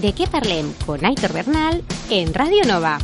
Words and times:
De 0.00 0.14
qué 0.14 0.26
parlem 0.26 0.72
con 0.86 1.04
Aitor 1.04 1.32
Bernal 1.34 1.82
en 2.08 2.32
Radio 2.32 2.64
Nova. 2.66 2.98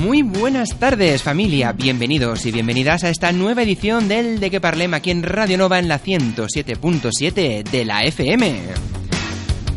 Muy 0.00 0.22
buenas 0.22 0.76
tardes 0.78 1.22
familia, 1.22 1.72
bienvenidos 1.72 2.44
y 2.44 2.52
bienvenidas 2.52 3.04
a 3.04 3.08
esta 3.08 3.32
nueva 3.32 3.62
edición 3.62 4.06
del 4.06 4.38
De 4.38 4.50
que 4.50 4.60
Parlem 4.60 4.92
aquí 4.92 5.12
en 5.12 5.22
Radio 5.22 5.56
Nova 5.56 5.78
en 5.78 5.88
la 5.88 6.02
107.7 6.02 7.62
de 7.62 7.84
la 7.86 8.02
FM. 8.04 8.60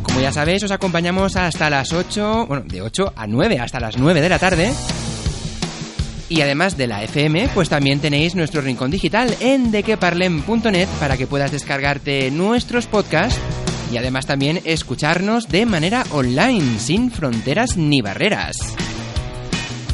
Como 0.03 0.19
ya 0.19 0.33
sabéis, 0.33 0.63
os 0.63 0.71
acompañamos 0.71 1.37
hasta 1.37 1.69
las 1.69 1.93
8, 1.93 2.47
bueno, 2.47 2.63
de 2.67 2.81
8 2.81 3.13
a 3.15 3.25
9, 3.25 3.59
hasta 3.59 3.79
las 3.79 3.97
9 3.97 4.19
de 4.19 4.29
la 4.29 4.39
tarde. 4.39 4.73
Y 6.27 6.41
además 6.41 6.75
de 6.75 6.87
la 6.87 7.03
FM, 7.03 7.49
pues 7.53 7.69
también 7.69 7.99
tenéis 7.99 8.33
nuestro 8.33 8.61
rincón 8.61 8.89
digital 8.89 9.35
en 9.39 9.71
dequeparlem.net 9.71 10.87
para 10.99 11.17
que 11.17 11.27
puedas 11.27 11.51
descargarte 11.51 12.31
nuestros 12.31 12.87
podcasts 12.87 13.39
y 13.91 13.97
además 13.97 14.25
también 14.25 14.61
escucharnos 14.65 15.47
de 15.49 15.65
manera 15.65 16.03
online, 16.11 16.79
sin 16.79 17.11
fronteras 17.11 17.77
ni 17.77 18.01
barreras. 18.01 18.55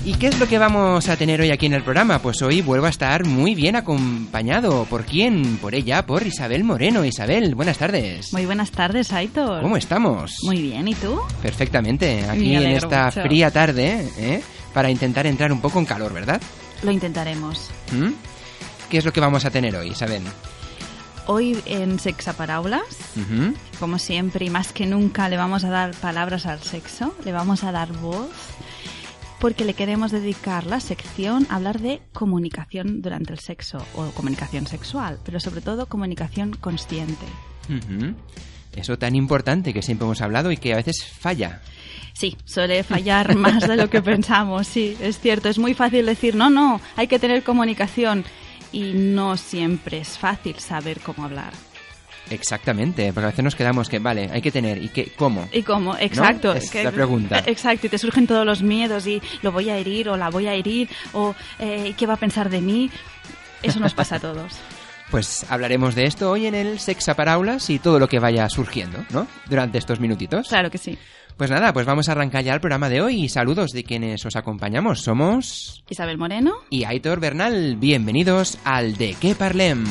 ¿Y 0.03 0.13
qué 0.13 0.27
es 0.27 0.39
lo 0.39 0.47
que 0.47 0.57
vamos 0.57 1.09
a 1.09 1.15
tener 1.15 1.41
hoy 1.41 1.51
aquí 1.51 1.67
en 1.67 1.73
el 1.73 1.83
programa? 1.83 2.17
Pues 2.19 2.41
hoy 2.41 2.61
vuelvo 2.61 2.87
a 2.87 2.89
estar 2.89 3.23
muy 3.23 3.53
bien 3.53 3.75
acompañado. 3.75 4.85
¿Por 4.85 5.05
quién? 5.05 5.57
Por 5.57 5.75
ella, 5.75 6.07
por 6.07 6.25
Isabel 6.25 6.63
Moreno. 6.63 7.05
Isabel, 7.05 7.53
buenas 7.53 7.77
tardes. 7.77 8.33
Muy 8.33 8.47
buenas 8.47 8.71
tardes, 8.71 9.13
Aitor. 9.13 9.61
¿Cómo 9.61 9.77
estamos? 9.77 10.37
Muy 10.43 10.59
bien, 10.59 10.87
¿y 10.87 10.95
tú? 10.95 11.21
Perfectamente, 11.43 12.25
aquí 12.27 12.55
en 12.55 12.63
esta 12.71 13.05
mucho. 13.05 13.21
fría 13.21 13.51
tarde, 13.51 14.07
¿eh? 14.17 14.41
para 14.73 14.89
intentar 14.89 15.27
entrar 15.27 15.51
un 15.51 15.61
poco 15.61 15.77
en 15.77 15.85
calor, 15.85 16.11
¿verdad? 16.11 16.41
Lo 16.81 16.89
intentaremos. 16.89 17.69
¿Mm? 17.91 18.13
¿Qué 18.89 18.97
es 18.97 19.05
lo 19.05 19.13
que 19.13 19.19
vamos 19.19 19.45
a 19.45 19.51
tener 19.51 19.75
hoy, 19.75 19.89
Isabel? 19.89 20.23
Hoy 21.27 21.57
en 21.65 21.99
Sexaparaulas, 21.99 22.81
Ujú. 23.15 23.53
como 23.79 23.99
siempre 23.99 24.45
y 24.45 24.49
más 24.49 24.73
que 24.73 24.85
nunca, 24.85 25.29
le 25.29 25.37
vamos 25.37 25.63
a 25.63 25.69
dar 25.69 25.91
palabras 25.95 26.45
al 26.45 26.61
sexo, 26.61 27.15
le 27.23 27.31
vamos 27.31 27.63
a 27.63 27.71
dar 27.71 27.93
voz, 27.93 28.29
porque 29.39 29.63
le 29.63 29.73
queremos 29.73 30.11
dedicar 30.11 30.65
la 30.65 30.79
sección 30.79 31.47
a 31.49 31.55
hablar 31.55 31.79
de 31.79 32.01
comunicación 32.13 33.01
durante 33.01 33.33
el 33.33 33.39
sexo 33.39 33.77
o 33.95 34.05
comunicación 34.11 34.67
sexual, 34.67 35.19
pero 35.23 35.39
sobre 35.39 35.61
todo 35.61 35.85
comunicación 35.87 36.51
consciente. 36.59 37.25
Eso 38.75 38.97
tan 38.97 39.15
importante 39.15 39.73
que 39.73 39.81
siempre 39.81 40.05
hemos 40.05 40.21
hablado 40.21 40.51
y 40.51 40.57
que 40.57 40.73
a 40.73 40.77
veces 40.77 41.05
falla. 41.05 41.61
Sí, 42.13 42.35
suele 42.45 42.83
fallar 42.83 43.35
más 43.35 43.67
de 43.67 43.77
lo 43.77 43.89
que 43.89 44.01
pensamos, 44.03 44.67
sí, 44.67 44.97
es 44.99 45.19
cierto. 45.19 45.49
Es 45.49 45.59
muy 45.59 45.73
fácil 45.73 46.05
decir, 46.05 46.35
no, 46.35 46.49
no, 46.49 46.81
hay 46.95 47.07
que 47.07 47.19
tener 47.19 47.43
comunicación. 47.43 48.25
Y 48.71 48.93
no 48.93 49.37
siempre 49.37 49.99
es 49.99 50.17
fácil 50.17 50.57
saber 50.59 50.99
cómo 51.01 51.25
hablar. 51.25 51.53
Exactamente, 52.29 53.11
porque 53.11 53.25
a 53.25 53.29
veces 53.29 53.43
nos 53.43 53.55
quedamos 53.55 53.89
que, 53.89 53.99
vale, 53.99 54.29
hay 54.31 54.41
que 54.41 54.51
tener, 54.51 54.81
¿y 54.81 54.89
qué, 54.89 55.11
cómo? 55.15 55.49
¿Y 55.51 55.63
cómo? 55.63 55.97
Exacto. 55.97 56.53
Es 56.53 56.73
la 56.73 56.91
pregunta. 56.91 57.43
Exacto, 57.45 57.87
y 57.87 57.89
te 57.89 57.97
surgen 57.97 58.27
todos 58.27 58.45
los 58.45 58.61
miedos 58.61 59.05
y 59.07 59.21
lo 59.41 59.51
voy 59.51 59.69
a 59.69 59.77
herir 59.77 60.09
o 60.09 60.17
la 60.17 60.29
voy 60.29 60.47
a 60.47 60.53
herir 60.53 60.89
o 61.13 61.35
eh, 61.59 61.93
¿qué 61.97 62.05
va 62.05 62.13
a 62.13 62.17
pensar 62.17 62.49
de 62.49 62.61
mí? 62.61 62.89
Eso 63.61 63.79
nos 63.79 63.93
pasa 63.93 64.15
a 64.15 64.19
todos. 64.19 64.53
Pues 65.11 65.45
hablaremos 65.51 65.93
de 65.93 66.05
esto 66.05 66.31
hoy 66.31 66.45
en 66.45 66.55
el 66.55 66.79
Sexaparaulas 66.79 67.69
y 67.69 67.79
todo 67.79 67.99
lo 67.99 68.07
que 68.07 68.19
vaya 68.19 68.47
surgiendo, 68.47 69.03
¿no? 69.09 69.27
Durante 69.49 69.77
estos 69.77 69.99
minutitos. 69.99 70.47
Claro 70.47 70.71
que 70.71 70.77
sí. 70.77 70.97
Pues 71.37 71.49
nada, 71.49 71.73
pues 71.73 71.85
vamos 71.85 72.07
a 72.07 72.11
arrancar 72.11 72.43
ya 72.43 72.53
el 72.53 72.59
programa 72.61 72.89
de 72.89 73.01
hoy 73.01 73.23
y 73.23 73.29
saludos 73.29 73.71
de 73.71 73.83
quienes 73.83 74.25
os 74.25 74.35
acompañamos. 74.35 75.01
Somos... 75.01 75.83
Isabel 75.89 76.17
Moreno. 76.17 76.53
y 76.69 76.83
Aitor 76.83 77.19
Bernal. 77.19 77.77
Bienvenidos 77.77 78.57
al 78.63 78.95
De 78.97 79.15
qué 79.19 79.33
Parlem. 79.33 79.85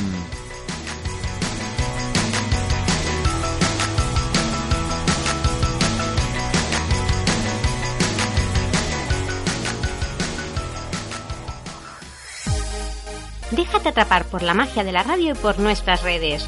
Déjate 13.51 13.89
atrapar 13.89 14.25
por 14.25 14.43
la 14.43 14.53
magia 14.53 14.83
de 14.83 14.93
la 14.93 15.03
radio 15.03 15.31
y 15.31 15.33
por 15.33 15.59
nuestras 15.59 16.03
redes. 16.03 16.47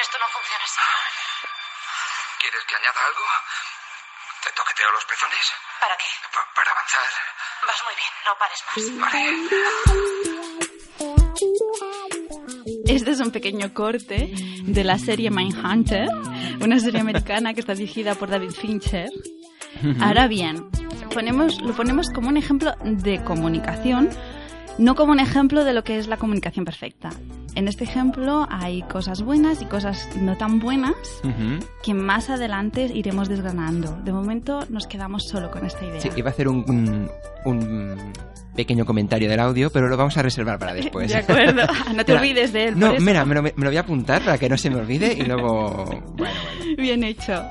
Esto 0.00 0.16
no 0.18 0.26
funciona 0.32 0.64
así. 0.64 0.80
¿Quieres 2.40 2.62
que 2.68 2.74
añada 2.76 3.00
algo? 3.06 3.24
¿Te 4.42 4.50
toqueteo 4.52 4.90
los 4.92 5.04
pezones? 5.04 5.44
¿Para 5.80 5.96
qué? 5.96 6.04
Pa- 6.32 6.48
para 6.56 6.70
avanzar. 6.72 7.10
Vas 7.66 7.82
muy 7.86 7.94
bien, 8.00 8.12
no 8.26 8.32
pares 8.38 8.60
más. 8.66 8.76
Este 12.86 13.10
es 13.10 13.20
un 13.20 13.30
pequeño 13.30 13.72
corte 13.74 14.32
de 14.64 14.84
la 14.84 14.98
serie 14.98 15.30
Mindhunter, 15.30 16.08
una 16.60 16.78
serie 16.80 17.00
americana 17.00 17.54
que 17.54 17.60
está 17.60 17.74
dirigida 17.74 18.14
por 18.14 18.30
David 18.30 18.50
Fincher. 18.50 19.08
Ahora 20.00 20.26
bien, 20.28 20.70
ponemos, 21.14 21.60
lo 21.60 21.74
ponemos 21.74 22.08
como 22.14 22.28
un 22.28 22.36
ejemplo 22.36 22.74
de 22.82 23.22
comunicación, 23.24 24.10
no 24.78 24.94
como 24.94 25.12
un 25.12 25.20
ejemplo 25.20 25.64
de 25.64 25.72
lo 25.72 25.84
que 25.84 25.98
es 25.98 26.06
la 26.08 26.16
comunicación 26.16 26.64
perfecta. 26.64 27.10
En 27.54 27.68
este 27.68 27.84
ejemplo 27.84 28.46
hay 28.50 28.82
cosas 28.82 29.20
buenas 29.22 29.60
y 29.60 29.66
cosas 29.66 30.08
no 30.16 30.36
tan 30.38 30.58
buenas 30.58 30.94
que 31.82 31.92
más 31.92 32.30
adelante 32.30 32.90
iremos 32.94 33.28
desgranando. 33.28 33.94
De 34.04 34.12
momento 34.12 34.60
nos 34.70 34.86
quedamos 34.86 35.24
solo 35.28 35.50
con 35.50 35.66
esta 35.66 35.84
idea. 35.84 36.00
Sí, 36.00 36.08
iba 36.16 36.30
a 36.30 36.32
hacer 36.32 36.48
un, 36.48 36.64
un- 36.68 37.10
un 37.44 38.12
pequeño 38.56 38.86
comentario 38.86 39.28
del 39.28 39.40
audio, 39.40 39.70
pero 39.70 39.88
lo 39.88 39.96
vamos 39.98 40.16
a 40.16 40.22
reservar 40.22 40.58
para 40.58 40.72
después. 40.82 41.10
De 41.12 41.18
acuerdo. 41.18 41.62
No 41.94 42.04
te 42.04 42.14
olvides 42.14 42.52
de 42.54 42.68
él. 42.68 42.78
No, 42.78 42.94
mira, 43.00 43.24
me 43.26 43.34
lo, 43.34 43.42
me 43.42 43.52
lo 43.54 43.66
voy 43.68 43.76
a 43.76 43.80
apuntar 43.80 44.22
para 44.24 44.38
que 44.38 44.48
no 44.48 44.56
se 44.56 44.70
me 44.70 44.76
olvide 44.76 45.12
y 45.12 45.22
luego... 45.22 45.84
Bueno, 46.16 46.34
bueno. 46.58 46.76
Bien 46.78 47.04
hecho. 47.04 47.42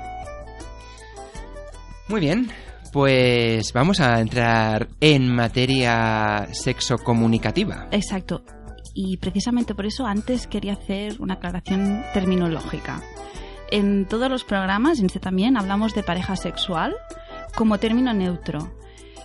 Muy 2.07 2.19
bien, 2.21 2.49
pues 2.91 3.71
vamos 3.73 3.99
a 3.99 4.19
entrar 4.19 4.87
en 4.99 5.33
materia 5.33 6.47
sexocomunicativa. 6.51 7.87
Exacto. 7.91 8.43
Y 8.93 9.17
precisamente 9.17 9.75
por 9.75 9.85
eso 9.85 10.05
antes 10.05 10.47
quería 10.47 10.73
hacer 10.73 11.21
una 11.21 11.35
aclaración 11.35 12.03
terminológica. 12.13 13.01
En 13.71 14.05
todos 14.05 14.29
los 14.29 14.43
programas, 14.43 14.99
en 14.99 15.05
este 15.05 15.19
también, 15.19 15.55
hablamos 15.55 15.95
de 15.95 16.03
pareja 16.03 16.35
sexual 16.35 16.95
como 17.55 17.77
término 17.77 18.13
neutro. 18.13 18.71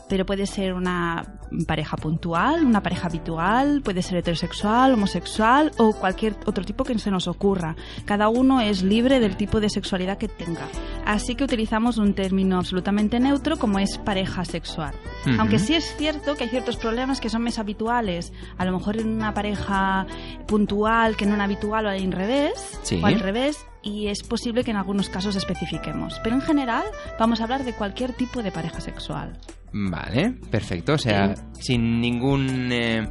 Pero 0.09 0.25
puede 0.25 0.47
ser 0.47 0.73
una 0.75 1.25
pareja 1.67 1.97
puntual, 1.97 2.65
una 2.65 2.83
pareja 2.83 3.09
habitual, 3.09 3.83
puede 3.85 4.03
ser 4.03 4.19
heterosexual, 4.19 4.95
homosexual 4.95 5.73
o 5.79 5.93
cualquier 5.93 6.37
otro 6.47 6.65
tipo 6.65 6.85
que 6.85 6.97
se 6.99 7.11
nos 7.11 7.27
ocurra. 7.27 7.75
Cada 8.05 8.29
uno 8.29 8.61
es 8.61 8.83
libre 8.83 9.19
del 9.21 9.37
tipo 9.37 9.59
de 9.61 9.69
sexualidad 9.69 10.19
que 10.19 10.29
tenga. 10.29 10.67
Así 11.05 11.35
que 11.35 11.45
utilizamos 11.45 11.99
un 11.99 12.15
término 12.15 12.59
absolutamente 12.59 13.19
neutro 13.21 13.57
como 13.57 13.79
es 13.79 13.99
pareja 13.99 14.45
sexual. 14.45 14.95
Ujú. 15.27 15.41
Aunque 15.41 15.59
sí 15.59 15.75
es 15.75 15.97
cierto 15.97 16.35
que 16.37 16.45
hay 16.45 16.51
ciertos 16.51 16.77
problemas 16.77 17.21
que 17.21 17.29
son 17.31 17.43
más 17.43 17.59
habituales, 17.59 18.33
a 18.59 18.65
lo 18.65 18.73
mejor 18.73 18.97
en 18.99 19.09
una 19.09 19.35
pareja 19.35 20.07
puntual 20.47 21.17
que 21.17 21.25
en 21.25 21.33
una 21.33 21.45
habitual 21.45 21.87
o 21.87 21.89
al 21.91 22.13
revés, 22.13 22.79
Sí. 22.83 23.01
o 23.03 23.07
al 23.07 23.19
revés, 23.21 23.67
y 23.87 24.09
es 24.09 24.23
posible 24.23 24.65
que 24.65 24.73
en 24.73 24.77
algunos 24.77 25.09
casos 25.09 25.37
especifiquemos. 25.37 26.21
Pero 26.25 26.35
en 26.37 26.43
general 26.43 26.85
vamos 27.19 27.41
a 27.41 27.45
hablar 27.45 27.65
de 27.65 27.73
cualquier 27.73 28.13
tipo 28.13 28.43
de 28.43 28.51
pareja 28.53 28.81
sexual. 28.81 29.39
Vale, 29.73 30.35
perfecto. 30.51 30.95
O 30.95 30.99
sea, 30.99 31.35
sin 31.61 32.01
ningún 32.01 32.71
eh, 32.73 33.07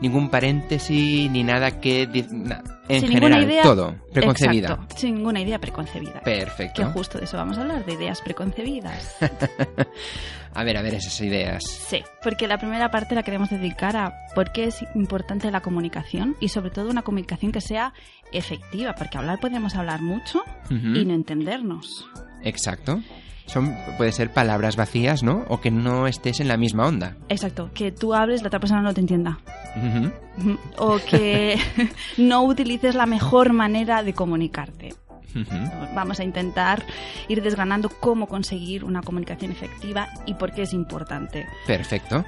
ningún 0.00 0.28
paréntesis 0.30 1.30
ni 1.30 1.42
nada 1.44 1.80
que... 1.80 2.06
na- 2.30 2.62
en 2.88 3.00
Sin 3.02 3.10
general, 3.10 3.44
idea 3.44 3.62
todo, 3.62 3.94
preconcebida. 4.12 4.70
Exacto, 4.70 4.96
sin 4.96 5.14
ninguna 5.16 5.40
idea 5.42 5.58
preconcebida. 5.58 6.20
Perfecto. 6.22 6.82
Que 6.82 6.88
justo 6.88 7.18
de 7.18 7.24
eso 7.24 7.36
vamos 7.36 7.58
a 7.58 7.60
hablar, 7.60 7.84
de 7.84 7.92
ideas 7.92 8.20
preconcebidas. 8.22 9.14
A 10.58 10.64
ver, 10.64 10.76
a 10.76 10.82
ver 10.82 10.94
esas 10.94 11.20
ideas. 11.20 11.62
Sí, 11.62 12.02
porque 12.20 12.48
la 12.48 12.58
primera 12.58 12.90
parte 12.90 13.14
la 13.14 13.22
queremos 13.22 13.48
dedicar 13.48 13.96
a 13.96 14.26
por 14.34 14.50
qué 14.50 14.64
es 14.64 14.84
importante 14.96 15.48
la 15.52 15.60
comunicación 15.60 16.36
y 16.40 16.48
sobre 16.48 16.70
todo 16.70 16.90
una 16.90 17.02
comunicación 17.02 17.52
que 17.52 17.60
sea 17.60 17.92
efectiva, 18.32 18.96
porque 18.96 19.18
hablar 19.18 19.38
podemos 19.38 19.76
hablar 19.76 20.02
mucho 20.02 20.42
y 20.68 21.04
no 21.04 21.14
entendernos. 21.14 22.08
Exacto. 22.42 23.00
Son, 23.46 23.72
puede 23.98 24.10
ser 24.10 24.32
palabras 24.32 24.74
vacías, 24.74 25.22
¿no? 25.22 25.44
O 25.46 25.60
que 25.60 25.70
no 25.70 26.08
estés 26.08 26.40
en 26.40 26.48
la 26.48 26.56
misma 26.56 26.88
onda. 26.88 27.16
Exacto, 27.28 27.70
que 27.72 27.92
tú 27.92 28.12
hables, 28.12 28.42
la 28.42 28.48
otra 28.48 28.58
persona 28.58 28.82
no 28.82 28.92
te 28.92 29.00
entienda. 29.00 29.38
O 30.76 30.98
que 30.98 31.56
no 32.18 32.42
utilices 32.42 32.96
la 32.96 33.06
mejor 33.06 33.52
manera 33.52 34.02
de 34.02 34.12
comunicarte. 34.12 34.92
Vamos 35.94 36.20
a 36.20 36.24
intentar 36.24 36.82
ir 37.28 37.42
desgranando 37.42 37.88
cómo 37.88 38.26
conseguir 38.26 38.84
una 38.84 39.02
comunicación 39.02 39.52
efectiva 39.52 40.08
y 40.26 40.34
por 40.34 40.52
qué 40.52 40.62
es 40.62 40.72
importante. 40.72 41.46
Perfecto. 41.66 42.24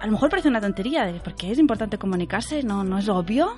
A 0.00 0.06
lo 0.06 0.12
mejor 0.12 0.30
parece 0.30 0.48
una 0.48 0.62
tontería, 0.62 1.04
de 1.04 1.20
¿por 1.20 1.34
qué 1.34 1.52
es 1.52 1.58
importante 1.58 1.98
comunicarse? 1.98 2.62
¿No, 2.62 2.84
no 2.84 2.98
es 2.98 3.08
obvio? 3.10 3.50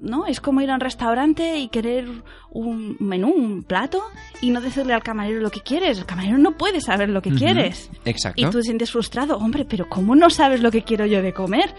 ¿No? 0.00 0.26
Es 0.26 0.40
como 0.40 0.62
ir 0.62 0.70
a 0.70 0.74
un 0.74 0.80
restaurante 0.80 1.58
y 1.58 1.68
querer 1.68 2.06
un 2.50 2.96
menú, 3.00 3.28
un 3.30 3.62
plato, 3.64 4.02
y 4.40 4.50
no 4.50 4.62
decirle 4.62 4.94
al 4.94 5.02
camarero 5.02 5.40
lo 5.40 5.50
que 5.50 5.60
quieres. 5.60 5.98
El 5.98 6.06
camarero 6.06 6.38
no 6.38 6.56
puede 6.56 6.80
saber 6.80 7.10
lo 7.10 7.20
que 7.20 7.32
quieres. 7.32 7.90
Exacto. 8.06 8.40
Y 8.40 8.44
tú 8.46 8.58
te 8.58 8.62
sientes 8.62 8.92
frustrado. 8.92 9.36
Hombre, 9.36 9.66
pero 9.66 9.86
¿cómo 9.88 10.16
no 10.16 10.30
sabes 10.30 10.62
lo 10.62 10.70
que 10.70 10.84
quiero 10.84 11.04
yo 11.04 11.20
de 11.20 11.34
comer? 11.34 11.74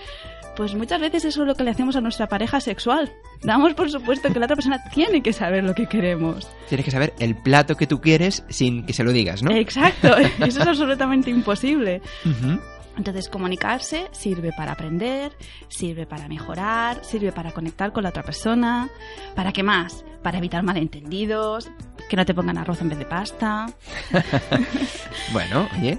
Pues 0.56 0.74
muchas 0.74 1.02
veces 1.02 1.26
eso 1.26 1.42
es 1.42 1.48
lo 1.48 1.56
que 1.56 1.64
le 1.64 1.72
hacemos 1.72 1.96
a 1.96 2.02
nuestra 2.02 2.28
pareja 2.28 2.60
sexual. 2.60 3.12
Damos 3.44 3.74
por 3.74 3.90
supuesto 3.92 4.32
que 4.32 4.40
la 4.40 4.46
otra 4.46 4.56
persona 4.56 4.84
tiene 4.94 5.22
que 5.22 5.34
saber 5.34 5.64
lo 5.64 5.76
que 5.76 5.88
queremos. 5.88 6.48
Tienes 6.70 6.86
que 6.86 6.92
saber 6.92 7.14
el 7.20 7.36
plato 7.36 7.76
que 7.76 7.88
tú 7.88 8.00
quieres 8.00 8.44
sin 8.50 8.86
que 8.86 8.94
se 8.94 9.04
lo 9.04 9.12
digas, 9.12 9.44
¿no? 9.44 9.52
Exacto, 9.52 10.16
eso 10.40 10.62
es 10.62 10.68
absolutamente 10.68 11.30
imposible. 11.30 12.02
Ujú. 12.24 12.60
Entonces, 12.98 13.28
comunicarse 13.28 14.08
sirve 14.12 14.54
para 14.54 14.72
aprender, 14.72 15.34
sirve 15.68 16.06
para 16.06 16.30
mejorar, 16.30 17.04
sirve 17.04 17.34
para 17.34 17.52
conectar 17.52 17.92
con 17.92 18.04
la 18.04 18.10
otra 18.10 18.24
persona. 18.24 18.90
¿Para 19.36 19.52
qué 19.52 19.64
más? 19.64 20.06
Para 20.24 20.38
evitar 20.38 20.64
malentendidos, 20.64 21.70
que 22.10 22.16
no 22.16 22.26
te 22.26 22.34
pongan 22.34 22.58
arroz 22.58 22.82
en 22.82 22.90
vez 22.90 23.00
de 23.00 23.06
pasta. 23.06 23.68
Bueno, 25.34 25.68
oye. 25.80 25.98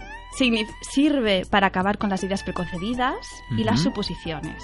Sirve 0.82 1.44
para 1.48 1.68
acabar 1.68 1.98
con 1.98 2.10
las 2.10 2.22
ideas 2.22 2.42
preconcebidas 2.42 3.16
y 3.56 3.64
las 3.64 3.80
suposiciones. 3.80 4.62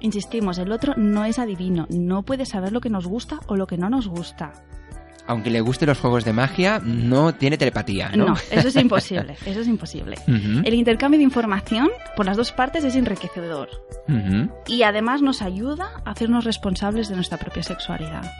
Insistimos, 0.00 0.58
el 0.58 0.72
otro 0.72 0.94
no 0.96 1.24
es 1.24 1.38
adivino, 1.38 1.86
no 1.90 2.22
puede 2.22 2.46
saber 2.46 2.72
lo 2.72 2.80
que 2.80 2.90
nos 2.90 3.06
gusta 3.06 3.40
o 3.46 3.56
lo 3.56 3.66
que 3.66 3.76
no 3.76 3.90
nos 3.90 4.08
gusta. 4.08 4.52
Aunque 5.26 5.48
le 5.48 5.62
gusten 5.62 5.88
los 5.88 5.98
juegos 5.98 6.24
de 6.24 6.34
magia, 6.34 6.80
no 6.84 7.34
tiene 7.34 7.56
telepatía, 7.56 8.10
¿no? 8.10 8.26
No, 8.26 8.34
eso 8.50 8.68
es 8.68 8.76
imposible, 8.80 9.36
eso 9.46 9.60
es 9.60 9.68
imposible. 9.68 10.16
El 10.26 10.74
intercambio 10.74 11.18
de 11.18 11.24
información 11.24 11.90
por 12.14 12.26
las 12.26 12.36
dos 12.36 12.52
partes 12.52 12.84
es 12.84 12.94
enriquecedor 12.94 13.70
y 14.66 14.82
además 14.82 15.22
nos 15.22 15.40
ayuda 15.40 16.02
a 16.04 16.10
hacernos 16.10 16.44
responsables 16.44 17.08
de 17.08 17.16
nuestra 17.16 17.38
propia 17.38 17.62
sexualidad. 17.62 18.30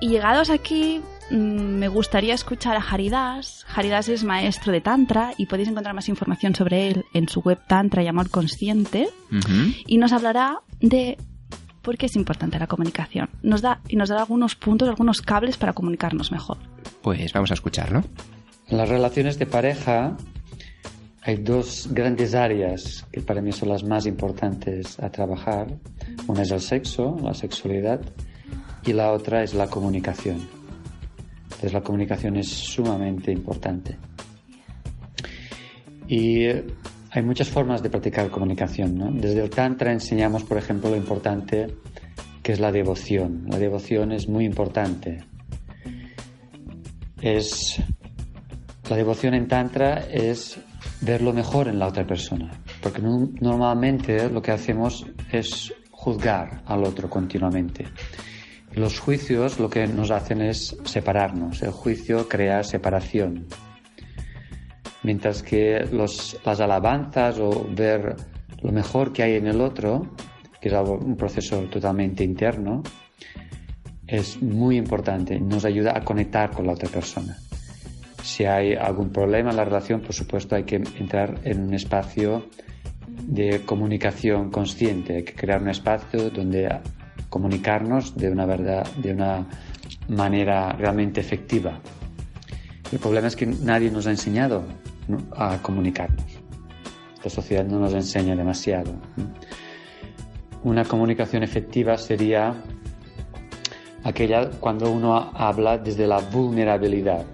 Y 0.00 0.08
llegados 0.08 0.48
aquí, 0.48 1.02
mm, 1.30 1.34
me 1.34 1.88
gustaría 1.88 2.32
escuchar 2.32 2.74
a 2.76 2.80
Haridas. 2.80 3.66
Haridas 3.74 4.08
es 4.08 4.24
maestro 4.24 4.72
de 4.72 4.80
Tantra 4.80 5.34
y 5.36 5.44
podéis 5.44 5.68
encontrar 5.68 5.94
más 5.94 6.08
información 6.08 6.54
sobre 6.54 6.88
él 6.88 7.04
en 7.12 7.28
su 7.28 7.40
web 7.40 7.58
Tantra 7.66 8.02
y 8.02 8.06
Amor 8.06 8.30
Consciente. 8.30 9.08
Y 9.86 9.98
nos 9.98 10.12
hablará 10.12 10.62
de 10.80 11.18
por 11.82 11.98
qué 11.98 12.06
es 12.06 12.16
importante 12.16 12.58
la 12.58 12.66
comunicación. 12.66 13.28
Nos 13.42 13.60
da, 13.60 13.80
y 13.88 13.96
nos 13.96 14.08
dará 14.08 14.22
algunos 14.22 14.56
puntos, 14.56 14.88
algunos 14.88 15.20
cables 15.20 15.58
para 15.58 15.74
comunicarnos 15.74 16.32
mejor. 16.32 16.56
Pues 17.02 17.32
vamos 17.34 17.50
a 17.50 17.54
escucharlo. 17.54 18.02
En 18.68 18.78
las 18.78 18.88
relaciones 18.88 19.38
de 19.38 19.46
pareja 19.46 20.16
hay 21.22 21.36
dos 21.36 21.88
grandes 21.90 22.34
áreas 22.34 23.06
que 23.12 23.20
para 23.20 23.42
mí 23.42 23.52
son 23.52 23.68
las 23.68 23.84
más 23.84 24.06
importantes 24.06 24.98
a 24.98 25.10
trabajar. 25.10 25.66
Una 26.26 26.42
es 26.42 26.50
el 26.50 26.60
sexo, 26.60 27.18
la 27.22 27.34
sexualidad, 27.34 28.00
y 28.84 28.92
la 28.92 29.12
otra 29.12 29.42
es 29.42 29.54
la 29.54 29.66
comunicación. 29.68 30.38
Entonces 31.44 31.72
la 31.72 31.82
comunicación 31.82 32.36
es 32.36 32.48
sumamente 32.48 33.30
importante. 33.32 33.96
Y 36.08 36.44
eh, 36.44 36.64
hay 37.10 37.22
muchas 37.22 37.48
formas 37.48 37.82
de 37.82 37.90
practicar 37.90 38.30
comunicación. 38.30 38.96
¿no? 38.96 39.10
Desde 39.12 39.42
el 39.42 39.50
Tantra 39.50 39.92
enseñamos, 39.92 40.44
por 40.44 40.58
ejemplo, 40.58 40.90
lo 40.90 40.96
importante 40.96 41.66
que 42.42 42.52
es 42.52 42.60
la 42.60 42.72
devoción. 42.72 43.44
La 43.48 43.58
devoción 43.58 44.12
es 44.12 44.28
muy 44.28 44.44
importante. 44.46 45.18
Es 47.20 47.80
la 48.88 48.96
devoción 48.96 49.34
en 49.34 49.46
Tantra 49.46 49.98
es 50.10 50.58
ver 51.02 51.22
lo 51.22 51.32
mejor 51.32 51.68
en 51.68 51.78
la 51.78 51.86
otra 51.86 52.06
persona, 52.06 52.50
porque 52.82 53.00
no- 53.02 53.30
normalmente 53.40 54.28
lo 54.30 54.40
que 54.42 54.50
hacemos 54.50 55.06
es 55.30 55.72
juzgar 55.90 56.62
al 56.66 56.84
otro 56.84 57.08
continuamente. 57.08 57.86
Los 58.74 59.00
juicios 59.00 59.58
lo 59.58 59.68
que 59.68 59.86
nos 59.88 60.10
hacen 60.10 60.40
es 60.40 60.76
separarnos. 60.84 61.62
El 61.62 61.72
juicio 61.72 62.28
crea 62.28 62.62
separación. 62.62 63.46
Mientras 65.02 65.42
que 65.42 65.88
las 65.92 66.60
alabanzas 66.60 67.38
o 67.38 67.66
ver 67.70 68.14
lo 68.62 68.70
mejor 68.70 69.12
que 69.12 69.22
hay 69.22 69.34
en 69.34 69.48
el 69.48 69.60
otro, 69.60 70.14
que 70.60 70.68
es 70.68 70.74
un 70.74 71.16
proceso 71.16 71.62
totalmente 71.64 72.22
interno, 72.22 72.82
es 74.06 74.40
muy 74.42 74.76
importante. 74.76 75.40
Nos 75.40 75.64
ayuda 75.64 75.96
a 75.96 76.04
conectar 76.04 76.50
con 76.50 76.66
la 76.66 76.72
otra 76.72 76.88
persona. 76.88 77.38
Si 78.22 78.44
hay 78.44 78.74
algún 78.74 79.10
problema 79.10 79.50
en 79.50 79.56
la 79.56 79.64
relación, 79.64 80.00
por 80.00 80.12
supuesto 80.12 80.54
hay 80.54 80.64
que 80.64 80.76
entrar 80.76 81.40
en 81.44 81.60
un 81.60 81.74
espacio 81.74 82.46
de 83.22 83.62
comunicación 83.64 84.50
consciente, 84.50 85.16
hay 85.16 85.22
que 85.24 85.34
crear 85.34 85.62
un 85.62 85.70
espacio 85.70 86.30
donde 86.30 86.68
comunicarnos 87.30 88.16
de 88.16 88.30
una 88.30 88.44
verdad, 88.44 88.86
de 88.96 89.12
una 89.12 89.46
manera 90.08 90.72
realmente 90.72 91.20
efectiva. 91.20 91.80
El 92.92 92.98
problema 92.98 93.28
es 93.28 93.36
que 93.36 93.46
nadie 93.46 93.90
nos 93.90 94.06
ha 94.06 94.10
enseñado 94.10 94.64
a 95.36 95.58
comunicarnos. 95.62 96.24
La 97.22 97.30
sociedad 97.30 97.64
no 97.64 97.78
nos 97.78 97.94
enseña 97.94 98.34
demasiado. 98.34 98.92
Una 100.64 100.84
comunicación 100.84 101.42
efectiva 101.42 101.96
sería 101.96 102.54
aquella 104.04 104.50
cuando 104.58 104.90
uno 104.90 105.30
habla 105.34 105.78
desde 105.78 106.06
la 106.06 106.18
vulnerabilidad. 106.18 107.24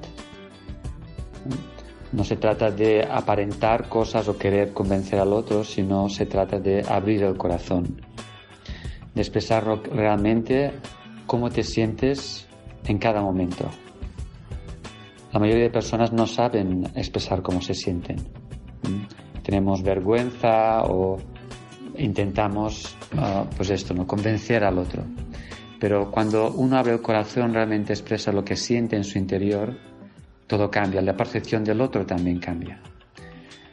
No 2.12 2.24
se 2.24 2.36
trata 2.36 2.70
de 2.70 3.02
aparentar 3.02 3.88
cosas 3.88 4.28
o 4.28 4.36
querer 4.38 4.72
convencer 4.72 5.18
al 5.18 5.32
otro, 5.32 5.64
sino 5.64 6.08
se 6.08 6.26
trata 6.26 6.58
de 6.60 6.84
abrir 6.88 7.22
el 7.24 7.36
corazón, 7.36 8.00
de 9.16 9.22
expresar 9.22 9.64
realmente 9.92 10.72
cómo 11.26 11.48
te 11.48 11.62
sientes 11.62 12.46
en 12.84 12.98
cada 12.98 13.22
momento. 13.22 13.64
La 15.32 15.40
mayoría 15.40 15.64
de 15.64 15.70
personas 15.70 16.12
no 16.12 16.26
saben 16.26 16.84
expresar 16.94 17.40
cómo 17.40 17.62
se 17.62 17.72
sienten. 17.72 18.16
Tenemos 19.42 19.82
vergüenza 19.82 20.82
o 20.82 21.16
intentamos, 21.96 22.94
ah, 23.16 23.46
pues 23.56 23.70
esto, 23.70 23.94
¿no? 23.94 24.06
convencer 24.06 24.62
al 24.62 24.78
otro. 24.78 25.02
Pero 25.80 26.10
cuando 26.10 26.52
uno 26.52 26.76
abre 26.76 26.92
el 26.92 27.00
corazón, 27.00 27.54
realmente 27.54 27.94
expresa 27.94 28.32
lo 28.32 28.44
que 28.44 28.54
siente 28.54 28.96
en 28.96 29.04
su 29.04 29.16
interior, 29.16 29.78
todo 30.46 30.70
cambia, 30.70 31.00
la 31.00 31.16
percepción 31.16 31.64
del 31.64 31.80
otro 31.80 32.04
también 32.04 32.38
cambia. 32.38 32.80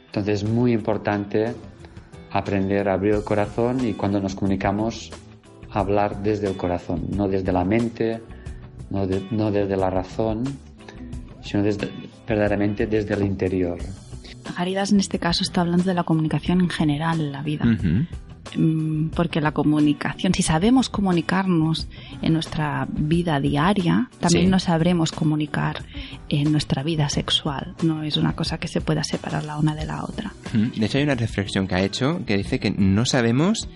Entonces 0.06 0.42
es 0.42 0.48
muy 0.48 0.72
importante 0.72 1.52
aprender 2.30 2.88
a 2.88 2.94
abrir 2.94 3.14
el 3.14 3.24
corazón 3.24 3.86
y 3.86 3.92
cuando 3.92 4.20
nos 4.20 4.34
comunicamos, 4.34 5.12
hablar 5.80 6.22
desde 6.22 6.48
el 6.48 6.56
corazón, 6.56 7.06
no 7.16 7.28
desde 7.28 7.52
la 7.52 7.64
mente, 7.64 8.20
no, 8.90 9.06
desde 9.50 9.76
la 9.76 9.90
razón, 9.90 10.44
sino 11.42 11.62
desde, 11.62 11.90
verdaderamente 12.26 12.86
desde 12.86 13.14
el 13.14 13.24
interior. 13.24 13.78
Garidas 14.56 14.92
en 14.92 15.00
este 15.00 15.18
caso 15.18 15.42
está 15.42 15.62
hablando 15.62 15.84
de 15.84 15.94
la 15.94 16.04
comunicación 16.04 16.60
en 16.60 16.68
general 16.68 17.20
en 17.20 17.32
la 17.32 17.42
vida. 17.42 17.64
Mm, 18.56 19.08
porque 19.08 19.40
la 19.40 19.52
comunicación, 19.52 20.34
si 20.34 20.42
sabemos 20.42 20.88
comunicarnos 20.88 21.88
en 22.22 22.32
nuestra 22.32 22.86
vida 22.90 23.40
diaria, 23.40 24.10
también 24.20 24.50
nos 24.50 24.64
sabremos 24.64 25.12
comunicar 25.12 25.84
en 26.28 26.52
nuestra 26.52 26.82
vida 26.82 27.08
sexual. 27.08 27.74
No 27.82 28.02
es 28.02 28.16
una 28.16 28.36
cosa 28.36 28.58
que 28.58 28.68
se 28.68 28.80
pueda 28.80 29.02
separar 29.02 29.44
la 29.44 29.56
una 29.56 29.74
de 29.74 29.86
la 29.86 30.04
otra. 30.04 30.32
De 30.52 30.86
hecho, 30.86 30.98
hay 30.98 31.04
una 31.04 31.14
reflexión 31.14 31.66
que 31.66 31.74
ha 31.74 31.82
hecho 31.82 32.24
que 32.26 32.36
dice 32.36 32.60
que 32.60 32.70
no 32.70 33.04
sabemos 33.06 33.68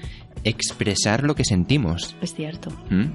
expresar 0.44 1.24
lo 1.24 1.34
que 1.34 1.44
sentimos. 1.44 2.16
Es 2.20 2.34
cierto. 2.34 2.70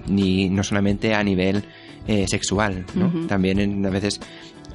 Ni 0.08 0.50
no 0.50 0.64
solamente 0.64 1.14
a 1.14 1.24
nivel 1.24 1.64
eh, 2.08 2.28
sexual, 2.28 2.86
¿no? 2.96 3.28
También 3.28 3.86
a 3.86 3.90
veces 3.90 4.20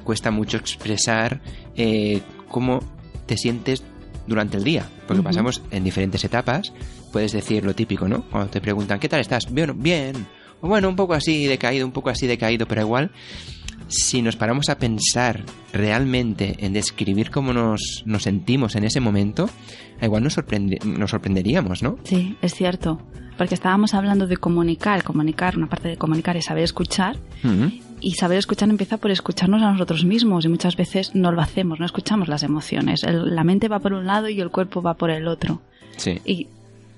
cuesta 0.03 0.31
mucho 0.31 0.57
expresar 0.57 1.41
eh, 1.75 2.21
cómo 2.47 2.79
te 3.25 3.37
sientes 3.37 3.83
durante 4.25 4.57
el 4.57 4.63
día, 4.63 4.87
porque 5.07 5.23
pasamos 5.23 5.61
en 5.71 5.83
diferentes 5.83 6.23
etapas. 6.23 6.73
Puedes 7.11 7.31
decir 7.31 7.65
lo 7.65 7.73
típico, 7.75 8.07
¿no? 8.07 8.23
Cuando 8.29 8.49
te 8.49 8.61
preguntan, 8.61 8.99
¿qué 8.99 9.09
tal 9.09 9.19
estás? 9.21 9.51
Bien, 9.51 9.81
bien. 9.81 10.27
O 10.61 10.67
bueno, 10.67 10.89
un 10.89 10.95
poco 10.95 11.13
así 11.13 11.45
decaído, 11.45 11.85
un 11.85 11.91
poco 11.91 12.09
así 12.09 12.27
decaído, 12.27 12.67
pero 12.67 12.81
igual, 12.81 13.11
si 13.89 14.21
nos 14.21 14.35
paramos 14.35 14.69
a 14.69 14.77
pensar 14.77 15.43
realmente 15.73 16.55
en 16.59 16.73
describir 16.73 17.31
cómo 17.31 17.53
nos, 17.53 18.03
nos 18.05 18.23
sentimos 18.23 18.75
en 18.75 18.85
ese 18.85 18.99
momento, 18.99 19.49
igual 20.01 20.23
nos, 20.23 20.33
sorprende, 20.33 20.79
nos 20.85 21.11
sorprenderíamos, 21.11 21.83
¿no? 21.83 21.97
Sí, 22.03 22.37
es 22.41 22.53
cierto. 22.53 23.01
Porque 23.37 23.55
estábamos 23.55 23.93
hablando 23.93 24.27
de 24.27 24.37
comunicar, 24.37 25.03
comunicar, 25.03 25.57
una 25.57 25.67
parte 25.67 25.87
de 25.87 25.97
comunicar 25.97 26.35
es 26.35 26.45
saber 26.45 26.63
escuchar 26.63 27.17
y 28.01 28.11
saber 28.15 28.37
escuchar 28.37 28.69
empieza 28.69 28.97
por 28.97 29.11
escucharnos 29.11 29.61
a 29.61 29.71
nosotros 29.71 30.03
mismos 30.03 30.43
y 30.43 30.49
muchas 30.49 30.75
veces 30.75 31.15
no 31.15 31.31
lo 31.31 31.41
hacemos, 31.41 31.79
no 31.79 31.85
escuchamos 31.85 32.27
las 32.27 32.43
emociones. 32.43 33.01
la 33.03 33.43
mente 33.45 33.69
va 33.69 33.79
por 33.79 33.93
un 33.93 34.05
lado 34.05 34.27
y 34.27 34.41
el 34.41 34.49
cuerpo 34.49 34.81
va 34.81 34.95
por 34.95 35.09
el 35.09 35.27
otro. 35.27 35.61
Sí. 35.95 36.19
Y 36.25 36.47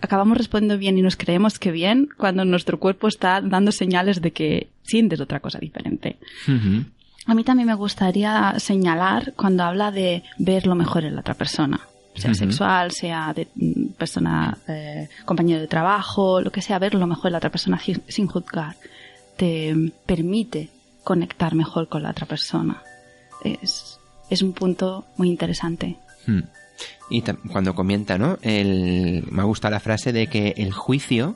acabamos 0.02 0.38
respondiendo 0.38 0.78
bien 0.78 0.98
y 0.98 1.02
nos 1.02 1.16
creemos 1.16 1.60
que 1.60 1.72
bien 1.72 2.10
cuando 2.18 2.44
nuestro 2.46 2.80
cuerpo 2.80 3.08
está 3.08 3.42
dando 3.42 3.72
señales 3.72 4.22
de 4.22 4.32
que 4.32 4.70
sientes 4.84 5.22
otra 5.22 5.40
cosa 5.40 5.60
diferente. 5.60 6.18
A 7.26 7.36
mí 7.36 7.44
también 7.44 7.68
me 7.68 7.76
gustaría 7.76 8.56
señalar 8.58 9.34
cuando 9.36 9.64
habla 9.64 9.92
de 9.92 10.24
ver 10.38 10.66
lo 10.66 10.76
mejor 10.76 11.06
en 11.06 11.16
la 11.16 11.22
otra 11.22 11.36
persona 11.36 11.82
sea 12.16 12.34
sexual, 12.34 12.92
sea 12.92 13.34
de 13.34 13.48
mm, 13.56 13.94
persona, 13.98 14.58
eh, 14.68 15.10
compañero 15.26 15.62
de 15.62 15.68
trabajo, 15.68 16.42
lo 16.42 16.52
que 16.52 16.62
sea, 16.62 16.80
ver 16.80 16.94
lo 16.94 17.08
mejor 17.08 17.28
en 17.28 17.32
la 17.34 17.38
otra 17.38 17.50
persona 17.50 17.80
sin 18.08 18.28
juzgar, 18.28 18.76
te 19.38 19.74
permite 20.06 20.70
conectar 21.04 21.56
mejor 21.56 21.88
con 21.88 22.04
la 22.04 22.12
otra 22.12 22.26
persona. 22.26 22.82
Es, 23.44 24.00
es 24.30 24.42
un 24.42 24.54
punto 24.54 25.06
muy 25.18 25.30
interesante. 25.30 25.98
Hmm. 26.28 26.42
Y 27.10 27.24
cuando 27.52 27.74
comenta, 27.74 28.18
¿no? 28.18 28.38
El, 28.42 29.26
me 29.30 29.44
gusta 29.44 29.70
la 29.70 29.80
frase 29.80 30.14
de 30.14 30.28
que 30.28 30.54
el 30.58 30.72
juicio 30.72 31.36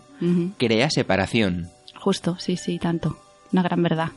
crea 0.58 0.90
separación. 0.90 1.70
Justo, 1.96 2.38
sí, 2.40 2.56
sí, 2.56 2.80
tanto. 2.80 3.18
Una 3.52 3.64
gran 3.64 3.84
verdad. 3.84 4.10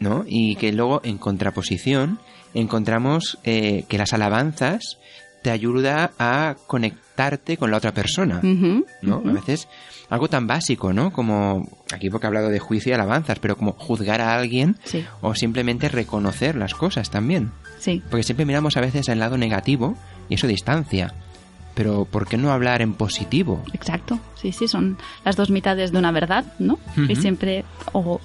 ¿No? 0.00 0.24
Y 0.26 0.56
que 0.56 0.72
luego, 0.72 1.00
en 1.04 1.18
contraposición, 1.18 2.18
encontramos 2.54 3.38
eh, 3.44 3.84
que 3.88 3.98
las 3.98 4.12
alabanzas 4.12 4.98
te 5.42 5.50
ayuda 5.50 6.12
a 6.18 6.56
conectarte 6.66 7.56
con 7.56 7.70
la 7.70 7.76
otra 7.76 7.92
persona, 7.92 8.40
¿no? 8.42 9.22
A 9.24 9.32
veces 9.32 9.68
algo 10.08 10.28
tan 10.28 10.46
básico, 10.46 10.92
¿no? 10.92 11.12
Como 11.12 11.68
aquí 11.92 12.10
porque 12.10 12.26
he 12.26 12.28
hablado 12.28 12.48
de 12.48 12.58
juicio 12.58 12.90
y 12.90 12.94
alabanzas, 12.94 13.38
pero 13.38 13.56
como 13.56 13.72
juzgar 13.72 14.20
a 14.20 14.34
alguien 14.34 14.76
o 15.20 15.34
simplemente 15.34 15.88
reconocer 15.88 16.56
las 16.56 16.74
cosas 16.74 17.10
también. 17.10 17.52
Sí. 17.78 18.02
Porque 18.10 18.22
siempre 18.22 18.46
miramos 18.46 18.76
a 18.76 18.80
veces 18.80 19.08
el 19.08 19.18
lado 19.18 19.36
negativo 19.36 19.96
y 20.28 20.34
eso 20.34 20.46
distancia. 20.46 21.14
Pero 21.74 22.06
¿por 22.06 22.26
qué 22.26 22.36
no 22.36 22.50
hablar 22.50 22.82
en 22.82 22.94
positivo? 22.94 23.62
Exacto, 23.72 24.18
sí, 24.34 24.50
sí, 24.50 24.66
son 24.66 24.98
las 25.24 25.36
dos 25.36 25.48
mitades 25.48 25.92
de 25.92 25.98
una 25.98 26.10
verdad, 26.10 26.44
¿no? 26.58 26.80
Y 27.08 27.14
siempre 27.14 27.64
o 27.92 28.20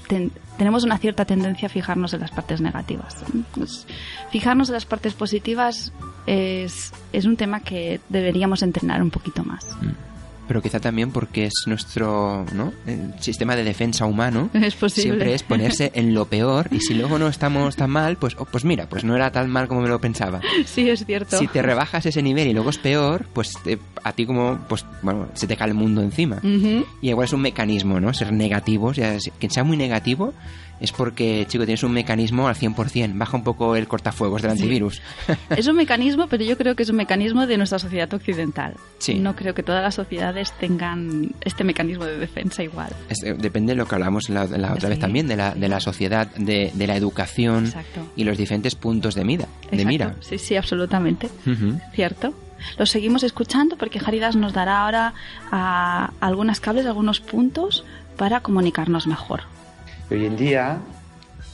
tenemos 0.57 0.83
una 0.83 0.97
cierta 0.97 1.25
tendencia 1.25 1.67
a 1.67 1.69
fijarnos 1.69 2.15
en 2.15 2.21
las 2.21 2.31
partes 2.31 2.61
negativas. 2.61 3.15
Pues, 3.53 3.85
fijarnos 4.31 4.69
en 4.69 4.73
las 4.73 4.85
partes 4.85 5.13
positivas 5.13 5.93
es, 6.25 6.93
es 7.11 7.25
un 7.25 7.37
tema 7.37 7.59
que 7.59 7.99
deberíamos 8.09 8.63
entrenar 8.63 9.03
un 9.03 9.11
poquito 9.11 9.43
más. 9.43 9.67
Mm 9.81 10.12
pero 10.47 10.61
quizá 10.61 10.79
también 10.79 11.11
porque 11.11 11.45
es 11.45 11.53
nuestro 11.65 12.45
¿no? 12.53 12.73
El 12.85 13.13
sistema 13.19 13.55
de 13.55 13.63
defensa 13.63 14.05
humano. 14.05 14.49
Es 14.63 14.75
posible. 14.75 15.03
Siempre 15.03 15.33
es 15.33 15.43
ponerse 15.43 15.91
en 15.93 16.13
lo 16.13 16.25
peor 16.25 16.67
y 16.71 16.79
si 16.79 16.93
luego 16.93 17.19
no 17.19 17.27
estamos 17.27 17.75
tan 17.75 17.89
mal, 17.89 18.15
pues, 18.17 18.35
oh, 18.39 18.45
pues 18.45 18.63
mira, 18.63 18.87
pues 18.87 19.03
no 19.03 19.15
era 19.15 19.31
tan 19.31 19.49
mal 19.49 19.67
como 19.67 19.81
me 19.81 19.89
lo 19.89 19.99
pensaba. 19.99 20.39
Sí, 20.65 20.89
es 20.89 21.05
cierto. 21.05 21.37
Si 21.37 21.47
te 21.47 21.61
rebajas 21.61 22.05
ese 22.05 22.23
nivel 22.23 22.47
y 22.47 22.53
luego 22.53 22.69
es 22.69 22.77
peor, 22.77 23.25
pues 23.33 23.55
a 24.03 24.13
ti 24.13 24.25
como, 24.25 24.59
pues 24.67 24.85
bueno, 25.01 25.27
se 25.33 25.45
te 25.45 25.57
cae 25.57 25.67
el 25.67 25.73
mundo 25.73 26.01
encima. 26.01 26.39
Y 27.01 27.09
igual 27.09 27.25
es 27.25 27.33
un 27.33 27.41
mecanismo, 27.41 27.99
¿no? 27.99 28.13
Ser 28.13 28.31
negativo, 28.31 28.87
o 28.87 28.93
sea, 28.93 29.17
quien 29.39 29.51
sea 29.51 29.63
muy 29.63 29.77
negativo 29.77 30.33
es 30.79 30.91
porque, 30.91 31.45
chico, 31.47 31.65
tienes 31.65 31.83
un 31.83 31.93
mecanismo 31.93 32.47
al 32.47 32.55
100%. 32.55 33.17
Baja 33.17 33.37
un 33.37 33.43
poco 33.43 33.75
el 33.75 33.87
cortafuegos 33.87 34.41
del 34.41 34.51
antivirus. 34.51 35.01
Es 35.55 35.67
un 35.67 35.75
mecanismo, 35.75 36.27
pero 36.27 36.43
yo 36.43 36.57
creo 36.57 36.75
que 36.75 36.83
es 36.83 36.89
un 36.89 36.95
mecanismo 36.95 37.45
de 37.47 37.57
nuestra 37.57 37.79
sociedad 37.79 38.11
occidental. 38.13 38.75
Sí. 38.97 39.15
No 39.15 39.35
creo 39.35 39.53
que 39.53 39.63
todas 39.63 39.81
las 39.81 39.95
sociedades 39.95 40.51
tengan 40.53 41.31
este 41.41 41.63
mecanismo 41.63 42.05
de 42.05 42.17
defensa 42.17 42.63
igual. 42.63 42.91
Eh, 43.09 43.33
depende 43.37 43.73
de 43.73 43.77
lo 43.77 43.85
que 43.85 43.95
hablamos 43.95 44.29
la, 44.29 44.43
otra 44.43 44.89
vez 44.89 44.99
también, 44.99 45.27
de 45.27 45.35
la, 45.35 45.53
de 45.53 45.69
la 45.69 45.79
sociedad, 45.79 46.27
de, 46.35 46.71
la 46.75 46.95
educación 46.95 47.71
y 48.15 48.23
los 48.23 48.37
diferentes 48.37 48.75
puntos 48.75 49.15
de 49.15 49.23
mira. 49.23 49.47
De 49.71 49.85
mira. 49.85 50.15
Sí, 50.21 50.37
sí, 50.37 50.55
absolutamente. 50.55 51.29
¿Cierto? 51.93 52.33
Lo 52.77 52.85
seguimos 52.85 53.23
escuchando 53.23 53.77
porque 53.77 53.99
Jaridas 53.99 54.35
nos 54.35 54.53
dará 54.53 54.81
ahora 54.83 55.13
a, 55.51 56.05
ah, 56.11 56.13
algunas 56.19 56.59
cables, 56.59 56.85
algunos 56.85 57.19
puntos 57.19 57.85
para 58.17 58.41
comunicarnos 58.41 59.07
mejor. 59.07 59.52
Hoy 60.11 60.25
en 60.25 60.35
día 60.35 60.81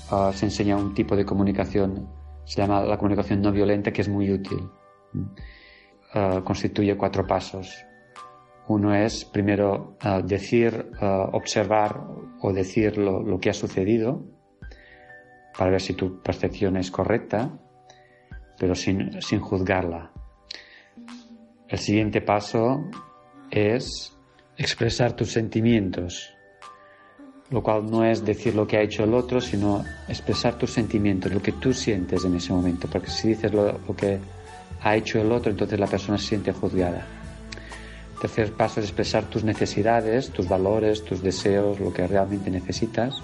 ah, 0.10 0.32
se 0.34 0.46
enseña 0.46 0.75
un 0.75 0.94
tipo 0.96 1.15
de 1.15 1.24
comunicación, 1.24 2.10
se 2.46 2.62
llama 2.62 2.82
la 2.82 2.98
comunicación 2.98 3.41
no 3.41 3.51
violenta, 3.51 3.91
que 3.94 4.01
es 4.01 4.10
muy 4.10 4.32
útil. 4.32 4.68
Ah, 6.13 6.41
constituye 6.44 6.98
cuatro 6.98 7.27
pasos. 7.27 7.86
Uno 8.68 8.94
es, 8.94 9.24
primero, 9.24 9.98
ah, 10.01 10.22
decir, 10.22 10.91
observar 11.00 12.01
o 12.41 12.51
decir 12.51 12.98
lo, 12.98 13.39
que 13.39 13.51
ha 13.51 13.53
sucedido 13.53 14.25
para 15.58 15.72
ver 15.72 15.82
si 15.82 15.94
tu 15.94 16.22
percepción 16.22 16.77
es 16.77 16.89
correcta, 16.89 17.51
pero 18.58 18.74
sin, 18.74 19.22
sin 19.22 19.39
juzgarla. 19.39 20.12
El 21.68 21.77
siguiente 21.77 22.22
paso 22.22 22.84
es 23.51 24.18
expresar 24.58 25.13
tus 25.13 25.32
sentimientos 25.32 26.36
lo 27.51 27.63
cual 27.63 27.89
no 27.89 28.06
es 28.06 28.24
decir 28.24 28.53
lo 28.56 28.68
que 28.68 28.77
ha 28.77 28.82
hecho 28.82 29.03
el 29.03 29.13
otro, 29.13 29.41
sino 29.41 29.84
expresar 30.08 30.56
tus 30.58 30.72
sentimientos, 30.72 31.32
lo 31.32 31.41
que 31.41 31.53
tú 31.53 31.74
sientes 31.74 32.24
en 32.24 32.36
ese 32.36 32.53
momento, 32.53 32.88
porque 32.88 33.10
si 33.10 33.29
dices 33.29 33.51
lo, 33.51 33.79
que 33.96 34.20
ha 34.82 34.96
hecho 34.96 35.20
el 35.20 35.32
otro, 35.32 35.51
entonces 35.51 35.79
la 35.79 35.88
persona 35.88 36.18
se 36.18 36.27
siente 36.27 36.51
juzgada. 36.51 37.06
tercer 38.22 38.53
paso 38.53 38.79
es 38.79 38.88
expresar 38.88 39.24
tus 39.25 39.44
necesidades, 39.44 40.29
tus 40.29 40.48
valores, 40.48 41.03
tus 41.03 41.24
deseos, 41.24 41.79
lo 41.79 41.91
que 41.91 42.06
realmente 42.06 42.51
necesitas. 42.51 43.15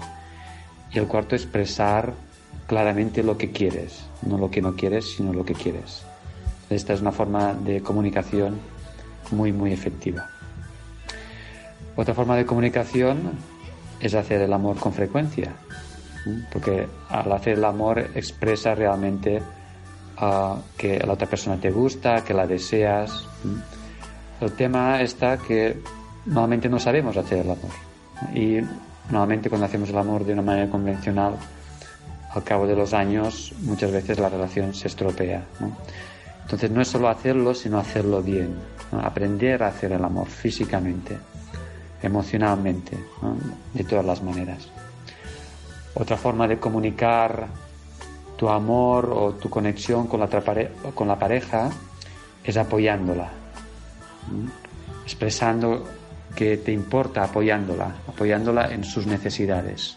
Y 0.92 0.98
el 0.98 1.06
cuarto, 1.06 1.36
expresar 1.36 2.14
claramente 2.66 3.22
lo 3.22 3.38
que 3.38 3.52
quieres, 3.52 4.06
no 4.22 4.38
lo 4.38 4.50
que 4.50 4.60
no 4.60 4.74
quieres, 4.74 5.14
sino 5.16 5.32
lo 5.32 5.44
que 5.44 5.54
quieres. 5.54 6.02
Esta 6.68 6.94
es 6.94 7.00
una 7.00 7.12
forma 7.12 7.54
de 7.54 7.80
comunicación 7.80 8.58
muy, 9.30 9.52
muy 9.52 9.72
efectiva. 9.72 10.30
Otra 11.94 12.12
forma 12.12 12.36
de 12.36 12.44
comunicación 12.44 13.32
es 14.00 14.14
hacer 14.14 14.42
el 14.42 14.52
amor 14.52 14.76
con 14.76 14.92
frecuencia, 14.92 15.52
porque 16.52 16.86
al 17.08 17.32
hacer 17.32 17.58
el 17.58 17.64
amor 17.64 17.98
expresa 18.14 18.74
realmente 18.74 19.42
ah, 20.18 20.56
que 20.76 20.98
la 20.98 21.12
otra 21.12 21.28
persona 21.28 21.56
te 21.56 21.70
gusta, 21.70 22.24
que 22.24 22.34
la 22.34 22.46
deseas. 22.46 23.26
El 24.40 24.52
tema 24.52 25.00
está 25.00 25.38
que 25.38 25.80
normalmente 26.26 26.68
no 26.68 26.78
sabemos 26.78 27.16
hacer 27.16 27.38
el 27.38 27.50
amor 27.50 27.70
y 28.34 28.58
normalmente 29.10 29.48
cuando 29.48 29.66
hacemos 29.66 29.88
el 29.90 29.98
amor 29.98 30.24
de 30.24 30.32
una 30.32 30.42
manera 30.42 30.70
convencional, 30.70 31.34
al 32.30 32.44
cabo 32.44 32.66
de 32.66 32.76
los 32.76 32.92
años 32.92 33.54
muchas 33.62 33.92
veces 33.92 34.18
la 34.18 34.28
relación 34.28 34.74
se 34.74 34.88
estropea. 34.88 35.42
Entonces 36.42 36.70
no 36.70 36.82
es 36.82 36.88
solo 36.88 37.08
hacerlo, 37.08 37.54
sino 37.54 37.78
hacerlo 37.78 38.22
bien, 38.22 38.54
aprender 39.02 39.62
a 39.62 39.68
hacer 39.68 39.92
el 39.92 40.04
amor 40.04 40.28
físicamente 40.28 41.16
emocionalmente, 42.02 42.98
de 43.74 43.84
todas 43.84 44.04
las 44.04 44.22
maneras. 44.22 44.68
Otra 45.94 46.16
forma 46.16 46.46
de 46.46 46.58
comunicar 46.58 47.46
tu 48.36 48.48
amor 48.48 49.10
o 49.12 49.32
tu 49.32 49.48
conexión 49.48 50.06
con 50.06 50.20
la, 50.20 50.28
con 50.94 51.08
la 51.08 51.18
pareja 51.18 51.70
es 52.44 52.56
apoyándola, 52.56 53.30
expresando 55.04 55.88
que 56.34 56.58
te 56.58 56.70
importa 56.70 57.24
apoyándola, 57.24 57.94
apoyándola 58.06 58.72
en 58.72 58.84
sus 58.84 59.06
necesidades. 59.06 59.96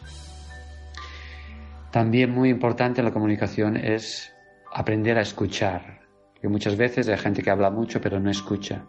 También 1.91 2.31
muy 2.31 2.49
importante 2.49 3.01
en 3.01 3.05
la 3.05 3.11
comunicación 3.11 3.75
es 3.75 4.31
aprender 4.71 5.17
a 5.17 5.21
escuchar, 5.21 5.99
que 6.39 6.47
muchas 6.47 6.77
veces 6.77 7.09
hay 7.09 7.17
gente 7.17 7.43
que 7.43 7.49
habla 7.49 7.69
mucho 7.69 7.99
pero 7.99 8.19
no 8.19 8.29
escucha. 8.29 8.85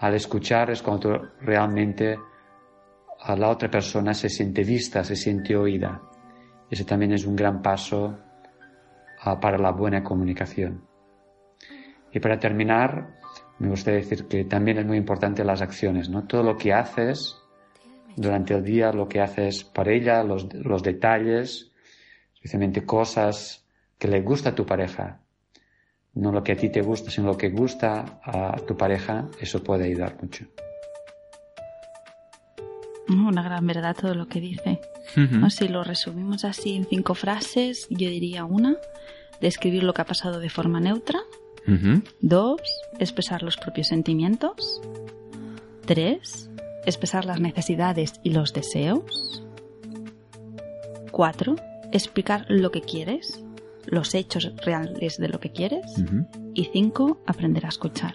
Al 0.00 0.14
escuchar 0.14 0.70
es 0.70 0.82
cuando 0.82 1.32
realmente 1.42 2.18
a 3.20 3.36
la 3.36 3.50
otra 3.50 3.70
persona 3.70 4.14
se 4.14 4.30
siente 4.30 4.64
vista, 4.64 5.04
se 5.04 5.14
siente 5.14 5.54
oída. 5.54 6.00
Ese 6.70 6.84
también 6.84 7.12
es 7.12 7.26
un 7.26 7.36
gran 7.36 7.60
paso 7.60 8.18
ah, 9.20 9.38
para 9.38 9.58
la 9.58 9.72
buena 9.72 10.02
comunicación. 10.02 10.82
Y 12.12 12.18
para 12.18 12.38
terminar, 12.38 13.20
me 13.58 13.68
gustaría 13.68 14.00
decir 14.00 14.26
que 14.26 14.44
también 14.44 14.78
es 14.78 14.86
muy 14.86 14.96
importante 14.96 15.44
las 15.44 15.60
acciones, 15.60 16.08
¿no? 16.08 16.26
Todo 16.26 16.42
lo 16.44 16.56
que 16.56 16.72
haces 16.72 17.36
durante 18.16 18.54
el 18.54 18.64
día, 18.64 18.92
lo 18.92 19.06
que 19.06 19.20
haces 19.20 19.64
para 19.64 19.92
ella, 19.92 20.24
los, 20.24 20.52
los 20.54 20.82
detalles, 20.82 21.72
especialmente 22.36 22.86
cosas 22.86 23.68
que 23.98 24.08
le 24.08 24.22
gusta 24.22 24.50
a 24.50 24.54
tu 24.54 24.64
pareja, 24.64 25.20
no 26.14 26.32
lo 26.32 26.42
que 26.42 26.52
a 26.52 26.56
ti 26.56 26.68
te 26.68 26.82
gusta, 26.82 27.10
sino 27.10 27.28
lo 27.28 27.36
que 27.36 27.50
gusta 27.50 28.20
a 28.24 28.56
tu 28.66 28.76
pareja, 28.76 29.28
eso 29.40 29.62
puede 29.62 29.84
ayudar 29.84 30.16
mucho. 30.20 30.44
Una 33.08 33.42
gran 33.42 33.66
verdad 33.66 33.96
todo 34.00 34.14
lo 34.14 34.28
que 34.28 34.40
dice. 34.40 34.80
Si 35.48 35.68
lo 35.68 35.82
resumimos 35.82 36.44
así 36.44 36.76
en 36.76 36.84
cinco 36.84 37.14
frases, 37.14 37.86
yo 37.90 38.08
diría 38.08 38.44
una, 38.44 38.76
describir 39.40 39.82
lo 39.82 39.92
que 39.92 40.02
ha 40.02 40.06
pasado 40.06 40.38
de 40.38 40.50
forma 40.50 40.80
neutra. 40.80 41.20
Dos, 42.20 42.60
expresar 42.98 43.42
los 43.42 43.56
propios 43.56 43.88
sentimientos. 43.88 44.80
Tres, 45.84 46.50
expresar 46.84 47.24
las 47.24 47.40
necesidades 47.40 48.14
y 48.22 48.30
los 48.30 48.52
deseos. 48.52 49.44
Cuatro, 51.10 51.56
explicar 51.92 52.46
lo 52.48 52.70
que 52.70 52.80
quieres 52.80 53.42
los 53.86 54.14
hechos 54.14 54.52
reales 54.64 55.18
de 55.18 55.28
lo 55.28 55.40
que 55.40 55.50
quieres. 55.52 55.84
Y 56.54 56.64
cinco, 56.72 57.20
aprender 57.26 57.66
a 57.66 57.68
escuchar. 57.68 58.14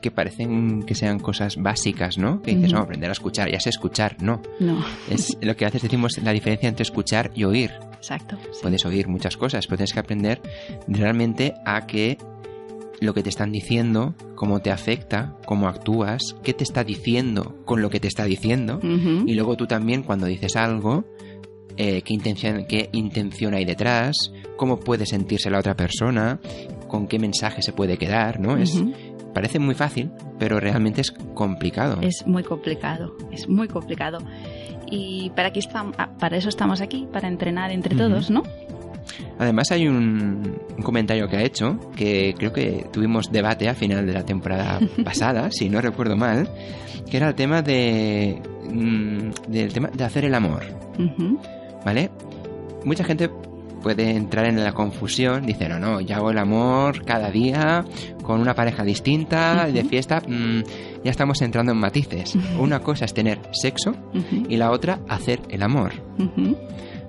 Que 0.00 0.10
parecen 0.10 0.84
que 0.84 0.94
sean 0.94 1.18
cosas 1.18 1.56
básicas, 1.56 2.16
¿no? 2.18 2.40
Que 2.42 2.54
dices, 2.54 2.72
no, 2.72 2.80
aprender 2.80 3.10
a 3.10 3.12
escuchar, 3.12 3.50
ya 3.50 3.58
sé 3.58 3.70
escuchar, 3.70 4.16
no. 4.22 4.40
No. 4.60 4.84
Es 5.10 5.36
lo 5.40 5.56
que 5.56 5.66
haces, 5.66 5.82
decimos, 5.82 6.16
la 6.22 6.32
diferencia 6.32 6.68
entre 6.68 6.82
escuchar 6.82 7.32
y 7.34 7.44
oír. 7.44 7.72
Exacto. 7.94 8.38
Puedes 8.62 8.84
oír 8.86 9.08
muchas 9.08 9.36
cosas, 9.36 9.66
pero 9.66 9.78
tienes 9.78 9.92
que 9.92 10.00
aprender 10.00 10.40
realmente 10.86 11.54
a 11.64 11.86
que 11.86 12.18
lo 13.00 13.14
que 13.14 13.22
te 13.22 13.28
están 13.28 13.52
diciendo, 13.52 14.14
cómo 14.36 14.60
te 14.60 14.70
afecta, 14.70 15.34
cómo 15.44 15.68
actúas, 15.68 16.36
qué 16.42 16.54
te 16.54 16.64
está 16.64 16.84
diciendo 16.84 17.56
con 17.64 17.82
lo 17.82 17.90
que 17.90 18.00
te 18.00 18.08
está 18.08 18.24
diciendo. 18.24 18.80
Y 18.82 19.34
luego 19.34 19.56
tú 19.56 19.66
también 19.66 20.02
cuando 20.02 20.26
dices 20.26 20.56
algo, 20.56 21.04
eh, 21.76 22.02
qué, 22.02 22.14
intención, 22.14 22.64
qué 22.66 22.88
intención 22.92 23.54
hay 23.54 23.64
detrás, 23.64 24.32
cómo 24.56 24.78
puede 24.78 25.06
sentirse 25.06 25.50
la 25.50 25.58
otra 25.58 25.74
persona, 25.74 26.40
con 26.88 27.06
qué 27.06 27.18
mensaje 27.18 27.62
se 27.62 27.72
puede 27.72 27.98
quedar, 27.98 28.40
¿no? 28.40 28.56
Es, 28.56 28.82
parece 29.34 29.58
muy 29.58 29.74
fácil, 29.74 30.10
pero 30.38 30.58
realmente 30.60 31.02
es 31.02 31.10
complicado. 31.10 32.00
Es 32.00 32.26
muy 32.26 32.42
complicado, 32.42 33.14
es 33.30 33.48
muy 33.48 33.68
complicado. 33.68 34.18
Y 34.90 35.30
para, 35.36 35.48
aquí 35.48 35.58
estamos, 35.58 35.94
ah, 35.98 36.10
para 36.18 36.36
eso 36.36 36.48
estamos 36.48 36.80
aquí, 36.80 37.06
para 37.12 37.28
entrenar 37.28 37.70
entre 37.70 37.96
todos, 37.96 38.30
¿no? 38.30 38.42
Además 39.38 39.70
hay 39.72 39.88
un, 39.88 40.58
comentario 40.82 41.28
que 41.28 41.36
ha 41.36 41.42
hecho 41.42 41.78
que 41.94 42.34
creo 42.38 42.52
que 42.52 42.86
tuvimos 42.92 43.30
debate 43.30 43.68
a 43.68 43.74
final 43.74 44.06
de 44.06 44.12
la 44.12 44.24
temporada 44.24 44.80
pasada, 45.04 45.50
si 45.50 45.68
no 45.68 45.80
recuerdo 45.80 46.16
mal, 46.16 46.48
que 47.10 47.16
era 47.16 47.28
el 47.28 47.34
tema 47.34 47.62
de 47.62 48.40
mm, 48.70 49.30
del 49.48 49.72
tema 49.72 49.90
de 49.92 50.04
hacer 50.04 50.24
el 50.24 50.34
amor. 50.34 50.62
¿Vale? 51.86 52.10
Mucha 52.84 53.04
gente 53.04 53.30
puede 53.80 54.10
entrar 54.10 54.46
en 54.46 54.62
la 54.62 54.72
confusión, 54.72 55.46
dice, 55.46 55.68
no, 55.68 55.78
no, 55.78 56.00
ya 56.00 56.16
hago 56.16 56.32
el 56.32 56.38
amor 56.38 57.04
cada 57.04 57.30
día 57.30 57.84
con 58.24 58.40
una 58.40 58.54
pareja 58.54 58.82
distinta, 58.82 59.66
de 59.66 59.84
fiesta, 59.84 60.20
mm, 60.26 60.62
ya 61.04 61.10
estamos 61.12 61.40
entrando 61.42 61.70
en 61.70 61.78
matices. 61.78 62.36
Una 62.58 62.80
cosa 62.80 63.04
es 63.04 63.14
tener 63.14 63.38
sexo 63.52 63.94
y 64.48 64.56
la 64.56 64.72
otra 64.72 64.98
hacer 65.08 65.40
el 65.48 65.62
amor. 65.62 65.92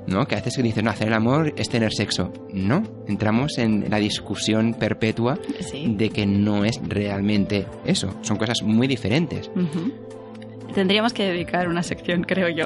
¿No? 0.05 0.25
Que 0.25 0.35
a 0.35 0.37
veces 0.37 0.53
se 0.53 0.61
dice, 0.61 0.83
no, 0.83 0.91
hacer 0.91 1.07
el 1.07 1.15
amor 1.15 1.53
es 1.57 1.67
tener 1.67 1.91
sexo. 1.91 2.31
No, 2.53 2.83
entramos 3.07 3.57
en 3.57 3.89
la 3.89 3.97
discusión 3.97 4.75
perpetua 4.75 5.39
de 5.85 6.09
que 6.11 6.25
no 6.27 6.63
es 6.63 6.79
realmente 6.87 7.65
eso. 7.83 8.13
Son 8.21 8.37
cosas 8.37 8.61
muy 8.61 8.87
diferentes. 8.87 9.49
Tendríamos 10.73 11.13
que 11.13 11.23
dedicar 11.23 11.67
una 11.67 11.81
sección, 11.83 12.23
creo 12.23 12.49
yo. 12.49 12.65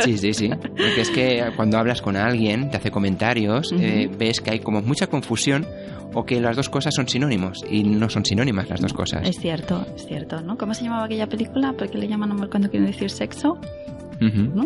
Sí, 0.00 0.16
sí, 0.18 0.32
sí. 0.32 0.48
Porque 0.60 1.00
es 1.00 1.10
que 1.10 1.44
cuando 1.56 1.78
hablas 1.78 2.00
con 2.00 2.16
alguien, 2.16 2.70
te 2.70 2.76
hace 2.78 2.90
comentarios, 2.90 3.72
eh, 3.78 4.10
ves 4.16 4.40
que 4.40 4.52
hay 4.52 4.60
como 4.60 4.80
mucha 4.82 5.06
confusión 5.06 5.66
o 6.14 6.24
que 6.24 6.40
las 6.40 6.56
dos 6.56 6.68
cosas 6.68 6.94
son 6.94 7.08
sinónimos 7.08 7.64
y 7.68 7.82
no 7.82 8.08
son 8.08 8.24
sinónimas 8.24 8.68
las 8.70 8.80
dos 8.80 8.92
cosas. 8.92 9.28
Es 9.28 9.36
cierto, 9.36 9.84
es 9.96 10.06
cierto, 10.06 10.40
¿no? 10.40 10.56
¿Cómo 10.56 10.72
se 10.74 10.84
llamaba 10.84 11.04
aquella 11.04 11.26
película? 11.26 11.72
¿Por 11.72 11.90
qué 11.90 11.98
le 11.98 12.08
llaman 12.08 12.30
amor 12.30 12.48
cuando 12.48 12.70
quieren 12.70 12.86
decir 12.86 13.10
sexo? 13.10 13.58
¿No? 14.20 14.64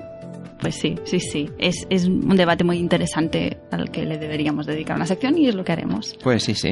Pues 0.61 0.75
sí, 0.75 0.97
sí, 1.05 1.21
sí. 1.21 1.49
Es, 1.59 1.87
es 1.89 2.07
un 2.07 2.37
debate 2.37 2.65
muy 2.65 2.79
interesante 2.79 3.59
al 3.71 3.91
que 3.91 4.05
le 4.05 4.19
deberíamos 4.19 4.67
dedicar 4.67 4.97
una 4.97 5.07
sección 5.07 5.39
y 5.39 5.49
es 5.49 5.55
lo 5.55 5.65
que 5.65 5.73
haremos. 5.73 6.17
Pues 6.23 6.45
sí, 6.45 6.55
sí. 6.55 6.71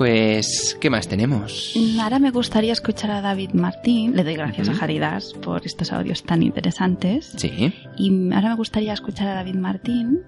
Pues, 0.00 0.78
¿qué 0.80 0.88
más 0.88 1.08
tenemos? 1.08 1.76
Ahora 2.00 2.18
me 2.18 2.30
gustaría 2.30 2.72
escuchar 2.72 3.10
a 3.10 3.20
David 3.20 3.50
Martín. 3.52 4.16
Le 4.16 4.24
doy 4.24 4.34
gracias 4.34 4.70
a 4.70 4.72
Jaridas 4.72 5.34
por 5.34 5.66
estos 5.66 5.92
audios 5.92 6.22
tan 6.22 6.42
interesantes. 6.42 7.34
Sí. 7.36 7.74
Y 7.98 8.32
ahora 8.32 8.48
me 8.48 8.56
gustaría 8.56 8.94
escuchar 8.94 9.28
a 9.28 9.34
David 9.34 9.56
Martín, 9.56 10.22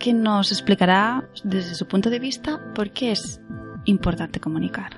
que 0.00 0.12
nos 0.12 0.50
explicará 0.50 1.28
desde 1.44 1.76
su 1.76 1.86
punto 1.86 2.10
de 2.10 2.18
vista 2.18 2.72
por 2.74 2.90
qué 2.90 3.12
es 3.12 3.40
importante 3.84 4.40
comunicar. 4.40 4.96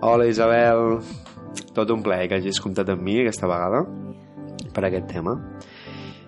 Hola 0.00 0.26
Isabel, 0.26 0.98
tot 1.72 1.88
un 1.94 2.02
plaer 2.02 2.26
que 2.26 2.40
hagis 2.42 2.58
comptat 2.58 2.90
amb 2.90 3.06
mi 3.06 3.20
aquesta 3.22 3.46
vegada 3.46 3.86
per 4.74 4.88
aquest 4.90 5.06
tema 5.06 5.38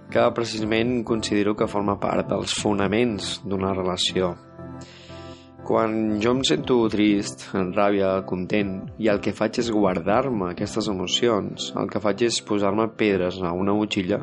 que 0.07 0.23
precisament 0.39 1.01
considero 1.03 1.59
que 1.59 1.67
forma 1.67 1.99
part 1.99 2.31
dels 2.31 2.55
fonaments 2.55 3.41
d'una 3.43 3.75
relació 3.75 4.37
quan 5.65 6.21
jo 6.21 6.35
em 6.37 6.43
sento 6.47 6.77
trist, 6.93 7.47
en 7.57 7.73
ràbia, 7.75 8.11
content, 8.29 8.75
i 9.01 9.09
el 9.13 9.21
que 9.25 9.33
faig 9.37 9.63
és 9.63 9.71
guardar-me 9.73 10.51
aquestes 10.53 10.91
emocions, 10.93 11.71
el 11.81 11.89
que 11.91 12.03
faig 12.05 12.27
és 12.29 12.43
posar-me 12.45 12.91
pedres 13.01 13.41
a 13.43 13.55
una 13.57 13.75
motxilla 13.77 14.21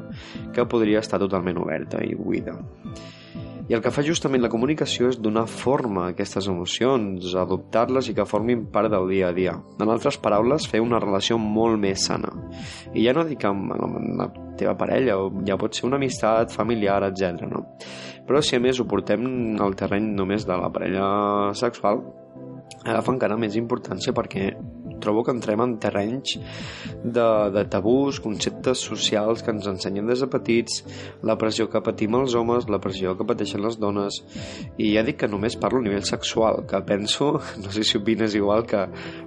que 0.54 0.68
podria 0.70 1.02
estar 1.02 1.20
totalment 1.22 1.60
oberta 1.64 2.04
i 2.06 2.14
buida. 2.16 2.60
I 3.72 3.76
el 3.78 3.80
que 3.80 3.92
fa 3.94 4.04
justament 4.04 4.42
la 4.44 4.50
comunicació 4.52 5.08
és 5.08 5.18
donar 5.24 5.46
forma 5.48 6.02
a 6.04 6.12
aquestes 6.12 6.50
emocions, 6.52 7.30
adoptar-les 7.40 8.10
i 8.12 8.16
que 8.18 8.26
formin 8.28 8.66
part 8.74 8.92
del 8.92 9.08
dia 9.08 9.30
a 9.30 9.36
dia. 9.38 9.54
En 9.80 9.92
altres 9.94 10.18
paraules, 10.20 10.66
fer 10.68 10.82
una 10.84 11.00
relació 11.00 11.38
molt 11.40 11.80
més 11.80 12.04
sana. 12.10 12.34
I 12.92 13.06
ja 13.06 13.14
no 13.16 13.24
dic 13.30 13.46
amb, 13.48 13.72
la 14.20 14.28
teva 14.60 14.76
parella, 14.76 15.16
o 15.22 15.30
ja 15.48 15.56
pot 15.62 15.78
ser 15.78 15.88
una 15.88 16.02
amistat 16.02 16.52
familiar, 16.52 17.00
etc. 17.08 17.48
no? 17.48 17.64
Però 18.28 18.42
si 18.46 18.58
a 18.58 18.62
més 18.64 18.80
ho 18.80 18.88
portem 18.90 19.24
al 19.62 19.78
terreny 19.80 20.12
només 20.18 20.46
de 20.48 20.58
la 20.58 20.70
parella 20.74 21.08
sexual, 21.58 22.04
agafa 22.86 23.14
encara 23.14 23.40
més 23.40 23.58
importància 23.60 24.14
perquè 24.16 24.52
trobo 25.02 25.24
que 25.26 25.34
entrem 25.34 25.60
en 25.64 25.74
terrenys 25.82 26.38
de, 27.04 27.26
de 27.56 27.64
tabús, 27.74 28.22
conceptes 28.24 28.84
socials 28.86 29.44
que 29.44 29.52
ens 29.52 29.68
ensenyen 29.68 30.08
des 30.08 30.22
de 30.24 30.30
petits, 30.32 30.84
la 31.28 31.36
pressió 31.42 31.68
que 31.72 31.82
patim 31.84 32.16
els 32.20 32.38
homes, 32.38 32.70
la 32.72 32.80
pressió 32.84 33.16
que 33.18 33.28
pateixen 33.28 33.66
les 33.66 33.80
dones, 33.82 34.22
i 34.78 34.94
ja 34.94 35.04
dic 35.08 35.20
que 35.24 35.32
només 35.32 35.58
parlo 35.60 35.82
a 35.82 35.88
nivell 35.88 36.06
sexual, 36.08 36.64
que 36.70 36.84
penso, 36.88 37.34
no 37.64 37.74
sé 37.74 37.84
si 37.84 37.98
opines 38.00 38.38
igual, 38.38 38.64
que 38.70 38.86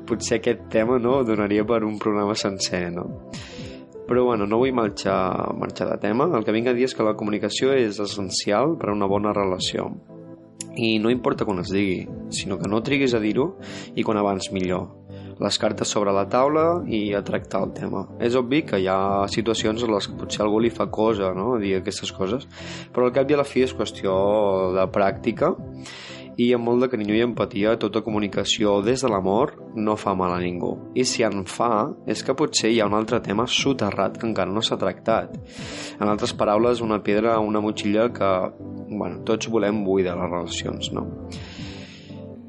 potser 0.09 0.39
aquest 0.39 0.71
tema 0.73 1.01
no 1.03 1.21
donaria 1.27 1.67
per 1.67 1.83
un 1.85 1.99
programa 1.99 2.39
sencer, 2.39 2.87
no? 2.95 3.11
Però 4.05 4.25
bueno, 4.25 4.45
no 4.47 4.59
vull 4.61 4.75
marxar, 4.77 5.55
marxar 5.57 5.89
de 5.89 6.01
tema. 6.03 6.27
El 6.37 6.45
que 6.45 6.53
vinc 6.53 6.69
a 6.69 6.75
dir 6.77 6.85
és 6.85 6.95
que 6.97 7.07
la 7.07 7.15
comunicació 7.17 7.73
és 7.73 8.01
essencial 8.05 8.77
per 8.81 8.91
a 8.91 8.97
una 8.97 9.09
bona 9.09 9.33
relació. 9.33 9.89
I 10.77 10.99
no 10.99 11.13
importa 11.13 11.47
quan 11.47 11.63
es 11.63 11.71
digui, 11.73 12.03
sinó 12.35 12.59
que 12.59 12.69
no 12.69 12.83
triguis 12.83 13.15
a 13.15 13.21
dir-ho 13.23 13.55
i 13.95 14.05
quan 14.05 14.19
abans 14.19 14.51
millor. 14.53 14.91
Les 15.41 15.57
cartes 15.59 15.91
sobre 15.91 16.13
la 16.15 16.27
taula 16.31 16.83
i 16.87 17.15
a 17.15 17.23
tractar 17.27 17.63
el 17.65 17.73
tema. 17.75 18.05
És 18.23 18.37
obvi 18.39 18.63
que 18.67 18.83
hi 18.83 18.89
ha 18.91 19.27
situacions 19.31 19.83
en 19.87 19.95
les 19.95 20.09
que 20.11 20.19
potser 20.19 20.45
algú 20.45 20.61
li 20.61 20.71
fa 20.75 20.91
cosa 20.91 21.33
no? 21.35 21.55
dir 21.63 21.77
aquestes 21.79 22.13
coses, 22.15 22.47
però 22.93 23.09
al 23.09 23.15
cap 23.17 23.31
i 23.31 23.39
a 23.39 23.41
la 23.41 23.49
fi 23.49 23.65
és 23.65 23.75
qüestió 23.75 24.15
de 24.77 24.85
pràctica 24.95 25.55
i 26.37 26.51
amb 26.57 26.67
molt 26.67 26.83
de 26.83 26.89
carinyo 26.93 27.15
i 27.17 27.23
empatia 27.25 27.77
tota 27.81 28.03
comunicació 28.05 28.81
des 28.83 29.05
de 29.05 29.11
l'amor 29.11 29.55
no 29.77 29.97
fa 30.01 30.15
mal 30.19 30.35
a 30.35 30.41
ningú. 30.43 30.73
I 30.99 31.05
si 31.07 31.23
en 31.27 31.45
fa, 31.47 31.89
és 32.11 32.25
que 32.27 32.35
potser 32.35 32.73
hi 32.73 32.81
ha 32.81 32.89
un 32.91 32.97
altre 32.99 33.21
tema 33.23 33.47
soterrat 33.47 34.19
que 34.19 34.27
encara 34.27 34.53
no 34.53 34.63
s'ha 34.63 34.79
tractat. 34.81 35.37
En 36.01 36.09
altres 36.09 36.35
paraules, 36.35 36.83
una 36.83 37.03
pedra 37.03 37.35
a 37.35 37.43
una 37.43 37.63
motxilla 37.63 38.09
que, 38.13 38.33
bueno, 38.91 39.23
tots 39.25 39.51
volem 39.51 39.85
buidar 39.87 40.17
les 40.19 40.33
relacions, 40.33 40.93
no? 40.93 41.07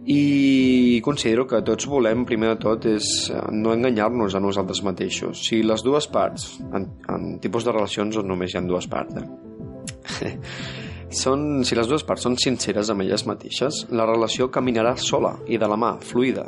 i 0.05 1.01
considero 1.01 1.47
que 1.49 1.63
tots 1.65 1.87
volem, 1.89 2.27
primer 2.29 2.51
de 2.51 2.59
tot, 2.61 2.85
és 2.85 3.07
eh, 3.33 3.39
no 3.57 3.73
enganyar-nos 3.73 4.35
a 4.37 4.41
nosaltres 4.43 4.83
mateixos. 4.85 5.41
Si 5.47 5.63
les 5.65 5.81
dues 5.81 6.05
parts, 6.13 6.59
en, 6.77 6.85
en 7.09 7.39
tipus 7.41 7.65
de 7.65 7.73
relacions 7.73 8.21
on 8.21 8.29
només 8.29 8.53
hi 8.53 8.59
ha 8.59 8.65
dues 8.69 8.85
parts, 8.91 9.17
eh? 9.17 10.35
són, 11.13 11.63
si 11.65 11.75
les 11.77 11.89
dues 11.89 12.05
parts 12.07 12.25
són 12.25 12.37
sinceres 12.41 12.89
amb 12.89 13.05
elles 13.05 13.25
mateixes, 13.29 13.85
la 13.91 14.07
relació 14.09 14.49
caminarà 14.51 14.95
sola 14.97 15.35
i 15.47 15.59
de 15.61 15.69
la 15.69 15.77
mà, 15.79 15.95
fluida, 16.01 16.47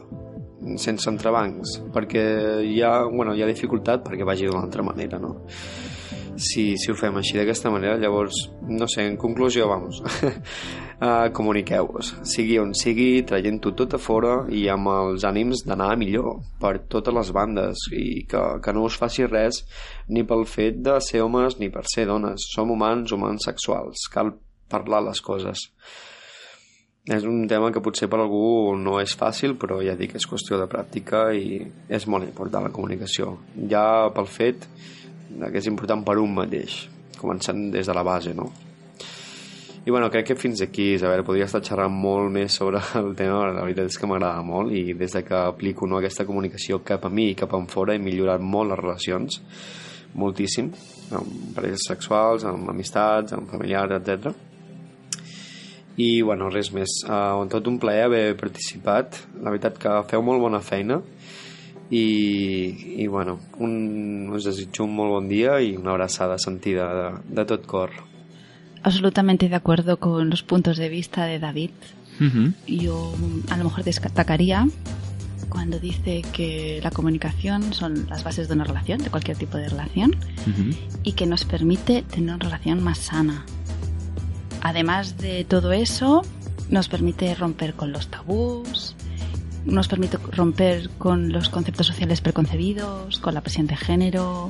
sense 0.75 1.09
entrebancs, 1.09 1.77
perquè 1.93 2.25
hi 2.65 2.81
ha, 2.83 3.05
bueno, 3.07 3.35
hi 3.35 3.43
ha 3.43 3.49
dificultat 3.49 4.03
perquè 4.05 4.27
vagi 4.27 4.49
d'una 4.49 4.65
altra 4.65 4.83
manera, 4.83 5.21
no? 5.21 5.37
Si, 6.37 6.75
si 6.77 6.91
ho 6.91 6.95
fem 6.97 7.15
així 7.17 7.33
d'aquesta 7.39 7.71
manera, 7.73 7.95
llavors, 7.97 8.43
no 8.69 8.85
sé, 8.85 9.07
en 9.09 9.15
conclusió, 9.17 9.65
vamos, 9.71 10.03
uh, 10.03 11.29
comuniqueu-vos, 11.37 12.11
sigui 12.29 12.59
on 12.61 12.75
sigui, 12.77 13.23
traient-ho 13.25 13.73
tot 13.79 13.95
a 13.97 14.01
fora 14.01 14.35
i 14.53 14.67
amb 14.69 14.91
els 14.93 15.25
ànims 15.25 15.63
d'anar 15.65 15.95
millor 15.97 16.43
per 16.61 16.75
totes 16.93 17.15
les 17.17 17.33
bandes 17.33 17.87
i 17.89 18.27
que, 18.29 18.43
que 18.61 18.75
no 18.75 18.85
us 18.85 18.99
faci 19.01 19.25
res 19.25 19.63
ni 20.13 20.27
pel 20.29 20.45
fet 20.45 20.77
de 20.85 20.99
ser 21.01 21.23
homes 21.25 21.57
ni 21.57 21.71
per 21.73 21.87
ser 21.89 22.05
dones. 22.05 22.51
Som 22.53 22.69
humans, 22.75 23.17
humans 23.17 23.49
sexuals. 23.49 24.05
Cal 24.13 24.35
parlar 24.69 25.03
les 25.05 25.21
coses. 25.21 25.67
És 27.07 27.23
un 27.23 27.45
tema 27.47 27.71
que 27.71 27.79
potser 27.79 28.09
per 28.11 28.19
algú 28.19 28.75
no 28.75 28.97
és 28.99 29.15
fàcil, 29.15 29.55
però 29.59 29.79
ja 29.79 29.95
dic, 29.95 30.17
és 30.19 30.27
qüestió 30.27 30.59
de 30.59 30.67
pràctica 30.67 31.29
i 31.31 31.61
és 31.87 32.07
molt 32.11 32.27
important 32.27 32.67
la 32.67 32.73
comunicació. 32.75 33.37
Ja 33.71 34.11
pel 34.15 34.27
fet 34.27 34.67
que 35.37 35.59
és 35.59 35.67
important 35.71 36.03
per 36.03 36.17
un 36.19 36.33
mateix, 36.35 36.87
començant 37.19 37.69
des 37.71 37.87
de 37.87 37.95
la 37.95 38.03
base, 38.03 38.33
no? 38.35 38.49
I 39.87 39.89
bueno, 39.89 40.09
crec 40.11 40.25
que 40.27 40.35
fins 40.35 40.59
aquí, 40.61 40.89
Isabel, 40.97 41.23
podria 41.23 41.45
estar 41.47 41.61
xerrant 41.63 41.93
molt 41.95 42.27
més 42.27 42.57
sobre 42.59 42.81
el 42.99 43.13
tema, 43.15 43.45
la 43.55 43.63
veritat 43.63 43.87
és 43.87 43.95
que 43.95 44.09
m'agrada 44.11 44.43
molt 44.43 44.73
i 44.75 44.91
des 44.91 45.15
de 45.15 45.21
que 45.23 45.37
aplico 45.39 45.87
no, 45.87 46.01
aquesta 46.01 46.25
comunicació 46.27 46.81
cap 46.83 47.07
a 47.07 47.11
mi 47.13 47.29
i 47.31 47.37
cap 47.39 47.55
a 47.55 47.61
fora 47.71 47.95
he 47.95 48.01
millorat 48.03 48.43
molt 48.43 48.73
les 48.73 48.81
relacions, 48.81 49.39
moltíssim, 50.19 50.73
amb 51.15 51.55
parelles 51.55 51.87
sexuals, 51.87 52.43
amb 52.43 52.67
amistats, 52.73 53.31
amb 53.37 53.47
familiars, 53.47 53.95
etc. 54.01 54.35
I, 55.97 56.21
bueno, 56.21 56.49
res 56.53 56.71
més. 56.71 57.01
Uh, 57.09 57.47
tot 57.49 57.67
un 57.67 57.79
plaer 57.81 58.05
haver 58.05 58.37
participat. 58.37 59.17
La 59.41 59.49
veritat 59.49 59.79
que 59.81 59.89
feu 60.09 60.21
molt 60.21 60.39
bona 60.39 60.59
feina 60.61 61.01
i, 61.89 63.01
i 63.01 63.07
bueno, 63.07 63.39
un, 63.57 64.29
us 64.35 64.45
desitjo 64.45 64.83
un 64.83 64.93
molt 64.95 65.11
bon 65.11 65.29
dia 65.29 65.61
y 65.61 65.75
una 65.77 65.91
abraçada 65.91 66.37
sentida 66.37 66.85
de, 66.93 67.35
de 67.35 67.45
tot 67.45 67.65
cor. 67.65 67.89
Absolutamente 68.83 69.49
de 69.49 69.55
acuerdo 69.55 69.97
con 69.97 70.29
los 70.29 70.43
puntos 70.43 70.77
de 70.77 70.89
vista 70.89 71.25
de 71.25 71.39
David. 71.39 71.71
Uh 72.19 72.23
-huh. 72.23 72.53
Yo 72.67 73.13
a 73.49 73.57
lo 73.57 73.63
mejor 73.63 73.83
destacaría 73.83 74.67
cuando 75.49 75.79
dice 75.79 76.23
que 76.33 76.79
la 76.83 76.91
comunicación 76.91 77.73
son 77.73 78.07
las 78.09 78.23
bases 78.23 78.47
de 78.47 78.53
una 78.53 78.65
relación, 78.65 78.99
de 79.01 79.09
cualquier 79.09 79.37
tipo 79.37 79.57
de 79.57 79.69
relación, 79.69 80.11
Uh 80.45 80.49
-huh. 80.49 80.75
y 81.03 81.13
que 81.13 81.25
nos 81.25 81.45
permite 81.45 82.03
tener 82.03 82.35
una 82.35 82.43
relación 82.43 82.83
más 82.83 82.97
sana. 82.99 83.45
Además 84.67 85.17
de 85.17 85.45
todo 85.45 85.71
eso, 85.71 86.23
nos 86.69 86.89
permite 86.89 87.33
romper 87.35 87.73
con 87.73 87.93
los 87.93 88.07
tabús, 88.09 88.95
nos 89.63 89.87
permite 89.87 90.17
romper 90.33 90.89
con 90.97 91.31
los 91.31 91.47
conceptos 91.47 91.87
sociales 91.87 92.19
preconcebidos, 92.19 93.17
con 93.19 93.33
la 93.33 93.39
presión 93.39 93.65
de 93.67 93.77
género. 93.77 94.49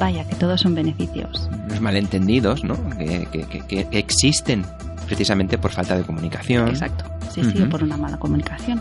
Vaya, 0.00 0.26
que 0.26 0.34
todos 0.34 0.62
son 0.62 0.74
beneficios. 0.74 1.46
Los 1.68 1.82
malentendidos, 1.82 2.64
¿no? 2.64 2.74
Que, 2.96 3.28
que- 3.30 3.66
que- 3.68 3.88
existen 3.92 4.64
precisamente 5.06 5.58
por 5.58 5.72
falta 5.72 5.94
de 5.94 6.04
comunicación. 6.04 6.68
Exacto. 6.68 7.04
Sí, 7.30 7.42
sí, 7.44 7.50
Ujú. 7.58 7.64
o 7.64 7.68
por 7.68 7.82
una 7.82 7.98
mala 7.98 8.16
comunicación. 8.16 8.80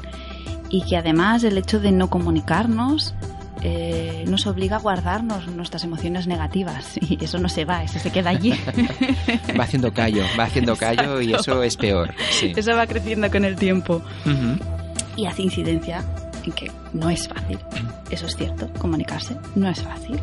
Y 0.70 0.82
que 0.86 0.96
además 0.96 1.44
el 1.44 1.58
hecho 1.58 1.82
de 1.82 1.92
no 1.92 2.10
comunicarnos 2.10 3.14
eh, 3.64 4.26
nos 4.28 4.46
obliga 4.46 4.76
a 4.78 4.80
guardarnos 4.80 5.48
nuestras 5.48 5.84
emociones 5.84 6.28
negativas. 6.28 7.00
Y 7.14 7.24
eso 7.24 7.38
no 7.38 7.48
se 7.48 7.64
va, 7.64 7.84
eso 7.84 8.00
se 8.00 8.12
queda 8.12 8.32
allí. 8.32 8.54
Va 9.60 9.66
haciendo 9.66 9.94
callo, 9.94 10.24
va 10.38 10.46
haciendo 10.46 10.76
callo 10.76 11.22
y 11.22 11.34
eso 11.34 11.62
es 11.62 11.78
peor. 11.78 12.14
Sí. 12.32 12.54
Eso 12.56 12.76
va 12.76 12.88
creciendo 12.88 13.30
con 13.30 13.46
el 13.46 13.56
tiempo. 13.56 14.02
Y 15.16 15.26
hace 15.28 15.44
incidencia 15.44 16.04
en 16.44 16.52
que 16.54 16.72
no 16.92 17.10
es 17.10 17.28
fácil. 17.28 17.60
Eso 18.10 18.26
es 18.26 18.36
cierto, 18.36 18.68
comunicarse 18.80 19.36
no 19.56 19.70
es 19.70 19.82
fácil. 19.84 20.20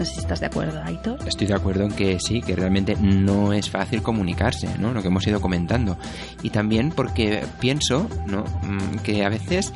No 0.00 0.06
sé 0.06 0.14
si 0.14 0.20
estás 0.20 0.40
de 0.40 0.46
acuerdo, 0.46 0.82
Aitor. 0.82 1.18
Estoy 1.28 1.46
de 1.46 1.52
acuerdo 1.54 1.84
en 1.84 1.92
que 1.92 2.18
sí, 2.20 2.40
que 2.40 2.56
realmente 2.56 2.96
no 2.98 3.52
es 3.52 3.68
fácil 3.68 4.00
comunicarse, 4.02 4.66
¿no? 4.78 4.94
Lo 4.94 5.02
que 5.02 5.08
hemos 5.08 5.26
ido 5.26 5.42
comentando. 5.42 5.98
Y 6.42 6.48
también 6.48 6.88
porque 6.90 7.44
pienso, 7.60 8.08
¿no? 8.26 8.44
Mm, 8.62 9.00
Que 9.02 9.26
a 9.26 9.28
veces 9.28 9.74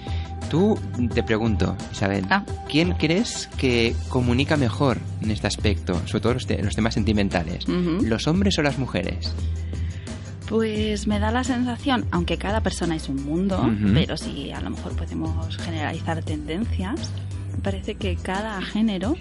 tú 0.49 0.79
te 1.15 1.23
pregunto, 1.23 1.77
Isabel, 1.93 2.25
Ah. 2.31 2.43
¿quién 2.71 2.93
crees 2.95 3.51
que 3.59 3.95
comunica 4.09 4.57
mejor 4.57 4.97
en 5.21 5.31
este 5.31 5.47
aspecto? 5.47 6.01
Sobre 6.07 6.21
todo 6.23 6.33
los, 6.35 6.47
te- 6.47 6.63
los 6.63 6.75
temas 6.75 6.95
sentimentales. 6.95 7.69
Ujú. 7.69 8.03
¿Los 8.07 8.27
hombres 8.27 8.59
o 8.59 8.63
las 8.63 8.79
mujeres? 8.79 9.31
Pues 10.49 11.07
me 11.07 11.19
da 11.19 11.31
la 11.33 11.45
sensación, 11.45 12.07
aunque 12.13 12.39
cada 12.39 12.63
persona 12.63 12.97
es 12.97 13.11
un 13.11 13.23
mundo, 13.25 13.59
Ujú. 13.61 13.93
pero 13.93 14.17
si 14.17 14.53
a 14.53 14.61
lo 14.63 14.71
mejor 14.71 14.93
podemos 14.97 15.57
generalizar 15.59 16.23
tendencias, 16.23 17.11
parece 17.63 17.95
que 17.97 18.17
cada 18.17 18.61
género 18.63 19.17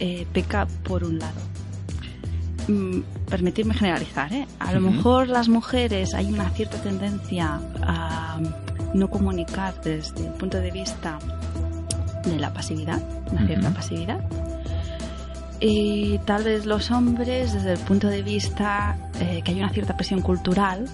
eh, 0.00 0.26
peca 0.32 0.66
por 0.84 1.04
un 1.04 1.18
lado. 1.18 1.40
Mm, 2.68 3.00
permitirme 3.28 3.74
generalizar, 3.74 4.32
¿eh? 4.32 4.46
A 4.58 4.72
lo 4.72 4.80
mejor 4.80 5.28
las 5.28 5.48
mujeres 5.48 6.14
hay 6.14 6.32
una 6.32 6.48
cierta 6.50 6.78
tendencia 6.78 7.60
a 7.82 8.40
no 8.94 9.10
comunicar 9.10 9.80
desde 9.82 10.26
el 10.26 10.32
punto 10.32 10.58
de 10.58 10.70
vista 10.70 11.18
de 12.24 12.38
la 12.38 12.52
pasividad, 12.54 13.02
una 13.30 13.46
cierta 13.46 13.70
pasividad. 13.70 14.20
Y 15.60 16.18
tal 16.26 16.44
vez 16.44 16.64
los 16.64 16.90
hombres 16.90 17.52
desde 17.52 17.72
el 17.72 17.78
punto 17.80 18.08
de 18.08 18.22
vista 18.22 18.96
eh, 19.20 19.42
que 19.44 19.52
hay 19.52 19.58
una 19.58 19.70
cierta 19.70 19.96
presión 19.96 20.20
cultural 20.20 20.86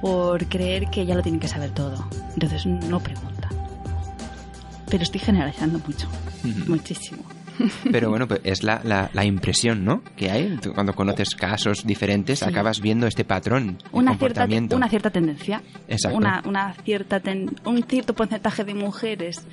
por 0.00 0.46
creer 0.46 0.88
que 0.90 1.04
ya 1.04 1.14
lo 1.14 1.22
tienen 1.22 1.40
que 1.40 1.48
saber 1.48 1.70
todo. 1.70 2.08
Entonces 2.34 2.64
no 2.66 3.00
pregunta. 3.00 3.48
Pero 4.88 5.02
estoy 5.02 5.20
generalizando 5.20 5.78
mucho, 5.86 6.08
muchísimo. 6.66 7.22
Pero 7.90 8.10
bueno, 8.10 8.26
pues 8.28 8.40
es 8.44 8.62
la, 8.62 8.80
la, 8.84 9.10
la 9.12 9.24
impresión, 9.24 9.84
¿no? 9.84 10.02
Que 10.16 10.30
hay. 10.30 10.56
Tú 10.62 10.72
cuando 10.72 10.94
conoces 10.94 11.34
casos 11.34 11.84
diferentes, 11.86 12.38
Sí. 12.40 12.44
acabas 12.44 12.80
viendo 12.80 13.06
este 13.06 13.24
patrón 13.24 13.78
Una 13.92 14.12
cierta, 14.12 14.18
comportamiento. 14.18 14.76
una 14.76 14.88
cierta 14.88 15.10
tendencia, 15.10 15.62
Exacto. 15.88 16.16
una, 16.18 16.42
una 16.46 16.72
cierta 16.84 17.20
ten- 17.20 17.50
un 17.64 17.82
cierto 17.84 18.14
porcentaje 18.14 18.64
de 18.64 18.74
mujeres 18.74 19.46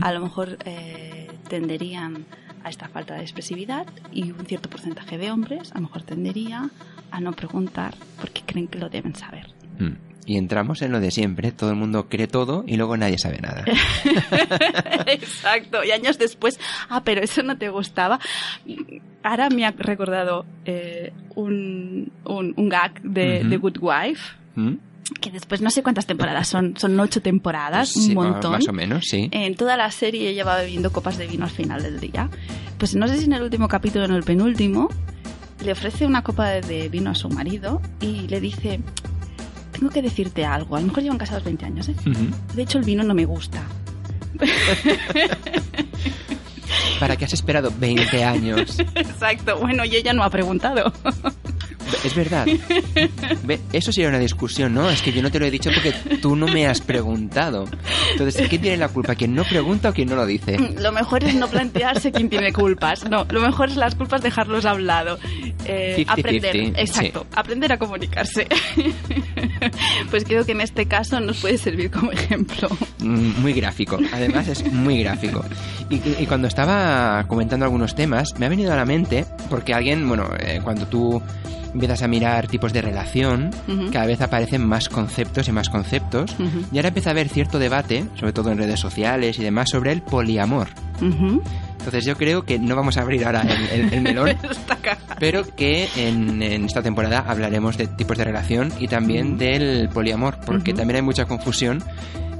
a 0.00 0.12
lo 0.12 0.20
mejor 0.20 0.58
eh, 0.64 1.28
tenderían 1.48 2.24
a 2.64 2.68
esta 2.70 2.88
falta 2.88 3.14
de 3.14 3.22
expresividad 3.22 3.86
y 4.12 4.30
un 4.32 4.46
cierto 4.46 4.68
porcentaje 4.70 5.18
de 5.18 5.30
hombres 5.30 5.72
a 5.72 5.76
lo 5.76 5.82
mejor 5.82 6.02
tendería 6.02 6.70
a 7.10 7.20
no 7.20 7.32
preguntar 7.32 7.94
porque 8.20 8.42
creen 8.46 8.68
que 8.68 8.78
lo 8.78 8.88
deben 8.88 9.14
saber. 9.14 9.48
Mm. 9.78 10.11
Y 10.24 10.36
entramos 10.36 10.82
en 10.82 10.92
lo 10.92 11.00
de 11.00 11.10
siempre, 11.10 11.50
todo 11.50 11.70
el 11.70 11.76
mundo 11.76 12.08
cree 12.08 12.28
todo 12.28 12.62
y 12.66 12.76
luego 12.76 12.96
nadie 12.96 13.18
sabe 13.18 13.40
nada. 13.40 13.64
Exacto, 15.06 15.82
y 15.84 15.90
años 15.90 16.18
después, 16.18 16.58
ah, 16.88 17.02
pero 17.04 17.22
eso 17.22 17.42
no 17.42 17.56
te 17.58 17.68
gustaba. 17.70 18.20
Ahora 19.22 19.50
me 19.50 19.64
ha 19.66 19.72
recordado 19.72 20.44
eh, 20.64 21.12
un, 21.34 22.12
un, 22.24 22.54
un 22.56 22.68
gag 22.68 23.00
de 23.02 23.40
Ujú. 23.40 23.48
The 23.50 23.56
Good 23.56 23.78
Wife, 23.80 24.22
¿Mm? 24.54 24.72
que 25.20 25.30
después 25.30 25.60
no 25.60 25.70
sé 25.70 25.82
cuántas 25.82 26.06
temporadas 26.06 26.48
son, 26.48 26.76
son 26.76 26.98
ocho 26.98 27.20
temporadas, 27.20 27.90
Sí, 27.90 28.10
un 28.10 28.14
montón. 28.14 28.52
Más 28.52 28.68
o 28.68 28.72
menos, 28.72 29.04
sí. 29.08 29.28
En 29.32 29.56
toda 29.56 29.76
la 29.76 29.90
serie 29.90 30.28
ella 30.30 30.44
va 30.44 30.56
bebiendo 30.56 30.92
copas 30.92 31.18
de 31.18 31.26
vino 31.26 31.44
al 31.44 31.50
final 31.50 31.82
del 31.82 32.00
día. 32.00 32.30
Pues 32.78 32.94
no 32.94 33.06
sé 33.08 33.18
si 33.18 33.24
en 33.24 33.32
el 33.34 33.42
último 33.42 33.68
capítulo 33.68 34.04
o 34.04 34.08
en 34.08 34.14
el 34.14 34.22
penúltimo 34.22 34.88
le 35.64 35.72
ofrece 35.72 36.06
una 36.06 36.22
copa 36.22 36.48
de 36.48 36.88
vino 36.88 37.10
a 37.10 37.14
su 37.14 37.28
marido 37.28 37.80
y 38.00 38.26
le 38.28 38.40
dice, 38.40 38.80
tengo 39.82 39.92
que 39.92 40.02
decirte 40.02 40.44
algo, 40.44 40.76
a 40.76 40.80
lo 40.80 40.86
mejor 40.86 41.02
llevan 41.02 41.18
casados 41.18 41.42
20 41.42 41.64
años, 41.64 41.88
¿eh? 41.88 41.96
De 42.54 42.62
hecho 42.62 42.78
el 42.78 42.84
vino 42.84 43.02
no 43.02 43.14
me 43.14 43.24
gusta. 43.24 43.60
¿Para 47.00 47.16
qué 47.16 47.24
has 47.24 47.32
esperado 47.32 47.72
20 47.76 48.22
años? 48.22 48.78
Exacto, 48.94 49.58
bueno, 49.58 49.84
y 49.84 49.96
ella 49.96 50.12
no 50.12 50.22
ha 50.22 50.30
preguntado. 50.30 50.92
Es 52.04 52.14
verdad. 52.14 52.46
Ve, 53.44 53.60
Eso 53.72 53.92
sería 53.92 54.08
una 54.08 54.18
discusión, 54.18 54.74
¿no? 54.74 54.88
Es 54.90 55.02
que 55.02 55.12
yo 55.12 55.22
no 55.22 55.30
te 55.30 55.38
lo 55.38 55.46
he 55.46 55.50
dicho 55.50 55.70
porque 55.72 55.92
tú 56.18 56.36
no 56.36 56.46
me 56.46 56.66
has 56.66 56.80
preguntado. 56.80 57.64
Entonces, 58.12 58.48
¿quién 58.48 58.60
tiene 58.60 58.76
la 58.76 58.88
culpa? 58.88 59.14
¿Quién 59.14 59.34
no 59.34 59.44
pregunta 59.44 59.90
o 59.90 59.92
quién 59.92 60.08
no 60.08 60.16
lo 60.16 60.26
dice? 60.26 60.58
Lo 60.80 60.92
mejor 60.92 61.24
es 61.24 61.34
no 61.34 61.48
plantearse 61.48 62.12
quién 62.12 62.28
tiene 62.28 62.52
culpas. 62.52 63.08
No, 63.08 63.26
lo 63.30 63.40
mejor 63.40 63.68
es 63.70 63.76
las 63.76 63.94
culpas 63.94 64.22
dejarlos 64.22 64.64
a 64.64 64.74
un 64.74 64.86
lado. 64.86 65.18
Eh, 65.64 66.04
50-50, 66.06 66.06
aprender, 66.08 66.56
exacto, 66.76 67.26
aprender 67.34 67.72
a 67.72 67.78
comunicarse. 67.78 68.46
pues 70.10 70.24
creo 70.24 70.44
que 70.44 70.52
en 70.52 70.60
este 70.60 70.86
caso 70.86 71.20
nos 71.20 71.38
puede 71.38 71.58
servir 71.58 71.90
como 71.90 72.12
ejemplo. 72.12 72.68
Mm, 72.98 73.40
Muy 73.40 73.52
gráfico. 73.52 73.98
Además, 74.12 74.48
es 74.48 74.70
muy 74.72 75.02
gráfico. 75.02 75.44
Y, 75.90 75.96
y 76.22 76.26
cuando 76.26 76.48
estaba 76.48 77.24
comentando 77.28 77.64
algunos 77.64 77.94
temas, 77.94 78.34
me 78.38 78.46
ha 78.46 78.48
venido 78.48 78.72
a 78.72 78.76
la 78.76 78.84
mente, 78.84 79.24
porque 79.50 79.74
alguien, 79.74 80.06
bueno, 80.08 80.28
eh, 80.38 80.60
cuando 80.62 80.86
tú 80.86 81.22
empiezas 81.74 82.02
a 82.02 82.08
mirar 82.08 82.46
tipos 82.48 82.72
de 82.72 82.82
relación, 82.82 83.50
Ujú. 83.68 83.90
cada 83.92 84.06
vez 84.06 84.20
aparecen 84.20 84.66
más 84.66 84.88
conceptos 84.88 85.48
y 85.48 85.52
más 85.52 85.68
conceptos. 85.68 86.32
Ujú. 86.38 86.64
Y 86.72 86.76
ahora 86.78 86.88
empieza 86.88 87.10
a 87.10 87.12
haber 87.12 87.28
cierto 87.28 87.58
debate, 87.58 88.04
sobre 88.18 88.32
todo 88.32 88.50
en 88.50 88.58
redes 88.58 88.80
sociales 88.80 89.38
y 89.38 89.42
demás, 89.42 89.70
sobre 89.70 89.92
el 89.92 90.02
poliamor. 90.02 90.68
Ujú. 91.00 91.42
Entonces 91.78 92.04
yo 92.04 92.16
creo 92.16 92.44
que 92.44 92.60
no 92.60 92.76
vamos 92.76 92.96
a 92.96 93.00
abrir 93.02 93.24
ahora 93.26 93.42
el, 93.42 93.80
el- 93.86 93.92
el 93.94 94.00
melón, 94.02 94.36
pero 95.18 95.42
que 95.56 95.88
en, 95.96 96.40
en 96.42 96.64
esta 96.64 96.80
temporada 96.82 97.24
hablaremos 97.26 97.76
de 97.76 97.88
tipos 97.88 98.16
de 98.18 98.24
relación 98.24 98.72
y 98.78 98.86
también 98.86 99.36
del 99.36 99.88
poliamor, 99.88 100.38
porque 100.46 100.74
también 100.74 100.96
hay 100.96 101.02
mucha 101.02 101.24
confusión 101.24 101.82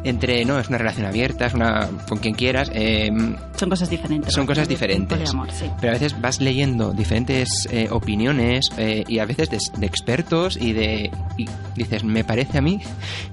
entre, 0.05 0.45
no, 0.45 0.59
es 0.59 0.69
una 0.69 0.79
relación 0.79 1.07
abierta, 1.07 1.47
es 1.47 1.55
una 1.55 1.89
con 2.09 2.19
quien 2.19 2.35
quieras, 2.35 2.71
eh, 2.75 3.11
Son 3.57 3.71
cosas 3.71 3.89
diferentes. 3.91 4.33
son 4.35 4.47
cosas 4.47 4.63
El 4.65 4.69
diferentes. 4.69 5.31
sí. 5.53 5.67
Pero 5.81 5.91
a 5.91 5.95
veces 5.95 6.21
vas 6.21 6.41
leyendo 6.41 6.93
diferentes 6.93 7.69
eh, 7.71 7.89
opiniones 7.91 8.69
eh, 8.77 9.05
y 9.09 9.19
a 9.19 9.25
veces 9.27 9.51
de, 9.51 9.59
de 9.79 9.87
expertos 9.87 10.57
y 10.61 10.73
de... 10.73 11.11
Y 11.39 11.47
dices, 11.77 12.05
me 12.05 12.25
parece 12.25 12.59
a 12.59 12.61
mí 12.61 12.81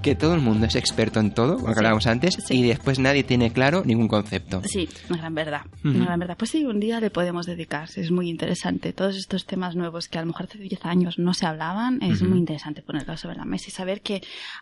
que 0.01 0.15
todo 0.15 0.33
el 0.33 0.41
mundo 0.41 0.65
es 0.67 0.75
experto 0.75 1.19
en 1.19 1.31
todo, 1.31 1.53
lo 1.53 1.65
que 1.65 1.73
Sí, 1.73 1.77
hablábamos 1.77 2.07
antes, 2.07 2.37
sí. 2.45 2.59
y 2.59 2.67
después 2.67 2.97
nadie 2.99 3.23
tiene 3.23 3.51
claro 3.51 3.83
ningún 3.85 4.07
concepto. 4.07 4.61
Sí, 4.65 4.87
una 5.09 5.17
gran 5.19 5.35
verdad. 5.35 5.61
Ujú. 5.83 5.95
Una 5.95 6.05
gran 6.05 6.19
verdad. 6.19 6.35
Pues 6.37 6.51
sí, 6.51 6.63
un 6.65 6.79
día 6.79 6.99
le 7.01 7.09
podemos 7.09 7.45
dedicar. 7.45 7.89
Es 7.95 8.11
muy 8.11 8.29
interesante. 8.29 8.93
Todos 8.93 9.17
estos 9.17 9.45
temas 9.45 9.75
nuevos 9.75 10.07
que 10.07 10.17
a 10.17 10.21
lo 10.21 10.27
mejor 10.27 10.45
hace 10.45 10.57
10 10.59 10.85
años 10.85 11.19
no 11.19 11.33
se 11.33 11.45
hablaban, 11.45 12.01
es 12.01 12.21
muy 12.21 12.37
interesante 12.39 12.81
ponerlos 12.81 13.19
sobre 13.19 13.35
la 13.35 13.45
mesa 13.45 13.65
y 13.67 13.71
saber 13.71 14.01
que 14.01 14.21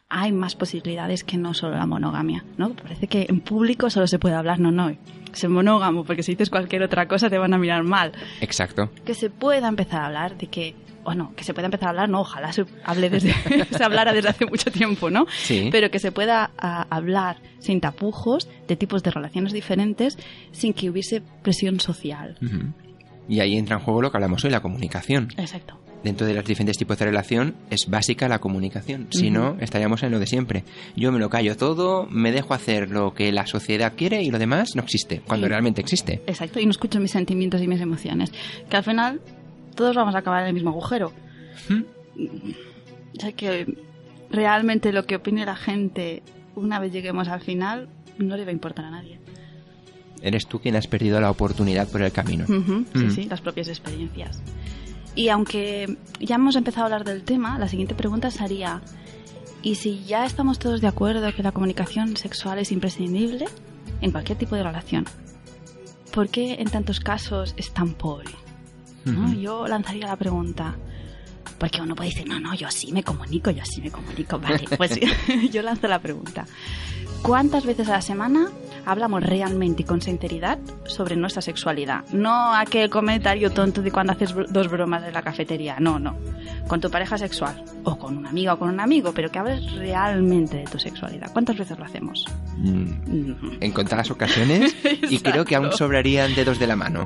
hay 0.10 0.32
más 0.32 0.56
posibilidades 0.56 1.24
que 1.24 1.38
no 1.38 1.54
solo 1.54 1.76
la 1.78 1.86
monogamia, 2.00 2.46
¿no? 2.58 2.74
Parece 2.74 3.08
que 3.08 3.26
en 3.28 3.42
público 3.42 3.90
solo 3.90 4.08
se 4.08 4.20
puede 4.20 4.36
hablar, 4.36 4.60
no, 4.60 4.72
no. 4.72 4.96
Ser 5.34 5.50
monógamo, 5.50 6.04
porque 6.04 6.24
si 6.24 6.34
dices 6.34 6.50
cualquier 6.50 6.84
otra 6.84 7.08
cosa 7.08 7.30
te 7.30 7.38
van 7.38 7.54
a 7.54 7.58
mirar 7.58 7.84
mal. 7.84 8.12
Exacto. 8.42 8.90
Que 9.06 9.14
se 9.14 9.30
pueda 9.30 9.68
empezar 9.68 10.02
a 10.02 10.06
hablar 10.08 10.38
de 10.38 10.48
que 10.48 10.76
o 11.04 11.14
no, 11.14 11.34
que 11.36 11.46
se 11.46 11.54
pueda 11.54 11.68
empezar 11.68 11.88
a 11.88 11.90
hablar, 11.92 12.10
no, 12.10 12.20
ojalá 12.20 12.52
se 12.52 12.66
hable 12.84 13.10
desde, 13.10 13.34
se 13.78 13.84
hablara 13.84 14.12
desde 14.12 14.28
hace 14.28 14.46
mucho 14.46 14.70
tiempo, 14.72 15.10
¿no? 15.10 15.26
Sí. 15.30 15.70
Pero 15.72 15.90
que 15.90 16.00
se 16.00 16.12
pueda 16.12 16.52
a, 16.58 16.82
hablar 16.94 17.38
sin 17.60 17.80
tapujos 17.80 18.50
de 18.68 18.76
tipos 18.76 19.04
de 19.04 19.12
relaciones 19.12 19.54
diferentes 19.54 20.18
sin 20.52 20.74
que 20.74 20.90
hubiese 20.90 21.22
presión 21.44 21.80
social. 21.80 22.38
Y 23.30 23.40
ahí 23.40 23.58
entra 23.58 23.78
en 23.78 23.84
juego 23.84 24.02
lo 24.02 24.12
que 24.12 24.18
hablamos 24.18 24.44
hoy, 24.44 24.52
la 24.52 24.62
comunicación. 24.62 25.30
Exacto. 25.38 25.80
Dentro 26.08 26.26
de 26.26 26.34
los 26.34 26.46
diferentes 26.46 26.78
tipos 26.78 26.98
de 26.98 27.04
relación 27.04 27.54
es 27.70 27.88
básica 27.90 28.30
la 28.30 28.40
comunicación. 28.40 29.08
Si 29.10 29.26
Ujú. 29.30 29.34
no, 29.34 29.58
estaríamos 29.60 30.02
en 30.04 30.12
lo 30.12 30.20
de 30.20 30.26
siempre. 30.26 30.64
Yo 30.96 31.12
me 31.12 31.20
lo 31.20 31.30
callo 31.30 31.58
todo, 31.58 32.06
me 32.10 32.32
dejo 32.32 32.54
hacer 32.54 32.90
lo 32.90 33.14
que 33.14 33.30
la 33.34 33.46
sociedad 33.46 33.92
quiere 33.98 34.24
y 34.24 34.32
lo 34.32 34.40
demás 34.40 34.74
no 34.78 34.84
existe, 34.84 35.20
cuando 35.20 35.48
Sí. 35.48 35.50
realmente 35.50 35.82
existe. 35.82 36.22
Exacto, 36.26 36.62
y 36.62 36.66
no 36.66 36.72
escucho 36.72 37.02
mis 37.02 37.12
sentimientos 37.12 37.62
y 37.62 37.68
mis 37.68 37.82
emociones. 37.82 38.32
Que 38.70 38.78
al 38.78 38.86
final 38.86 39.20
todos 39.76 39.98
vamos 39.98 40.16
a 40.16 40.20
acabar 40.20 40.44
en 40.44 40.48
el 40.48 40.54
mismo 40.54 40.70
agujero. 40.70 41.12
¿Mm? 41.68 41.82
O 43.18 43.20
sea 43.20 43.34
que 43.34 43.66
realmente 44.32 44.94
lo 44.94 45.04
que 45.04 45.18
opine 45.18 45.46
la 45.46 45.58
gente 45.58 46.24
una 46.56 46.80
vez 46.80 46.94
lleguemos 46.94 47.28
al 47.28 47.42
final 47.42 47.90
no 48.18 48.38
le 48.38 48.46
va 48.46 48.52
a 48.52 48.54
importar 48.54 48.86
a 48.86 48.92
nadie. 48.92 49.20
Eres 50.22 50.48
tú 50.48 50.60
quien 50.62 50.78
has 50.78 50.88
perdido 50.88 51.20
la 51.20 51.30
oportunidad 51.30 51.90
por 51.90 52.02
el 52.02 52.14
camino. 52.14 52.46
Ujú, 52.46 52.86
Sí, 52.96 53.04
Mm. 53.06 53.12
sí, 53.12 53.24
las 53.26 53.42
propias 53.42 53.68
experiencias. 53.68 54.42
Y 55.18 55.30
aunque 55.30 55.98
ya 56.20 56.36
hemos 56.36 56.56
empezado 56.56 56.84
a 56.84 56.86
hablar 56.86 57.04
del 57.04 57.24
tema, 57.24 57.58
la 57.58 57.68
siguiente 57.68 57.96
pregunta 57.96 58.30
sería, 58.30 58.84
¿y 59.64 59.74
si 59.74 60.04
ya 60.06 60.28
estamos 60.28 60.60
todos 60.60 60.80
de 60.80 60.86
acuerdo 60.86 61.34
que 61.34 61.42
la 61.42 61.52
comunicación 61.52 62.16
sexual 62.16 62.60
es 62.60 62.72
imprescindible 62.72 63.46
en 64.02 64.12
cualquier 64.12 64.38
tipo 64.38 64.56
de 64.56 64.62
relación? 64.62 65.06
¿Por 66.14 66.30
qué 66.30 66.58
en 66.60 66.70
tantos 66.70 67.00
casos 67.00 67.56
es 67.58 67.74
tan 67.74 67.96
pobre? 67.96 68.30
¿no? 69.06 69.34
Yo 69.34 69.68
lanzaría 69.68 70.06
la 70.06 70.18
pregunta, 70.18 70.76
porque 71.58 71.82
uno 71.82 71.96
puede 71.96 72.12
decir, 72.12 72.28
no, 72.28 72.40
no, 72.40 72.54
yo 72.54 72.70
sí 72.70 72.92
me 72.92 73.02
comunico, 73.02 73.50
yo 73.50 73.66
sí 73.66 73.82
me 73.82 73.90
comunico. 73.90 74.38
Vale, 74.40 74.66
pues 74.78 75.00
yo 75.52 75.64
lanzo 75.64 75.88
la 75.88 76.00
pregunta. 76.00 76.46
¿Cuántas 77.24 77.66
veces 77.66 77.90
a 77.90 77.94
la 77.94 78.02
semana 78.04 78.52
hablamos 78.88 79.24
realmente 79.24 79.84
y 79.84 79.86
con 79.86 80.02
sinceridad 80.02 80.60
sobre 80.86 81.16
nuestra 81.16 81.42
sexualidad? 81.42 82.06
No 82.12 82.54
aquel 82.56 82.90
comentario 82.90 83.52
tonto 83.52 83.82
de 83.82 83.92
cuando 83.92 84.14
haces 84.14 84.34
dos 84.50 84.70
bromas 84.70 85.04
en 85.04 85.14
la 85.14 85.22
cafetería, 85.22 85.78
no, 85.80 86.00
no. 86.00 86.16
Con 86.68 86.82
tu 86.82 86.90
pareja 86.90 87.18
sexual, 87.18 87.64
o 87.84 87.98
con 87.98 88.18
una 88.18 88.30
amiga 88.30 88.54
o 88.54 88.60
con 88.60 88.70
un 88.70 88.80
amigo, 88.80 89.12
pero 89.14 89.30
que 89.32 89.40
hables 89.40 89.72
realmente 89.74 90.58
de 90.58 90.64
tu 90.66 90.80
sexualidad. 90.80 91.32
¿Cuántas 91.32 91.58
veces 91.58 91.78
lo 91.78 91.86
hacemos? 91.86 92.26
Mm, 92.58 93.32
Ujú. 93.32 93.52
En 93.60 93.72
contadas 93.72 94.10
ocasiones 94.12 94.76
y 95.10 95.20
creo 95.20 95.46
que 95.46 95.56
aún 95.56 95.72
sobrarían 95.72 96.34
dedos 96.36 96.60
de 96.60 96.68
la 96.68 96.76
mano. 96.76 97.04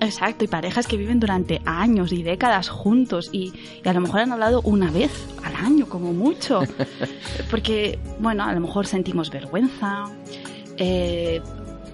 Exacto, 0.00 0.44
y 0.44 0.48
parejas 0.48 0.86
que 0.86 0.98
viven 0.98 1.18
durante 1.18 1.62
años 1.64 2.12
y 2.12 2.22
décadas 2.22 2.68
juntos 2.68 3.30
y, 3.32 3.54
y 3.82 3.88
a 3.88 3.92
lo 3.94 4.02
mejor 4.02 4.20
han 4.20 4.32
hablado 4.32 4.60
una 4.62 4.90
vez 4.90 5.10
al 5.42 5.56
año, 5.56 5.86
como 5.88 6.12
mucho. 6.12 6.60
Porque, 7.50 7.98
bueno, 8.20 8.44
a 8.44 8.52
lo 8.52 8.60
mejor 8.60 8.86
sentimos 8.86 9.30
vergüenza, 9.30 10.04
eh, 10.76 11.40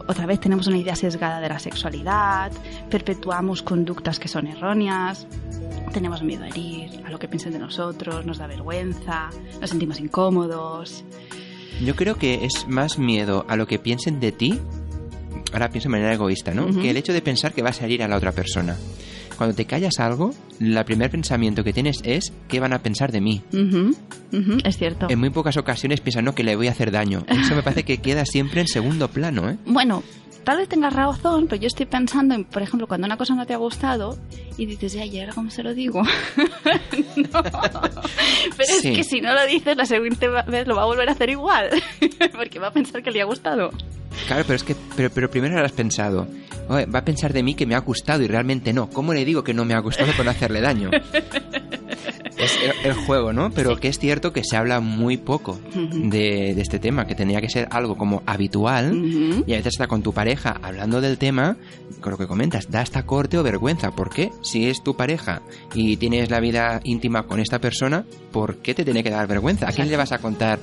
otra 0.06 0.26
vez 0.26 0.40
tenemos 0.40 0.66
una 0.66 0.78
idea 0.78 0.96
sesgada 0.96 1.40
de 1.40 1.48
la 1.48 1.58
sexualidad, 1.58 2.52
perpetuamos 2.90 3.62
conductas 3.62 4.18
que 4.18 4.28
son 4.28 4.46
erróneas, 4.46 5.26
tenemos 5.92 6.22
miedo 6.22 6.44
a 6.44 6.48
herir, 6.48 7.02
a 7.04 7.10
lo 7.10 7.18
que 7.18 7.28
piensen 7.28 7.52
de 7.52 7.58
nosotros, 7.58 8.26
nos 8.26 8.38
da 8.38 8.46
vergüenza, 8.46 9.30
nos 9.60 9.70
sentimos 9.70 10.00
incómodos. 10.00 11.04
Yo 11.84 11.94
creo 11.96 12.16
que 12.16 12.44
es 12.44 12.66
más 12.68 12.98
miedo 12.98 13.44
a 13.48 13.56
lo 13.56 13.66
que 13.66 13.78
piensen 13.78 14.20
de 14.20 14.32
ti, 14.32 14.60
ahora 15.52 15.68
pienso 15.70 15.88
de 15.88 15.92
manera 15.92 16.14
egoísta, 16.14 16.52
¿no? 16.52 16.66
Que 16.80 16.90
el 16.90 16.96
hecho 16.96 17.12
de 17.12 17.22
pensar 17.22 17.52
que 17.52 17.62
vas 17.62 17.80
a 17.80 17.84
herir 17.84 18.02
a 18.02 18.08
la 18.08 18.16
otra 18.16 18.32
persona. 18.32 18.76
Cuando 19.42 19.57
te 19.57 19.64
callas 19.64 19.98
algo, 19.98 20.33
el 20.61 20.85
primer 20.85 21.11
pensamiento 21.11 21.64
que 21.64 21.72
tienes 21.72 21.96
es 22.05 22.33
¿qué 22.46 22.61
van 22.61 22.72
a 22.72 22.78
pensar 22.78 23.11
de 23.11 23.20
mí? 23.20 23.42
Ujú, 23.52 23.96
ujú, 24.33 24.59
es 24.62 24.78
cierto. 24.78 25.09
En 25.11 25.18
muy 25.18 25.31
pocas 25.31 25.57
ocasiones 25.57 26.00
piensan, 26.00 26.26
no, 26.26 26.33
que 26.33 26.44
le 26.44 26.55
voy 26.55 26.68
a 26.68 26.70
hacer 26.70 26.92
daño. 26.92 27.24
Eso 27.26 27.57
me 27.57 27.64
parece 27.64 27.83
que 27.83 27.98
queda 27.98 28.24
siempre 28.24 28.61
en 28.61 28.68
segundo 28.68 29.09
plano, 29.09 29.50
¿eh? 29.50 29.57
Bueno, 29.66 30.05
tal 30.44 30.59
vez 30.59 30.68
tengas 30.68 30.92
razón, 30.92 31.46
pero 31.48 31.61
yo 31.62 31.66
estoy 31.68 31.87
pensando 31.87 32.35
en, 32.35 32.44
por 32.44 32.62
ejemplo, 32.62 32.87
cuando 32.87 33.07
una 33.07 33.16
cosa 33.16 33.35
no 33.35 33.46
te 33.46 33.55
ha 33.55 33.59
gustado 33.59 34.16
y 34.57 34.66
dices, 34.66 34.92
ya, 34.92 35.05
¿y 35.05 35.18
ahora 35.20 35.33
cómo 35.35 35.50
se 35.50 35.62
lo 35.62 35.74
digo? 35.74 36.02
no. 37.16 37.42
Pero 37.42 38.74
Sí. 38.81 38.88
es 38.88 38.96
que 38.96 39.05
si 39.05 39.20
no 39.20 39.33
lo 39.35 39.46
dices, 39.46 39.76
la 39.76 39.85
siguiente 39.87 40.28
vez 40.28 40.66
lo 40.66 40.76
va 40.76 40.83
a 40.83 40.87
volver 40.87 41.09
a 41.09 41.12
hacer 41.12 41.31
igual, 41.31 41.70
porque 42.37 42.59
va 42.59 42.68
a 42.68 42.72
pensar 42.72 43.02
que 43.02 43.11
le 43.11 43.20
ha 43.20 43.24
gustado. 43.24 43.70
Claro, 44.26 44.42
pero 44.46 44.57
es 44.57 44.62
que, 44.62 44.76
pero, 44.96 45.11
pero 45.11 45.31
primero 45.31 45.59
lo 45.59 45.64
has 45.64 45.72
pensado. 45.72 46.26
"Oye, 46.68 46.87
va 46.87 47.00
a 47.00 47.05
pensar 47.05 47.33
de 47.33 47.42
mí 47.42 47.55
que 47.55 47.66
me 47.66 47.74
ha 47.74 47.78
gustado 47.81 48.22
y 48.22 48.28
realmente 48.28 48.72
no. 48.72 48.88
¿Cómo 48.90 49.12
le 49.14 49.24
digo 49.24 49.42
que 49.42 49.55
no 49.55 49.64
me 49.64 49.74
ha 49.74 49.78
gustado 49.81 50.12
por 50.12 50.24
no 50.24 50.31
hacerle 50.31 50.61
daño? 50.61 50.90
es 52.38 52.59
el, 52.62 52.90
el 52.90 52.94
juego, 52.94 53.33
¿no? 53.33 53.50
Pero 53.50 53.76
que 53.78 53.88
es 53.88 53.98
cierto 53.98 54.33
que 54.33 54.42
se 54.44 54.57
habla 54.57 54.81
muy 54.81 55.16
poco 55.16 55.59
de, 55.74 56.55
de 56.55 56.62
este 56.62 56.78
tema, 56.78 57.07
que 57.07 57.14
tenía 57.14 57.40
que 57.40 57.48
ser 57.48 57.68
algo 57.70 57.96
como 57.96 58.22
habitual. 58.26 58.94
Y 59.46 59.52
a 59.52 59.57
veces 59.57 59.74
está 59.74 59.87
con 59.87 60.02
tu 60.02 60.12
pareja 60.12 60.59
hablando 60.62 61.00
del 61.00 61.18
tema, 61.18 61.57
con 62.00 62.12
lo 62.12 62.18
que 62.18 62.26
comentas, 62.26 62.70
da 62.70 62.81
hasta 62.81 63.05
corte 63.05 63.38
o 63.38 63.42
vergüenza. 63.42 63.90
¿Por 63.92 64.11
qué? 64.11 64.31
Si 64.42 64.68
es 64.68 64.83
tu 64.83 64.96
pareja 64.96 65.42
y 65.74 65.96
tienes 65.96 66.31
la 66.31 66.40
vida 66.40 66.81
íntima 66.85 67.24
con 67.24 67.40
esta 67.40 67.59
persona, 67.61 68.05
¿por 68.31 68.57
qué 68.57 68.74
te 68.74 68.85
tiene 68.85 69.02
que 69.02 69.11
dar 69.11 69.26
vergüenza? 69.26 69.68
¿A 69.68 69.72
quién 69.72 69.88
le 69.88 69.96
vas 69.96 70.12
a 70.12 70.18
contar 70.18 70.59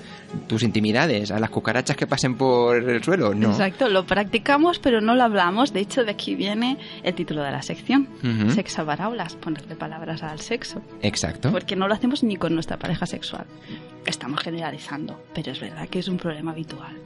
tus 0.48 0.64
intimidades? 0.64 1.32
¿A 1.32 1.40
las 1.40 1.50
cucarachas 1.50 1.96
que 1.96 2.08
pasen 2.08 2.36
por 2.36 2.78
el 2.90 3.04
suelo? 3.04 3.34
No. 3.34 3.52
Exacto, 3.52 3.88
lo 3.88 4.06
practicamos, 4.06 4.80
pero 4.80 5.00
no 5.00 5.16
lo 5.16 5.24
hablamos. 5.24 5.72
De 5.72 5.80
hecho, 5.80 6.04
de 6.04 6.12
aquí 6.12 6.36
viene 6.36 6.78
el 7.04 7.14
título 7.14 7.42
de 7.44 7.52
la 7.52 7.62
sección. 7.62 8.10
Ujú. 8.24 8.52
Sexo 8.52 8.86
para 8.86 9.06
aulas, 9.06 9.36
ponerle 9.36 9.76
palabras 9.76 10.24
al 10.24 10.40
sexo. 10.40 10.82
Exacto. 11.02 11.52
Porque 11.52 11.70
que 11.70 11.76
no 11.76 11.88
lo 11.88 11.94
hacemos 11.94 12.24
ni 12.24 12.36
con 12.36 12.56
nuestra 12.56 12.78
pareja 12.78 13.06
sexual. 13.06 13.46
Estamos 14.06 14.42
generalizando, 14.42 15.22
pero 15.36 15.52
es 15.52 15.60
verdad 15.60 15.88
que 15.88 16.00
es 16.00 16.08
un 16.08 16.18
problema 16.18 16.52
habitual. 16.52 16.98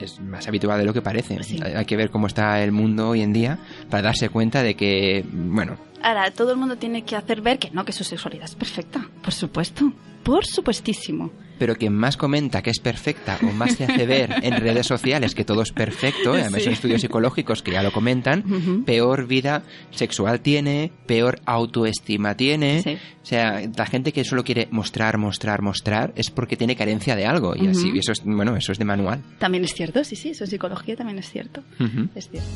Es 0.00 0.18
más 0.18 0.48
habitual 0.48 0.78
de 0.78 0.86
lo 0.86 0.94
que 0.94 1.02
parece. 1.02 1.42
Sí. 1.42 1.60
Hay 1.62 1.84
que 1.84 1.96
ver 1.96 2.10
cómo 2.10 2.26
está 2.26 2.62
el 2.62 2.72
mundo 2.72 3.10
hoy 3.10 3.20
en 3.20 3.34
día 3.34 3.58
para 3.90 4.02
darse 4.04 4.30
cuenta 4.30 4.62
de 4.62 4.74
que, 4.74 5.26
bueno, 5.30 5.76
Ahora, 6.06 6.30
todo 6.30 6.52
el 6.52 6.56
mundo 6.56 6.76
tiene 6.76 7.02
que 7.02 7.16
hacer 7.16 7.40
ver 7.42 7.58
que 7.58 7.70
no, 7.72 7.84
que 7.84 7.92
su 7.92 8.04
sexualidad 8.04 8.44
es 8.44 8.54
perfecta. 8.54 9.08
Por 9.22 9.32
supuesto. 9.32 9.92
Por 10.22 10.44
supuestísimo. 10.44 11.30
pero 11.58 11.74
quien 11.76 11.94
más 11.94 12.16
comenta 12.18 12.60
que 12.62 12.68
es 12.70 12.80
perfecta 12.80 13.38
o 13.42 13.46
más 13.52 13.76
te 13.78 13.84
hace 13.84 14.04
ver 14.06 14.30
en 14.42 14.56
redes 14.60 14.86
sociales 14.86 15.34
que 15.34 15.42
todo 15.44 15.62
es 15.62 15.72
perfecto, 15.72 16.36
y 16.36 16.40
además 16.42 16.58
Sí. 16.60 16.64
son 16.64 16.72
estudios 16.74 17.00
psicológicos 17.00 17.62
que 17.62 17.70
ya 17.72 17.82
lo 17.82 17.92
comentan, 17.92 18.44
Ujú. 18.46 18.84
peor 18.84 19.26
vida 19.26 19.62
sexual 19.90 20.40
tiene, 20.40 20.92
peor 21.06 21.40
autoestima 21.46 22.36
tiene. 22.36 22.82
Sí. 22.82 22.94
O 23.22 23.24
sea, 23.26 23.62
la 23.74 23.86
gente 23.86 24.12
que 24.12 24.22
solo 24.24 24.44
quiere 24.44 24.68
mostrar, 24.70 25.16
mostrar, 25.16 25.62
mostrar 25.62 26.12
es 26.14 26.30
porque 26.30 26.56
tiene 26.58 26.76
carencia 26.76 27.16
de 27.16 27.24
algo. 27.24 27.54
Y 27.56 27.68
así, 27.68 27.88
Ujú. 27.90 27.98
eso 28.00 28.12
es, 28.12 28.22
bueno, 28.24 28.54
eso 28.56 28.72
es 28.72 28.78
de 28.78 28.84
manual. 28.84 29.22
También 29.38 29.64
es 29.64 29.72
cierto, 29.74 30.04
sí, 30.04 30.14
sí, 30.14 30.30
eso 30.30 30.44
en 30.44 30.50
psicología 30.50 30.94
también 30.96 31.18
es 31.20 31.30
cierto. 31.30 31.62
Ujú. 31.80 32.08
Es 32.14 32.28
cierto. 32.28 32.50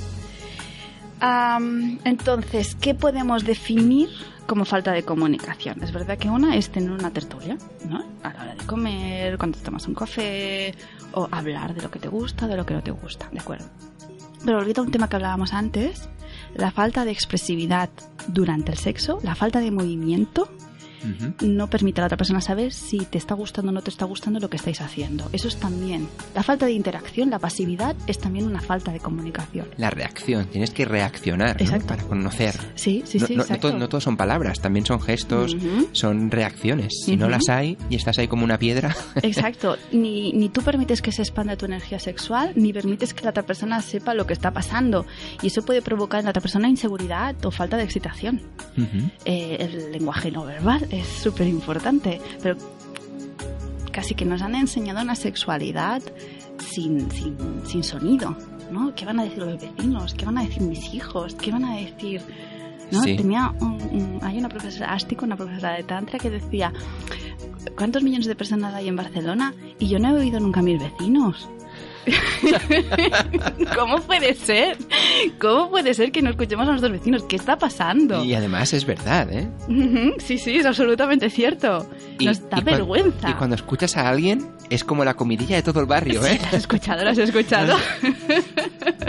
Am, 1.21 1.99
entonces, 2.05 2.75
¿qué 2.81 2.95
podemos 2.95 3.45
definir 3.45 4.09
como 4.47 4.65
falta 4.65 4.93
de 4.93 5.03
comunicación? 5.03 5.83
Es 5.83 5.93
verdad 5.93 6.17
que 6.19 6.31
una 6.31 6.57
es 6.57 6.71
tener 6.71 6.91
una 6.91 7.11
tertulia, 7.11 7.59
¿no? 7.89 8.03
A 8.23 8.33
la 8.33 8.43
hora 8.43 8.55
de 8.55 8.65
comer, 8.65 9.37
cuando 9.37 9.59
te 9.59 9.65
tomas 9.65 9.87
un 9.87 9.95
café, 9.95 10.75
o 11.13 11.29
hablar 11.31 11.75
de 11.75 11.83
lo 11.83 11.91
que 11.91 11.99
te 11.99 12.09
gusta, 12.09 12.47
de 12.47 12.57
lo 12.57 12.65
que 12.65 12.75
no 12.75 12.83
te 12.83 12.91
gusta, 12.91 13.29
¿de 13.33 13.39
acuerdo? 13.39 13.67
Pero 14.45 14.59
olvida 14.59 14.81
un 14.81 14.91
tema 14.91 15.09
que 15.09 15.17
hablábamos 15.17 15.53
antes, 15.53 16.09
la 16.55 16.71
falta 16.71 17.05
de 17.05 17.11
expresividad 17.11 17.91
durante 18.29 18.73
el 18.73 18.79
sexo, 18.79 19.21
la 19.23 19.35
falta 19.35 19.61
de 19.61 19.71
movimiento, 19.71 20.49
No 21.43 21.69
permite 21.71 22.01
a 22.01 22.03
la 22.03 22.07
otra 22.07 22.17
persona 22.19 22.41
saber 22.41 22.73
si 22.73 22.99
te 23.07 23.19
está 23.19 23.35
gustando 23.35 23.71
o 23.71 23.75
no 23.75 23.83
te 23.83 23.91
está 23.91 24.05
gustando 24.05 24.41
lo 24.41 24.51
que 24.51 24.57
estáis 24.57 24.81
haciendo. 24.81 25.29
Eso 25.33 25.49
es 25.49 25.57
también. 25.57 26.09
La 26.35 26.43
falta 26.43 26.67
de 26.67 26.73
interacción, 26.73 27.31
la 27.31 27.39
pasividad, 27.39 27.95
es 28.07 28.19
también 28.19 28.47
una 28.47 28.61
falta 28.61 28.93
de 28.93 29.01
comunicación. 29.01 29.67
La 29.77 29.91
reacción, 29.91 30.47
tienes 30.47 30.71
que 30.71 30.85
reaccionar 30.85 31.57
para 31.87 32.03
conocer. 32.05 32.55
Sí, 32.75 33.03
sí, 33.07 33.19
no, 33.19 33.27
sí, 33.45 33.53
no- 33.63 33.79
no 33.79 34.01
son 34.01 34.17
palabras, 34.17 34.61
también 34.61 34.87
son 34.87 35.01
gestos, 35.01 35.57
son 35.93 36.31
reacciones. 36.31 36.93
Si 37.05 37.17
no 37.17 37.29
las 37.29 37.49
hay 37.49 37.77
y 37.89 37.97
estás 37.97 38.19
ahí 38.19 38.29
como 38.29 38.45
una 38.45 38.59
piedra, 38.59 38.95
Exacto. 39.23 39.77
Ni, 39.93 40.33
ni 40.33 40.49
tú 40.49 40.63
permites 40.63 41.03
que 41.03 41.13
se 41.13 41.23
expanda 41.23 41.57
tu 41.57 41.67
energía 41.67 41.99
sexual, 41.99 42.53
ni 42.57 42.73
permites 42.73 43.15
que 43.15 43.25
la 43.25 43.31
otra 43.31 43.43
persona 43.45 43.81
sepa 43.83 44.15
lo 44.15 44.27
que 44.27 44.33
está 44.33 44.53
pasando. 44.53 45.07
Y 45.43 45.49
eso 45.49 45.63
puede 45.63 45.83
provocar 45.83 46.21
en 46.21 46.25
la 46.27 46.31
otra 46.31 46.43
persona 46.43 46.69
inseguridad 46.69 47.35
o 47.45 47.51
falta 47.51 47.77
de 47.77 47.85
excitación. 47.85 48.43
Eh, 49.25 49.57
el 49.61 49.93
lenguaje 49.93 50.31
no 50.31 50.45
verbal 50.45 50.87
es 50.91 51.07
súper 51.07 51.47
importante, 51.49 52.21
pero 52.43 52.57
casi 53.93 54.15
que 54.15 54.25
nos 54.25 54.43
han 54.43 54.55
enseñado 54.55 55.01
una 55.03 55.15
sexualidad 55.15 56.03
sin, 56.71 57.11
sin, 57.11 57.37
sin 57.67 57.83
sonido, 57.83 58.37
¿no? 58.71 58.95
¿Qué 58.95 59.05
van 59.05 59.19
a 59.21 59.25
decir 59.25 59.39
los 59.39 59.61
vecinos? 59.61 60.15
¿Qué 60.15 60.25
van 60.25 60.39
a 60.39 60.43
decir 60.45 60.63
mis 60.63 60.93
hijos? 60.95 61.35
¿Qué 61.35 61.51
van 61.51 61.65
a 61.65 61.77
decir...? 61.77 62.23
¿no? 62.91 63.03
Sí. 63.05 63.17
Tenía 63.17 63.55
un- 63.61 63.81
un- 63.93 64.19
hay 64.23 64.39
una 64.39 64.49
profesora 64.49 64.93
ástico, 64.93 65.25
una 65.25 65.37
profesora 65.37 65.75
de 65.77 65.85
tantra 65.85 66.19
que 66.19 66.29
decía 66.29 66.73
¿cuántos 67.77 68.03
millones 68.03 68.27
de 68.27 68.35
personas 68.35 68.75
hay 68.75 68.89
en 68.89 68.97
Barcelona? 68.97 69.55
Y 69.79 69.87
yo 69.89 69.99
no 70.01 70.09
he 70.11 70.21
oído 70.21 70.41
nunca 70.41 70.59
a 70.59 70.63
mis 70.65 70.81
vecinos. 70.81 71.49
¿Cómo 73.77 74.01
puede 74.01 74.35
ser? 74.35 74.77
¿Cómo 75.39 75.71
puede 75.71 75.95
ser 75.95 76.11
que 76.13 76.23
no 76.23 76.31
escuchemos 76.31 76.67
a 76.67 76.71
nuestros 76.71 76.93
vecinos? 76.93 77.25
¿Qué 77.25 77.37
está 77.37 77.59
pasando? 77.59 78.25
Y 78.25 78.35
además 78.35 78.73
es 78.73 78.85
verdad, 78.87 79.29
¿eh? 79.33 79.49
Sí, 80.19 80.39
sí, 80.39 80.57
es 80.57 80.67
absolutamente 80.67 81.29
cierto. 81.31 81.87
Y- 82.19 82.27
Nos 82.27 82.49
da 82.49 82.59
y 82.59 82.63
vergüenza. 82.63 83.31
Y 83.31 83.35
cuando 83.35 83.57
escuchas 83.57 83.97
a 83.97 84.09
alguien, 84.09 84.49
es 84.71 84.85
como 84.85 85.05
la 85.05 85.15
comidilla 85.15 85.57
de 85.57 85.63
todo 85.63 85.81
el 85.81 85.87
barrio, 85.87 86.25
¿eh? 86.25 86.39
¿Lo 86.41 86.47
has 86.49 86.55
escuchado? 86.55 87.05
¿Lo 87.05 87.11
has 87.11 87.19
escuchado? 87.19 87.77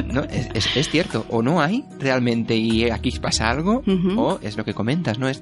No, 0.05 0.23
es, 0.25 0.49
es- 0.53 0.75
es 0.75 0.89
cierto, 0.89 1.25
o 1.29 1.41
no 1.41 1.61
hay 1.61 1.85
realmente 1.97 2.55
y 2.55 2.89
aquí 2.89 3.11
pasa 3.19 3.49
algo, 3.49 3.81
Ujú. 3.87 4.19
o 4.19 4.39
es 4.41 4.57
lo 4.57 4.65
que 4.65 4.73
comentas, 4.73 5.17
¿no? 5.19 5.29
Es 5.29 5.41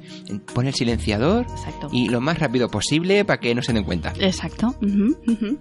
pon 0.53 0.67
el 0.67 0.73
silenciador 0.75 1.45
Exacto. 1.49 1.89
y 1.91 2.07
lo 2.09 2.21
más 2.21 2.37
rápido 2.37 2.69
posible 2.69 3.25
para 3.25 3.39
que 3.39 3.55
no 3.55 3.63
se 3.63 3.73
den 3.73 3.83
cuenta. 3.83 4.13
Exacto. 4.19 4.75
ujú, 4.81 5.17
ujú. 5.27 5.57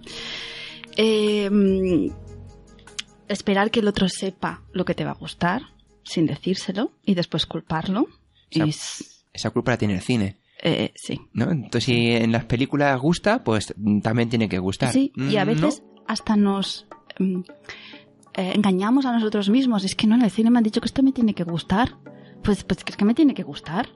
Eh, 1.01 2.11
esperar 3.29 3.71
que 3.71 3.81
el 3.81 3.89
otro 3.89 4.09
sepa 4.09 4.63
lo 4.73 4.85
que 4.85 4.95
te 4.95 5.05
va 5.05 5.13
a 5.13 5.15
gustar 5.15 5.63
sin 6.03 6.27
decírselo 6.27 6.91
y 7.05 7.15
después 7.15 7.47
culparlo. 7.47 8.07
sea, 8.51 8.65
es- 8.65 9.25
Esa 9.33 9.51
culpa 9.51 9.73
la 9.73 9.79
tiene 9.79 9.95
el 9.95 10.01
cine, 10.01 10.37
eh, 10.63 10.93
sí. 10.97 11.21
¿no? 11.35 11.51
Entonces, 11.51 11.85
si 11.85 12.11
en 12.13 12.33
las 12.33 12.45
películas 12.47 12.99
gusta, 13.01 13.45
pues 13.45 13.73
mm, 13.77 14.01
también 14.01 14.29
tiene 14.29 14.49
que 14.49 14.59
gustar. 14.59 14.93
Sí, 14.93 15.13
y 15.15 15.37
a 15.37 15.45
Mm, 15.45 15.49
veces 15.49 15.83
hasta 16.07 16.35
nos 16.37 16.87
mm, 17.21 17.41
eh, 18.35 18.53
engañamos 18.57 19.05
a 19.07 19.13
nosotros 19.13 19.49
mismos. 19.51 19.85
Es 19.85 19.95
que 19.95 20.07
no, 20.07 20.15
en 20.17 20.23
el 20.23 20.31
cine 20.31 20.51
me 20.51 20.59
han 20.59 20.65
dicho 20.65 20.81
que 20.81 20.87
esto 20.87 21.03
me 21.03 21.13
tiene 21.13 21.35
que 21.35 21.45
gustar. 21.45 21.95
Pues, 22.43 22.65
pues 22.65 22.81
es 22.87 22.97
que 22.97 23.05
me 23.05 23.15
tiene 23.15 23.35
que 23.35 23.43
gustar. 23.43 23.89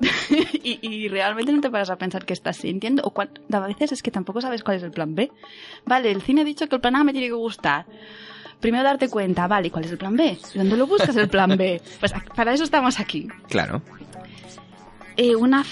y, 0.62 0.78
y 0.86 1.08
realmente 1.08 1.52
no 1.52 1.60
te 1.60 1.70
paras 1.70 1.90
a 1.90 1.96
pensar 1.96 2.24
que 2.24 2.32
estás 2.32 2.56
sintiendo. 2.56 3.02
O 3.04 3.10
cuál- 3.10 3.30
a 3.52 3.60
veces 3.60 3.92
es 3.92 4.02
que 4.02 4.10
tampoco 4.10 4.40
sabes 4.40 4.62
cuál 4.64 4.76
es 4.78 4.82
el 4.82 4.90
plan 4.90 5.14
B. 5.14 5.30
Vale, 5.86 6.10
el 6.10 6.22
cine 6.22 6.42
ha 6.42 6.44
dicho 6.44 6.68
que 6.68 6.74
el 6.76 6.80
plan 6.80 6.96
A 6.96 7.04
me 7.04 7.12
tiene 7.12 7.28
que 7.28 7.32
gustar. 7.34 7.86
Primero 8.60 8.84
darte 8.84 9.08
cuenta, 9.08 9.46
vale, 9.46 9.68
¿y 9.68 9.70
cuál 9.70 9.84
es 9.86 9.90
el 9.90 9.98
plan 9.98 10.16
B? 10.16 10.38
¿Dónde 10.54 10.76
lo 10.76 10.86
buscas 10.86 11.16
el 11.16 11.28
plan 11.28 11.56
B? 11.56 11.80
Pues 11.98 12.12
para 12.36 12.52
eso 12.52 12.64
estamos 12.64 13.00
aquí. 13.00 13.26
Claro. 13.48 13.80
Eh, 15.16 15.34
una, 15.36 15.64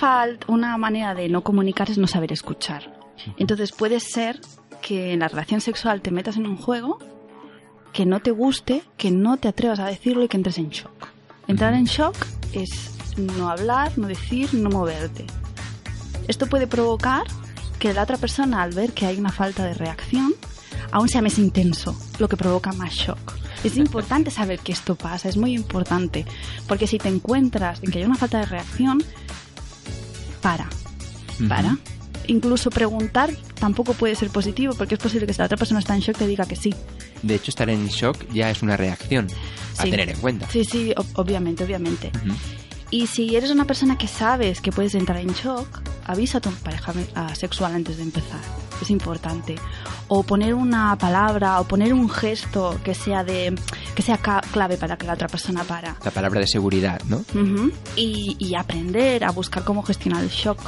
una 0.47 0.77
manera 0.79 1.15
de 1.15 1.29
no 1.29 1.43
comunicar 1.43 1.91
es 1.91 1.99
no 1.99 2.07
saber 2.07 2.33
escuchar. 2.33 2.93
Entonces 3.37 3.73
puede 3.73 4.01
ser 4.01 4.41
que 4.83 5.13
en 5.13 5.21
la 5.21 5.29
relación 5.29 5.61
sexual 5.61 6.01
te 6.03 6.11
metas 6.11 6.37
en 6.37 6.47
un 6.47 6.57
juego 6.57 6.99
que 7.93 8.07
no 8.07 8.21
te 8.21 8.31
guste, 8.31 8.83
que 8.97 9.11
no 9.11 9.37
te 9.39 9.49
atrevas 9.49 9.81
a 9.81 9.87
decirlo 9.87 10.25
y 10.25 10.29
que 10.29 10.37
entres 10.37 10.59
en 10.59 10.71
shock. 10.71 11.09
Entrar 11.47 11.75
en 11.75 11.85
shock 11.85 12.15
es 12.53 12.98
no 13.19 13.51
hablar, 13.51 13.93
no 13.97 14.07
decir, 14.09 14.53
no 14.55 14.71
moverte. 14.71 15.27
Esto 16.29 16.47
puede 16.47 16.67
provocar 16.67 17.25
que 17.79 17.93
la 17.95 18.03
otra 18.03 18.17
persona, 18.17 18.63
al 18.63 18.73
ver 18.73 18.93
que 18.93 19.07
hay 19.07 19.19
una 19.19 19.33
falta 19.33 19.65
de 19.65 19.75
reacción, 19.75 20.35
aún 20.91 21.09
sea 21.09 21.23
más 21.23 21.39
intenso, 21.39 21.99
lo 22.19 22.29
que 22.29 22.37
provoca 22.37 22.73
más 22.73 22.93
shock. 22.93 23.19
Es 23.65 23.77
importante 23.77 24.31
saber 24.31 24.61
que 24.61 24.73
esto 24.73 24.95
pasa, 24.95 25.29
es 25.29 25.37
muy 25.37 25.55
importante, 25.55 26.25
porque 26.67 26.87
si 26.87 26.99
te 26.99 27.09
encuentras 27.09 27.83
en 27.83 27.91
que 27.91 27.99
hay 27.99 28.05
una 28.05 28.15
falta 28.17 28.39
de 28.39 28.47
reacción, 28.47 29.03
para, 30.43 30.69
para. 31.49 31.77
Incluso 32.27 32.71
preguntar 32.71 33.31
tampoco 33.59 33.95
puede 33.95 34.15
ser 34.15 34.29
positivo, 34.31 34.75
porque 34.75 34.95
es 34.95 35.01
posible 35.01 35.27
que 35.27 35.33
si 35.33 35.39
la 35.39 35.47
otra 35.47 35.57
persona 35.57 35.81
está 35.81 35.95
en 35.95 36.01
shock 36.01 36.19
te 36.19 36.27
diga 36.27 36.45
que 36.47 36.57
sí. 36.57 36.75
De 37.23 37.35
hecho, 37.35 37.51
estar 37.51 37.69
en 37.71 37.87
shock 37.89 38.17
ya 38.33 38.51
es 38.51 38.63
una 38.63 38.77
reacción 38.77 39.27
a 39.79 39.83
Sí. 39.85 39.91
tener 39.91 40.11
en 40.11 40.17
cuenta. 40.19 40.49
Sí, 40.51 40.65
sí, 40.65 40.93
ob- 40.97 41.07
obviamente, 41.15 41.65
obviamente. 41.65 42.13
Ujú. 42.25 42.35
Y 42.91 43.07
si 43.07 43.37
eres 43.37 43.51
una 43.51 43.67
persona 43.67 43.99
que 43.99 44.09
sabes 44.09 44.61
que 44.61 44.73
puedes 44.73 44.95
entrar 44.95 45.19
en 45.19 45.29
shock, 45.29 45.67
avisa 46.07 46.39
a 46.39 46.41
tu 46.41 46.51
pareja 46.51 46.95
sexual 47.35 47.75
antes 47.75 47.99
de 47.99 48.03
empezar. 48.05 48.41
Es 48.81 48.89
importante. 48.91 49.57
O 50.09 50.23
poner 50.23 50.55
una 50.55 50.97
palabra 50.97 51.61
o 51.61 51.65
poner 51.65 51.93
un 51.93 52.09
gesto 52.09 52.79
que 52.83 52.95
sea 52.95 53.25
de 53.25 53.55
que 53.95 54.03
sea 54.03 54.19
clave 54.19 54.77
para 54.77 54.97
que 54.97 55.07
la 55.07 55.15
otra 55.15 55.29
persona 55.29 55.65
para. 55.65 55.97
La 56.05 56.11
palabra 56.11 56.41
de 56.41 56.47
seguridad, 56.47 57.01
¿no? 57.07 57.19
Ujú. 57.35 57.71
y, 57.97 58.37
y 58.39 58.55
aprender 58.55 59.25
a 59.25 59.31
buscar 59.31 59.65
cómo 59.65 59.83
gestionar 59.83 60.23
el 60.23 60.31
shock. 60.31 60.59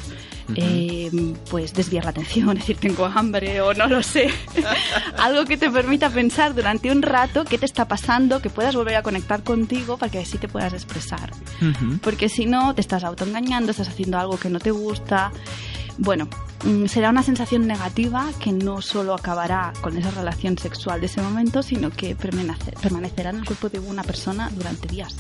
Eh, 0.57 1.11
pues 1.49 1.73
desviar 1.75 2.05
la 2.05 2.11
atención, 2.11 2.55
decir 2.57 2.77
tengo 2.77 3.07
hambre 3.07 3.61
o 3.61 3.73
no 3.73 3.87
lo 3.87 4.03
sé. 4.03 4.31
Algo 5.19 5.45
que 5.45 5.57
te 5.57 5.71
permita 5.71 6.11
pensar 6.11 6.55
durante 6.55 6.91
un 6.91 7.03
rato 7.03 7.45
qué 7.45 7.57
te 7.57 7.67
está 7.67 7.87
pasando, 7.87 8.43
que 8.43 8.51
puedas 8.51 8.75
volver 8.75 8.97
a 8.97 9.03
conectar 9.03 9.43
contigo 9.45 9.97
para 9.97 10.11
que 10.11 10.19
así 10.19 10.39
te 10.39 10.49
puedas 10.49 10.73
expresar. 10.73 11.31
Ujú. 11.63 11.99
Porque 12.03 12.29
si 12.29 12.47
no, 12.47 12.75
te 12.75 12.81
estás 12.81 13.05
autoengañando, 13.05 13.71
estás 13.71 13.89
haciendo 13.89 14.19
algo 14.19 14.39
que 14.39 14.51
no 14.51 14.59
te 14.59 14.71
gusta. 14.73 15.31
Bueno, 15.99 16.29
mm, 16.65 16.87
será 16.87 17.11
una 17.11 17.23
sensación 17.23 17.67
negativa 17.67 18.31
que 18.39 18.53
no 18.53 18.81
solo 18.81 19.15
acabará 19.15 19.73
con 19.81 19.97
esa 19.97 20.11
relación 20.11 20.57
sexual 20.59 21.01
de 21.01 21.07
ese 21.07 21.21
momento, 21.23 21.63
sino 21.63 21.91
que 21.91 22.17
permanece- 22.17 22.79
permanecerá 22.81 23.31
en 23.31 23.37
el 23.37 23.45
cuerpo 23.45 23.69
de 23.69 23.79
una 23.81 24.03
persona 24.03 24.51
durante 24.55 24.89
días. 24.89 25.15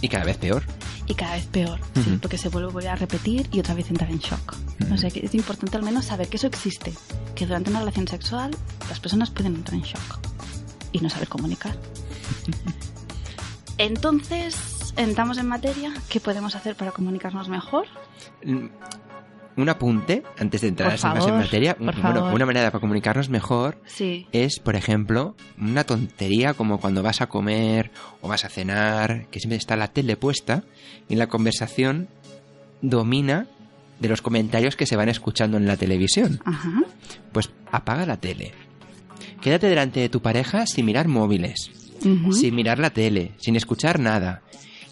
Y 0.00 0.08
cada 0.08 0.24
vez 0.24 0.36
peor. 0.38 0.62
Y 1.06 1.14
cada 1.14 1.34
vez 1.34 1.46
peor, 1.46 1.80
sí, 2.04 2.18
porque 2.22 2.38
se 2.38 2.48
vuelve 2.48 2.68
a 2.68 2.72
volver 2.72 2.88
a 2.90 2.96
repetir 2.96 3.48
y 3.52 3.60
otra 3.60 3.74
vez 3.74 3.90
entrar 3.90 4.08
en 4.10 4.18
shock. 4.18 4.54
O 4.92 4.96
sea 4.96 5.10
que 5.10 5.20
es 5.26 5.34
importante 5.34 5.76
al 5.76 5.82
menos 5.82 6.04
saber 6.06 6.28
que 6.28 6.36
eso 6.36 6.46
existe, 6.46 6.92
que 7.34 7.44
durante 7.46 7.70
una 7.70 7.80
relación 7.80 8.06
sexual 8.08 8.52
las 8.88 9.00
personas 9.00 9.30
pueden 9.30 9.56
entrar 9.56 9.74
en 9.74 9.82
shock 9.82 10.18
y 10.92 11.00
no 11.00 11.10
saber 11.10 11.28
comunicar. 11.28 11.76
Entonces, 13.78 14.92
entramos 14.96 15.38
en 15.38 15.48
materia, 15.48 15.92
¿qué 16.08 16.20
podemos 16.20 16.54
hacer 16.54 16.76
para 16.76 16.92
comunicarnos 16.92 17.48
mejor? 17.48 17.86
Un 19.56 19.68
apunte, 19.68 20.22
antes 20.38 20.62
de 20.62 20.68
entrar 20.68 20.92
así 20.94 21.04
más 21.06 21.16
en 21.16 21.22
favor, 21.24 21.44
materia. 21.44 21.74
por 21.74 21.84
bueno, 21.94 22.00
favor. 22.00 22.34
una 22.34 22.46
manera 22.46 22.70
para 22.70 22.80
comunicarnos 22.80 23.28
mejor 23.28 23.80
Sí, 23.86 24.26
es, 24.32 24.58
por 24.58 24.76
ejemplo, 24.76 25.36
una 25.60 25.84
tontería 25.84 26.54
como 26.54 26.78
cuando 26.80 27.02
vas 27.02 27.20
a 27.20 27.26
comer 27.28 27.90
o 28.22 28.28
vas 28.28 28.44
a 28.46 28.48
cenar, 28.48 29.26
que 29.30 29.40
siempre 29.40 29.58
está 29.58 29.76
la 29.76 29.88
tele 29.88 30.16
puesta 30.16 30.64
y 31.08 31.16
la 31.16 31.26
conversación 31.26 32.08
domina 32.80 33.46
de 34.00 34.08
los 34.08 34.22
comentarios 34.22 34.74
que 34.74 34.86
se 34.86 34.96
van 34.96 35.08
escuchando 35.08 35.56
en 35.58 35.66
la 35.66 35.76
televisión. 35.76 36.40
Ajá. 36.44 36.72
Pues 37.32 37.50
apaga 37.70 38.06
la 38.06 38.16
tele. 38.16 38.52
Quédate 39.40 39.68
delante 39.68 40.00
de 40.00 40.08
tu 40.08 40.22
pareja 40.22 40.66
sin 40.66 40.86
mirar 40.86 41.08
móviles, 41.08 41.70
sin 42.32 42.54
mirar 42.54 42.78
la 42.78 42.90
tele, 42.90 43.32
sin 43.38 43.54
escuchar 43.56 44.00
nada. 44.00 44.42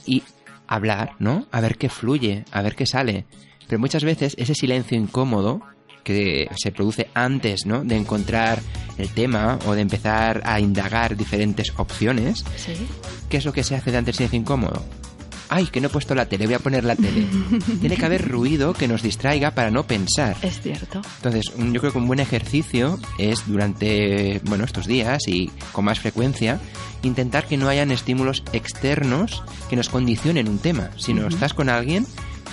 Y 0.06 0.22
hablar, 0.66 1.12
¿no? 1.18 1.46
A 1.50 1.60
ver 1.60 1.76
qué 1.78 1.88
fluye, 1.88 2.44
a 2.52 2.62
ver 2.62 2.74
qué 2.76 2.86
sale. 2.86 3.26
Pero 3.70 3.78
muchas 3.78 4.02
veces 4.02 4.34
ese 4.36 4.52
silencio 4.56 4.98
incómodo 4.98 5.60
que 6.02 6.48
se 6.56 6.72
produce 6.72 7.08
antes, 7.14 7.66
¿no? 7.66 7.84
De 7.84 7.96
encontrar 7.96 8.60
el 8.98 9.08
tema 9.10 9.60
o 9.64 9.74
de 9.74 9.80
empezar 9.82 10.42
a 10.44 10.58
indagar 10.58 11.16
diferentes 11.16 11.72
opciones, 11.76 12.44
Sí. 12.56 12.72
¿qué 13.28 13.36
es 13.36 13.44
lo 13.44 13.52
que 13.52 13.62
se 13.62 13.76
hace 13.76 13.92
de 13.92 13.98
antes 13.98 14.16
silencio 14.16 14.40
incómodo? 14.40 14.84
Ay, 15.48 15.66
que 15.66 15.80
no 15.80 15.86
he 15.86 15.90
puesto 15.90 16.16
la 16.16 16.26
tele, 16.26 16.46
voy 16.46 16.54
a 16.54 16.58
poner 16.58 16.82
la 16.82 16.96
tele. 16.96 17.26
Tiene 17.80 17.96
que 17.96 18.04
haber 18.04 18.26
ruido 18.28 18.72
que 18.72 18.88
nos 18.88 19.02
distraiga 19.02 19.52
para 19.52 19.70
no 19.70 19.84
pensar. 19.86 20.36
Es 20.42 20.60
cierto. 20.60 21.00
Entonces, 21.18 21.52
yo 21.56 21.80
creo 21.80 21.92
que 21.92 21.98
un 21.98 22.08
buen 22.08 22.18
ejercicio 22.20 22.98
es 23.18 23.46
durante, 23.46 24.40
bueno, 24.46 24.64
estos 24.64 24.86
días 24.88 25.28
y 25.28 25.48
con 25.70 25.84
más 25.84 26.00
frecuencia, 26.00 26.60
intentar 27.04 27.46
que 27.46 27.56
no 27.56 27.68
hayan 27.68 27.92
estímulos 27.92 28.42
externos 28.52 29.44
que 29.68 29.76
nos 29.76 29.88
condicionen 29.88 30.48
un 30.48 30.58
tema. 30.58 30.90
Si 30.96 31.14
no 31.14 31.28
estás 31.28 31.54
con 31.54 31.68
alguien, 31.68 32.04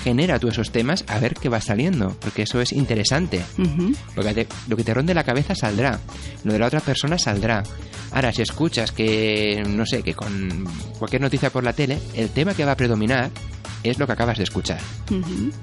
genera 0.04 0.40
tú 0.40 0.48
esos 0.48 0.72
temas 0.72 1.04
a 1.08 1.20
ver 1.20 1.34
qué 1.34 1.50
va 1.50 1.62
saliendo, 1.62 2.16
porque 2.20 2.44
eso 2.44 2.62
es 2.62 2.72
interesante. 2.72 3.44
Ujú. 3.58 3.94
Lo 4.16 4.24
que, 4.24 4.34
te, 4.34 4.48
lo 4.68 4.78
que 4.78 4.84
te 4.84 4.94
ronde 4.94 5.14
la 5.14 5.24
cabeza 5.24 5.56
saldrá, 5.56 6.00
lo 6.44 6.54
de 6.54 6.60
la 6.60 6.68
otra 6.68 6.80
persona 6.80 7.18
saldrá. 7.18 7.64
Ahora, 8.12 8.32
si 8.32 8.42
escuchas 8.42 8.92
que, 8.92 9.64
no 9.68 9.86
sé, 9.86 10.02
que 10.02 10.14
con 10.14 10.66
cualquier 10.98 11.22
noticia 11.22 11.50
por 11.50 11.64
la 11.64 11.74
tele, 11.74 12.00
el 12.16 12.30
tema 12.30 12.54
que 12.54 12.66
va 12.66 12.72
a 12.72 12.78
predominar 12.78 13.30
es 13.90 14.00
lo 14.00 14.08
que 14.08 14.14
acabas 14.14 14.38
de 14.38 14.44
escuchar. 14.44 14.80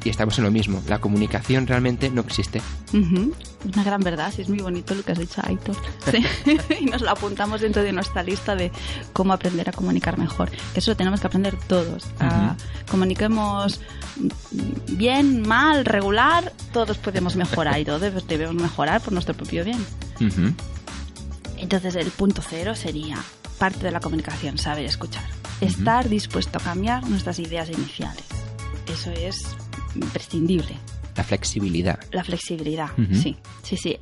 Y 0.04 0.08
estamos 0.08 0.38
en 0.38 0.44
lo 0.44 0.50
mismo, 0.50 0.82
la 0.88 1.00
comunicación 1.00 1.66
realmente 1.66 2.10
no 2.10 2.22
existe. 2.22 2.60
Ujú. 2.92 3.32
Una 3.72 3.84
gran 3.84 4.02
verdad, 4.02 4.32
sí, 4.34 4.42
es 4.42 4.48
muy 4.48 4.58
bonito 4.58 4.94
lo 4.94 5.02
que 5.02 5.12
has 5.12 5.18
dicho, 5.18 5.40
Aitor. 5.44 5.76
Sí. 6.10 6.24
y 6.80 6.84
nos 6.86 7.02
lo 7.02 7.10
apuntamos 7.10 7.60
dentro 7.60 7.82
de 7.82 7.92
nuestra 7.92 8.22
lista 8.22 8.54
de 8.54 8.70
cómo 9.12 9.32
aprender 9.32 9.68
a 9.68 9.72
comunicar 9.72 10.18
mejor. 10.18 10.50
Que 10.72 10.80
eso 10.80 10.90
lo 10.90 10.96
tenemos 10.96 11.20
que 11.20 11.26
aprender 11.26 11.56
todos. 11.66 12.06
Comuniquemos 12.90 13.80
bien, 14.92 15.46
mal, 15.46 15.84
regular, 15.84 16.52
todos 16.72 16.98
podemos 16.98 17.36
mejorar 17.36 17.80
y 17.80 17.84
todos 17.84 18.26
debemos 18.26 18.54
mejorar 18.54 19.00
por 19.00 19.12
nuestro 19.12 19.34
propio 19.34 19.64
bien. 19.64 19.84
Entonces 21.56 21.94
el 21.96 22.10
punto 22.10 22.42
cero 22.46 22.74
sería 22.74 23.16
parte 23.58 23.84
de 23.84 23.90
la 23.90 24.00
comunicación, 24.00 24.58
saber 24.58 24.84
escuchar. 24.84 25.24
Estar 25.64 26.08
dispuesto 26.08 26.58
a 26.58 26.60
cambiar 26.60 27.08
nuestras 27.08 27.38
ideas 27.38 27.70
iniciales. 27.70 28.24
Eso 28.86 29.10
es 29.12 29.56
imprescindible. 29.94 30.76
La 31.16 31.24
flexibilidad. 31.24 31.98
La 32.12 32.24
flexibilidad, 32.24 32.90
sí, 33.12 33.36
sí, 33.62 33.76
sí. 33.76 33.98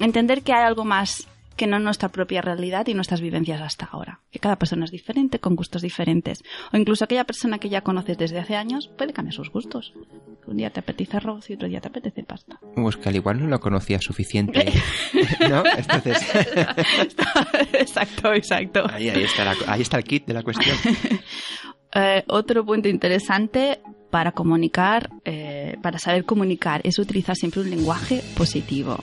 Entender 0.00 0.42
que 0.42 0.52
hay 0.52 0.64
algo 0.64 0.84
más 0.84 1.28
que 1.56 1.66
no 1.66 1.78
nuestra 1.78 2.08
propia 2.08 2.42
realidad 2.42 2.86
y 2.88 2.94
nuestras 2.94 3.20
vivencias 3.20 3.60
hasta 3.60 3.86
ahora. 3.86 4.20
Que 4.30 4.40
cada 4.40 4.56
persona 4.56 4.84
es 4.84 4.90
diferente, 4.90 5.38
con 5.38 5.54
gustos 5.54 5.82
diferentes. 5.82 6.42
O 6.72 6.76
incluso 6.76 7.04
aquella 7.04 7.24
persona 7.24 7.58
que 7.58 7.68
ya 7.68 7.82
conoces 7.82 8.18
desde 8.18 8.40
hace 8.40 8.56
años 8.56 8.88
puede 8.88 9.12
cambiar 9.12 9.34
sus 9.34 9.50
gustos. 9.50 9.92
Un 10.46 10.56
día 10.58 10.70
te 10.70 10.80
apetece 10.80 11.16
arroz 11.16 11.48
y 11.50 11.54
otro 11.54 11.68
día 11.68 11.80
te 11.80 11.88
apetece 11.88 12.22
pasta. 12.22 12.58
Pues 12.74 12.96
que 12.96 13.08
al 13.08 13.16
igual 13.16 13.40
no 13.40 13.46
lo 13.46 13.60
conocía 13.60 13.98
suficiente. 14.00 14.72
¿No? 15.48 15.62
Entonces, 15.76 16.18
exacto, 17.72 18.32
exacto. 18.34 18.84
ahí, 18.90 19.08
ahí, 19.08 19.22
está 19.22 19.44
la- 19.44 19.56
ahí 19.66 19.82
está 19.82 19.96
el 19.98 20.04
kit 20.04 20.26
de 20.26 20.34
la 20.34 20.42
cuestión. 20.42 20.76
Eh, 21.94 22.24
otro 22.28 22.64
punto 22.66 22.88
interesante 22.88 23.80
para 24.14 24.30
comunicar, 24.30 25.10
eh, 25.24 25.76
para 25.82 25.98
saber 25.98 26.24
comunicar, 26.24 26.80
es 26.84 27.00
utilizar 27.00 27.34
siempre 27.34 27.62
un 27.62 27.68
lenguaje 27.68 28.22
positivo. 28.36 28.96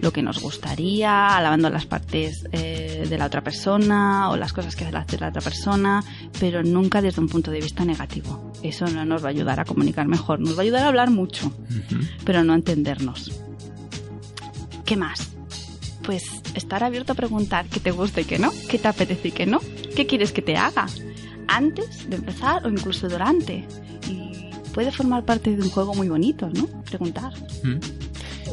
Lo 0.00 0.12
que 0.12 0.22
nos 0.22 0.42
gustaría, 0.42 1.36
alabando 1.36 1.70
las 1.70 1.86
partes 1.86 2.48
eh, 2.50 3.06
de 3.08 3.16
la 3.16 3.26
otra 3.26 3.44
persona 3.44 4.28
o 4.28 4.36
las 4.36 4.52
cosas 4.52 4.74
que 4.74 4.84
hace 4.86 5.20
la 5.20 5.28
otra 5.28 5.40
persona, 5.40 6.02
pero 6.40 6.64
nunca 6.64 7.00
desde 7.00 7.20
un 7.20 7.28
punto 7.28 7.52
de 7.52 7.60
vista 7.60 7.84
negativo. 7.84 8.52
Eso 8.60 8.88
no 8.88 9.04
nos 9.04 9.22
va 9.22 9.28
a 9.28 9.30
ayudar 9.30 9.60
a 9.60 9.64
comunicar 9.64 10.08
mejor. 10.08 10.40
Nos 10.40 10.56
va 10.56 10.62
a 10.62 10.62
ayudar 10.62 10.82
a 10.82 10.88
hablar 10.88 11.12
mucho, 11.12 11.52
pero 12.24 12.42
no 12.42 12.52
a 12.52 12.56
entendernos. 12.56 13.30
¿Qué 14.84 14.96
más? 14.96 15.30
Pues 16.02 16.24
estar 16.56 16.82
abierto 16.82 17.12
a 17.12 17.14
preguntar 17.14 17.66
qué 17.66 17.78
te 17.78 17.92
gusta 17.92 18.20
y 18.20 18.24
qué 18.24 18.40
no, 18.40 18.50
qué 18.68 18.80
te 18.80 18.88
apetece 18.88 19.28
y 19.28 19.30
qué 19.30 19.46
no, 19.46 19.60
qué 19.94 20.08
quieres 20.08 20.32
que 20.32 20.42
te 20.42 20.56
haga, 20.56 20.88
antes 21.46 22.10
de 22.10 22.16
empezar 22.16 22.66
o 22.66 22.68
incluso 22.68 23.08
durante. 23.08 23.64
Puede 24.74 24.92
formar 24.92 25.24
parte 25.24 25.54
de 25.56 25.62
un 25.62 25.70
juego 25.70 25.94
muy 25.94 26.08
bonito, 26.08 26.48
¿no? 26.52 26.66
Preguntar. 26.84 27.32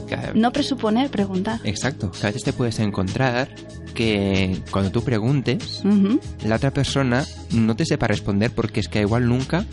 Que- 0.07 0.17
No 0.35 0.51
presuponer, 0.51 1.09
preguntar. 1.09 1.59
Exacto, 1.63 2.11
que 2.11 2.21
a 2.25 2.29
veces 2.29 2.43
te 2.43 2.53
puedes 2.53 2.79
encontrar 2.79 3.49
que 3.93 4.61
cuando 4.71 4.91
tú 4.91 5.01
preguntes, 5.03 5.81
la 6.45 6.55
otra 6.55 6.71
persona 6.71 7.25
no 7.51 7.75
te 7.75 7.85
sepa 7.85 8.07
responder 8.07 8.51
porque 8.51 8.79
es 8.79 8.87
que 8.87 9.01
igual 9.01 9.27
nunca 9.27 9.65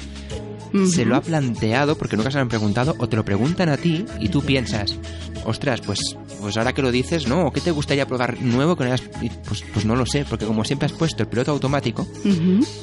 se 0.90 1.04
lo 1.04 1.16
ha 1.16 1.20
planteado 1.20 1.96
porque 1.96 2.16
nunca 2.16 2.30
se 2.30 2.38
lo 2.38 2.42
han 2.42 2.48
preguntado 2.48 2.94
o 2.98 3.08
te 3.08 3.16
lo 3.16 3.24
preguntan 3.24 3.68
a 3.68 3.76
ti 3.76 4.04
y 4.20 4.28
tú 4.28 4.42
piensas, 4.42 4.98
ostras, 5.44 5.80
pues, 5.80 5.98
pues 6.40 6.56
ahora 6.56 6.72
que 6.72 6.82
lo 6.82 6.90
dices, 6.90 7.28
¿no? 7.28 7.46
¿O 7.46 7.52
¿Qué 7.52 7.60
te 7.60 7.70
gustaría 7.70 8.06
probar 8.06 8.40
nuevo 8.40 8.76
que 8.76 8.84
no 8.84 8.92
hayas... 8.92 9.08
Pues, 9.46 9.64
pues 9.72 9.84
no 9.84 9.96
lo 9.96 10.06
sé, 10.06 10.24
porque 10.28 10.46
como 10.46 10.64
siempre 10.64 10.86
has 10.86 10.92
puesto 10.92 11.22
el 11.22 11.28
piloto 11.28 11.52
automático, 11.52 12.06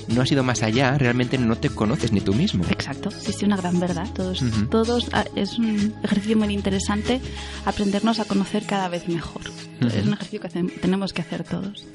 no 0.07 0.21
has 0.21 0.31
ido 0.31 0.43
más 0.43 0.63
allá, 0.63 0.97
realmente 0.97 1.37
no 1.37 1.57
te 1.57 1.69
conoces 1.69 2.11
ni 2.11 2.21
tú 2.21 2.33
mismo. 2.33 2.63
Exacto, 2.69 3.11
sí, 3.11 3.45
una 3.45 3.57
gran 3.57 3.79
verdad. 3.79 4.07
Todos, 4.13 4.43
todos 4.69 5.07
ah, 5.13 5.25
es 5.35 5.57
un 5.57 5.93
ejercicio 6.03 6.37
muy 6.37 6.53
interesante 6.53 7.21
aprendernos 7.65 8.19
a 8.19 8.25
conocer 8.25 8.65
cada 8.65 8.87
vez 8.87 9.07
mejor. 9.07 9.41
Es 9.81 10.05
un 10.05 10.13
ejercicio 10.13 10.39
que 10.41 10.49
tenemos 10.79 11.11
que 11.11 11.21
hacer 11.21 11.43
todos. 11.43 11.87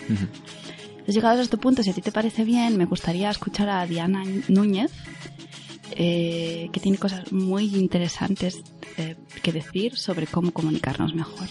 Pues 1.05 1.15
llegados 1.15 1.39
a 1.39 1.43
este 1.43 1.57
punto, 1.57 1.85
si 1.85 1.91
a 1.91 1.93
ti 1.93 2.03
te 2.03 2.11
parece 2.11 2.43
bien, 2.43 2.77
me 2.77 2.85
gustaría 2.85 3.31
escuchar 3.31 3.69
a 3.69 3.87
Diana 3.87 4.25
Núñez, 4.49 4.91
eh, 5.93 6.69
que 6.73 6.81
tiene 6.81 6.99
cosas 6.99 7.33
muy 7.33 7.77
interesantes 7.77 8.61
eh, 8.97 9.17
que 9.43 9.53
decir 9.53 9.97
sobre 9.97 10.27
cómo 10.27 10.53
comunicarnos 10.53 11.15
mejor. 11.15 11.49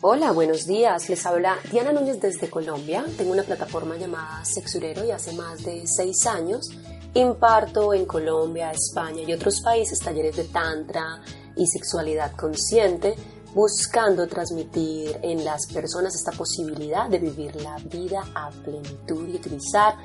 Hola, 0.00 0.30
buenos 0.30 0.66
días. 0.66 1.08
Les 1.08 1.26
habla 1.26 1.56
Diana 1.72 1.92
Núñez 1.92 2.20
desde 2.20 2.48
Colombia. 2.48 3.04
Tengo 3.16 3.32
una 3.32 3.42
plataforma 3.42 3.96
llamada 3.96 4.44
Sexurero 4.44 5.04
y 5.04 5.10
hace 5.10 5.32
más 5.32 5.64
de 5.64 5.86
seis 5.86 6.24
años 6.26 6.70
imparto 7.14 7.92
en 7.94 8.04
Colombia, 8.04 8.70
España 8.70 9.22
y 9.26 9.32
otros 9.32 9.60
países 9.60 9.98
talleres 9.98 10.36
de 10.36 10.44
tantra 10.44 11.20
y 11.56 11.66
sexualidad 11.66 12.32
consciente, 12.36 13.16
buscando 13.58 14.28
transmitir 14.28 15.18
en 15.20 15.44
las 15.44 15.66
personas 15.66 16.14
esta 16.14 16.30
posibilidad 16.30 17.08
de 17.08 17.18
vivir 17.18 17.56
la 17.56 17.76
vida 17.78 18.22
a 18.32 18.50
plenitud 18.50 19.28
y 19.28 19.34
utilizar 19.34 19.96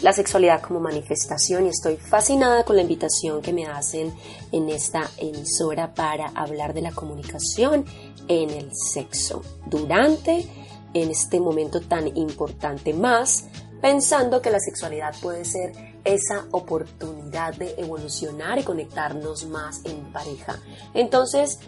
la 0.00 0.14
sexualidad 0.14 0.62
como 0.62 0.80
manifestación 0.80 1.66
y 1.66 1.68
estoy 1.68 1.98
fascinada 1.98 2.64
con 2.64 2.74
la 2.74 2.80
invitación 2.80 3.42
que 3.42 3.52
me 3.52 3.66
hacen 3.66 4.14
en 4.50 4.70
esta 4.70 5.10
emisora 5.18 5.92
para 5.92 6.28
hablar 6.28 6.72
de 6.72 6.80
la 6.80 6.92
comunicación 6.92 7.84
en 8.28 8.48
el 8.48 8.70
sexo 8.74 9.42
durante 9.66 10.48
en 10.94 11.10
este 11.10 11.38
momento 11.38 11.82
tan 11.82 12.16
importante 12.16 12.94
más 12.94 13.44
pensando 13.82 14.40
que 14.40 14.50
la 14.50 14.58
sexualidad 14.58 15.14
puede 15.20 15.44
ser 15.44 15.72
esa 16.04 16.46
oportunidad 16.50 17.54
de 17.56 17.74
evolucionar 17.76 18.58
y 18.58 18.62
conectarnos 18.62 19.44
más 19.46 19.84
en 19.84 20.12
pareja. 20.12 20.58
Entonces, 20.94 21.58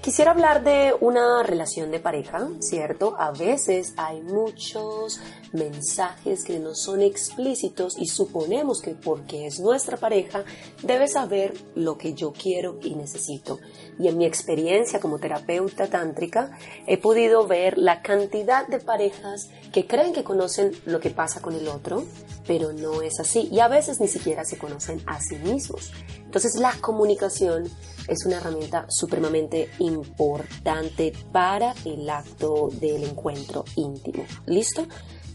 quisiera 0.00 0.30
hablar 0.30 0.62
de 0.62 0.94
una 1.00 1.42
relación 1.42 1.90
de 1.90 1.98
pareja, 1.98 2.48
¿cierto? 2.60 3.16
A 3.18 3.32
veces 3.32 3.94
hay 3.96 4.20
muchos 4.22 5.20
mensajes 5.52 6.44
que 6.44 6.58
no 6.58 6.74
son 6.74 7.02
explícitos 7.02 7.98
y 7.98 8.06
suponemos 8.06 8.80
que 8.80 8.94
porque 8.94 9.46
es 9.46 9.60
nuestra 9.60 9.96
pareja 9.96 10.44
debe 10.82 11.08
saber 11.08 11.54
lo 11.74 11.98
que 11.98 12.14
yo 12.14 12.32
quiero 12.32 12.78
y 12.82 12.94
necesito. 12.94 13.58
Y 13.98 14.08
en 14.08 14.18
mi 14.18 14.24
experiencia 14.24 15.00
como 15.00 15.18
terapeuta 15.18 15.88
tántrica 15.88 16.56
he 16.86 16.96
podido 16.96 17.46
ver 17.46 17.76
la 17.76 18.02
cantidad 18.02 18.66
de 18.66 18.78
parejas 18.78 19.50
que 19.72 19.86
creen 19.86 20.12
que 20.12 20.24
conocen 20.24 20.72
lo 20.86 21.00
que 21.00 21.10
pasa 21.10 21.40
con 21.40 21.54
el 21.54 21.68
otro, 21.68 22.04
pero 22.46 22.72
no 22.72 23.02
es 23.02 23.20
así. 23.20 23.48
Y 23.50 23.60
a 23.60 23.68
veces 23.68 24.00
ni 24.00 24.08
siquiera 24.08 24.44
se 24.44 24.58
conocen 24.58 25.02
a 25.06 25.20
sí 25.20 25.36
mismos. 25.36 25.92
Entonces 26.24 26.54
la 26.54 26.72
comunicación 26.80 27.68
es 28.08 28.24
una 28.26 28.36
herramienta 28.36 28.86
supremamente 28.88 29.68
importante 29.78 31.12
para 31.32 31.74
el 31.84 32.08
acto 32.08 32.70
del 32.72 33.04
encuentro 33.04 33.64
íntimo. 33.76 34.24
¿Listo? 34.46 34.86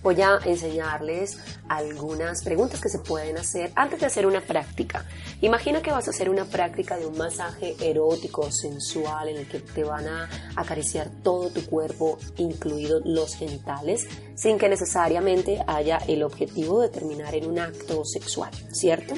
Voy 0.03 0.21
a 0.21 0.39
enseñarles 0.45 1.37
algunas 1.67 2.43
preguntas 2.43 2.79
que 2.79 2.87
se 2.87 2.99
pueden 2.99 3.37
hacer 3.37 3.71
antes 3.75 3.99
de 3.99 4.05
hacer 4.05 4.25
una 4.25 4.41
práctica. 4.41 5.05
Imagina 5.41 5.81
que 5.81 5.91
vas 5.91 6.07
a 6.07 6.11
hacer 6.11 6.29
una 6.29 6.45
práctica 6.45 6.97
de 6.97 7.07
un 7.07 7.17
masaje 7.17 7.75
erótico, 7.81 8.51
sensual, 8.51 9.29
en 9.29 9.37
el 9.37 9.47
que 9.47 9.59
te 9.59 9.83
van 9.83 10.07
a 10.07 10.29
acariciar 10.55 11.09
todo 11.23 11.49
tu 11.49 11.65
cuerpo, 11.65 12.19
incluidos 12.37 13.01
los 13.05 13.35
genitales, 13.35 14.07
sin 14.35 14.57
que 14.57 14.69
necesariamente 14.69 15.61
haya 15.67 15.97
el 16.07 16.23
objetivo 16.23 16.81
de 16.81 16.89
terminar 16.89 17.33
en 17.35 17.47
un 17.47 17.59
acto 17.59 18.05
sexual, 18.05 18.51
¿cierto? 18.71 19.15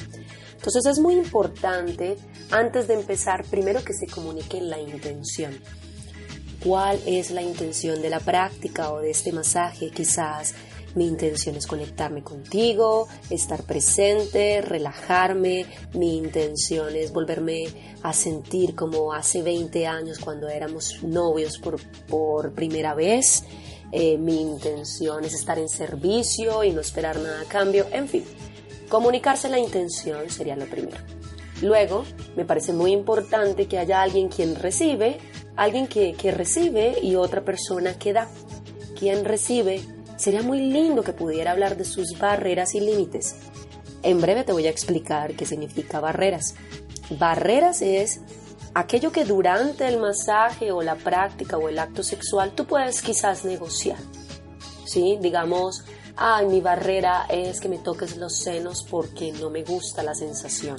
Entonces 0.59 0.85
es 0.87 0.99
muy 0.99 1.13
importante, 1.13 2.17
antes 2.51 2.89
de 2.89 2.95
empezar, 2.95 3.45
primero 3.45 3.81
que 3.81 3.93
se 3.93 4.07
comunique 4.07 4.59
la 4.59 4.77
intención. 4.77 5.57
¿Cuál 6.61 6.99
es 7.05 7.31
la 7.31 7.41
intención 7.41 8.01
de 8.01 8.09
la 8.09 8.19
práctica 8.19 8.91
o 8.91 8.99
de 8.99 9.11
este 9.11 9.31
masaje? 9.31 9.89
Quizás 9.89 10.53
mi 10.95 11.07
intención 11.07 11.55
es 11.55 11.65
conectarme 11.65 12.23
contigo, 12.23 13.07
estar 13.29 13.63
presente, 13.63 14.59
relajarme. 14.59 15.65
Mi 15.93 16.17
intención 16.17 16.93
es 16.93 17.13
volverme 17.13 17.63
a 18.03 18.11
sentir 18.11 18.75
como 18.75 19.13
hace 19.13 19.41
20 19.41 19.87
años 19.87 20.19
cuando 20.19 20.49
éramos 20.49 21.01
novios 21.03 21.57
por, 21.57 21.79
por 22.07 22.51
primera 22.51 22.93
vez. 22.95 23.45
Eh, 23.93 24.17
mi 24.17 24.41
intención 24.41 25.23
es 25.23 25.33
estar 25.33 25.57
en 25.57 25.69
servicio 25.69 26.65
y 26.65 26.71
no 26.71 26.81
esperar 26.81 27.17
nada 27.17 27.41
a 27.41 27.45
cambio. 27.45 27.87
En 27.93 28.09
fin, 28.09 28.25
comunicarse 28.89 29.47
la 29.49 29.59
intención 29.59 30.29
sería 30.29 30.55
lo 30.55 30.65
primero. 30.65 30.97
Luego, 31.61 32.03
me 32.35 32.45
parece 32.45 32.73
muy 32.73 32.91
importante 32.91 33.67
que 33.67 33.77
haya 33.77 34.01
alguien 34.01 34.29
quien 34.29 34.55
recibe, 34.55 35.19
alguien 35.55 35.87
que, 35.87 36.13
que 36.13 36.31
recibe 36.31 36.97
y 37.01 37.15
otra 37.15 37.45
persona 37.45 37.93
que 37.93 38.13
da. 38.13 38.27
Quien 38.97 39.23
recibe 39.23 39.81
Sería 40.19 40.41
muy 40.41 40.59
lindo 40.59 41.01
que 41.01 41.13
pudiera 41.13 41.51
hablar 41.51 41.77
de 41.77 41.85
sus 41.85 42.19
barreras 42.19 42.75
y 42.75 42.81
límites. 42.81 43.37
En 44.03 44.19
breve 44.19 44.43
te 44.43 44.51
voy 44.51 44.67
a 44.67 44.69
explicar 44.69 45.33
qué 45.33 45.45
significa 45.45 46.01
barreras. 46.01 46.55
Barreras 47.11 47.81
es 47.81 48.19
aquello 48.73 49.13
que 49.13 49.23
durante 49.23 49.87
el 49.87 49.97
masaje 49.97 50.73
o 50.73 50.81
la 50.81 50.95
práctica 50.95 51.57
o 51.57 51.69
el 51.69 51.79
acto 51.79 52.03
sexual 52.03 52.51
tú 52.51 52.65
puedes 52.65 53.01
quizás 53.01 53.45
negociar. 53.45 53.97
¿Sí? 54.83 55.17
Digamos, 55.21 55.85
ay, 56.19 56.45
mi 56.47 56.61
barrera 56.61 57.25
es 57.29 57.59
que 57.59 57.69
me 57.69 57.77
toques 57.77 58.17
los 58.17 58.35
senos 58.35 58.83
porque 58.83 59.31
no 59.31 59.49
me 59.49 59.63
gusta 59.63 60.03
la 60.03 60.13
sensación. 60.13 60.77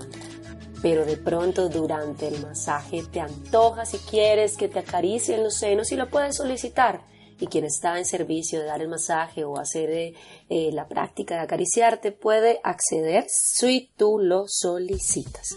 Pero 0.83 1.05
de 1.05 1.17
pronto 1.17 1.69
durante 1.69 2.29
el 2.29 2.41
masaje 2.41 3.03
te 3.11 3.21
antoja 3.21 3.85
si 3.85 3.99
quieres 3.99 4.57
que 4.57 4.69
te 4.69 4.79
acaricien 4.79 5.43
los 5.43 5.55
senos 5.55 5.91
y 5.93 5.97
lo 5.97 6.09
puedes 6.09 6.37
solicitar 6.37 7.03
y 7.41 7.47
quien 7.47 7.65
está 7.65 7.99
en 7.99 8.05
servicio 8.05 8.61
de 8.61 8.67
dar 8.67 8.83
el 8.83 8.89
masaje 8.89 9.45
o 9.45 9.59
hacer 9.59 9.91
eh, 9.91 10.15
eh, 10.49 10.71
la 10.73 10.87
práctica 10.87 11.37
de 11.37 11.41
acariciarte 11.41 12.13
puede 12.13 12.61
acceder 12.63 13.25
si 13.29 13.91
tú 13.97 14.19
lo 14.19 14.45
solicitas. 14.47 15.57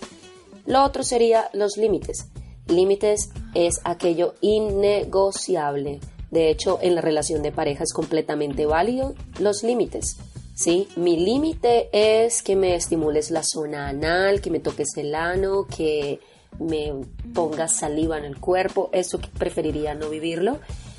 Lo 0.66 0.84
otro 0.84 1.04
sería 1.04 1.50
los 1.52 1.76
límites. 1.78 2.28
Límites 2.68 3.30
es 3.54 3.82
aquello 3.84 4.36
innegociable. 4.40 6.00
De 6.34 6.50
hecho, 6.50 6.80
en 6.82 6.96
la 6.96 7.02
relación 7.02 7.44
de 7.44 7.52
pareja 7.52 7.84
es 7.84 7.94
completamente 7.94 8.66
válido 8.66 9.14
los 9.40 9.62
límites. 9.62 10.18
¿sí? 10.56 10.88
Mi 10.96 11.16
límite 11.16 11.90
es 11.94 12.42
que 12.42 12.56
me 12.56 12.74
estimules 12.74 13.30
la 13.30 13.44
zona 13.44 13.88
anal, 13.88 14.42
que 14.42 14.50
me 14.50 14.60
toques 14.60 14.98
el 14.98 15.14
ano, 15.14 15.68
que 15.68 16.20
me 16.60 16.92
pongas 17.36 17.74
saliva 17.74 18.18
en 18.18 18.26
el 18.26 18.40
cuerpo. 18.40 18.90
Eso 18.94 19.20
preferiría 19.38 19.94
no 19.94 20.10
vivirlo 20.10 20.58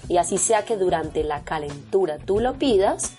y 0.08 0.18
así 0.18 0.38
sea 0.38 0.64
que 0.64 0.76
durante 0.76 1.24
la 1.24 1.42
calentura 1.42 2.18
tú 2.18 2.38
lo 2.38 2.54
pidas, 2.54 3.16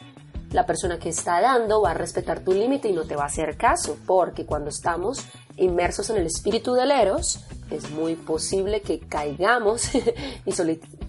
la 0.55 0.65
persona 0.65 0.97
que 0.97 1.09
está 1.09 1.41
dando 1.41 1.81
va 1.81 1.91
a 1.91 1.93
respetar 1.93 2.39
tu 2.39 2.53
límite 2.53 2.87
y 2.87 2.93
no 2.93 3.03
te 3.03 3.15
va 3.15 3.23
a 3.23 3.27
hacer 3.27 3.57
caso, 3.57 3.97
porque 4.07 4.45
cuando 4.45 4.69
estamos 4.69 5.19
inmersos 5.57 6.09
en 6.09 6.17
el 6.17 6.25
espíritu 6.25 6.73
del 6.73 6.91
eros, 6.91 7.41
es 7.69 7.91
muy 7.91 8.15
posible 8.15 8.81
que 8.81 8.99
caigamos 8.99 9.89
y 10.45 10.51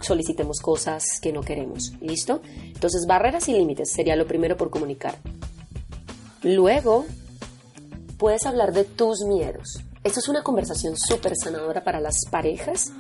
solicitemos 0.01 0.59
cosas 0.61 1.21
que 1.23 1.33
no 1.33 1.43
queremos. 1.43 1.93
¿Listo? 2.01 2.43
Entonces, 2.45 3.07
barreras 3.07 3.49
y 3.49 3.53
límites 3.53 3.93
sería 3.93 4.17
lo 4.17 4.27
primero 4.27 4.57
por 4.57 4.69
comunicar. 4.69 5.17
Luego, 6.43 7.07
puedes 8.19 8.47
hablar 8.47 8.73
de 8.73 8.85
tus 8.85 9.21
miedos. 9.21 9.81
Esto 10.03 10.21
es 10.21 10.29
una 10.29 10.43
conversación 10.43 10.97
súper 10.97 11.37
sanadora 11.37 11.85
para 11.85 12.01
las 12.01 12.17
parejas 12.31 12.93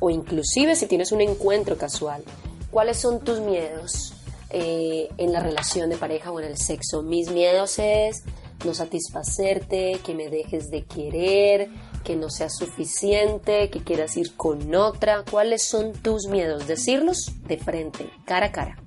o 0.00 0.10
inclusive 0.10 0.76
si 0.76 0.86
tienes 0.86 1.10
un 1.10 1.20
encuentro 1.20 1.76
casual, 1.76 2.22
¿cuáles 2.70 2.98
son 2.98 3.20
tus 3.20 3.40
miedos 3.40 4.14
eh, 4.50 5.08
en 5.18 5.32
la 5.32 5.40
relación 5.40 5.90
de 5.90 5.96
pareja 5.96 6.30
o 6.30 6.40
en 6.40 6.46
el 6.46 6.56
sexo? 6.56 7.02
Mis 7.02 7.30
miedos 7.30 7.78
es 7.78 8.24
no 8.64 8.74
satisfacerte, 8.74 10.00
que 10.04 10.14
me 10.14 10.28
dejes 10.28 10.70
de 10.70 10.84
querer, 10.84 11.68
que 12.04 12.16
no 12.16 12.30
sea 12.30 12.50
suficiente, 12.50 13.70
que 13.70 13.82
quieras 13.82 14.16
ir 14.16 14.34
con 14.36 14.74
otra. 14.74 15.24
¿Cuáles 15.30 15.64
son 15.64 15.92
tus 15.92 16.26
miedos? 16.26 16.66
Decirlos 16.66 17.32
de 17.46 17.58
frente, 17.58 18.10
cara 18.24 18.46
a 18.46 18.52
cara. 18.52 18.82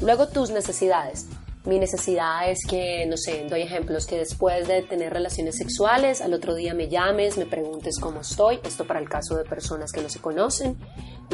Luego 0.00 0.28
tus 0.28 0.50
necesidades. 0.50 1.26
Mi 1.64 1.78
necesidad 1.78 2.50
es 2.50 2.66
que, 2.66 3.06
no 3.06 3.16
sé, 3.16 3.46
doy 3.48 3.62
ejemplos, 3.62 4.06
que 4.06 4.18
después 4.18 4.66
de 4.66 4.82
tener 4.82 5.12
relaciones 5.12 5.56
sexuales, 5.56 6.20
al 6.20 6.34
otro 6.34 6.56
día 6.56 6.74
me 6.74 6.88
llames, 6.88 7.38
me 7.38 7.46
preguntes 7.46 8.00
cómo 8.00 8.22
estoy. 8.22 8.58
Esto 8.64 8.84
para 8.84 8.98
el 8.98 9.08
caso 9.08 9.36
de 9.36 9.44
personas 9.44 9.92
que 9.92 10.02
no 10.02 10.08
se 10.08 10.18
conocen 10.18 10.76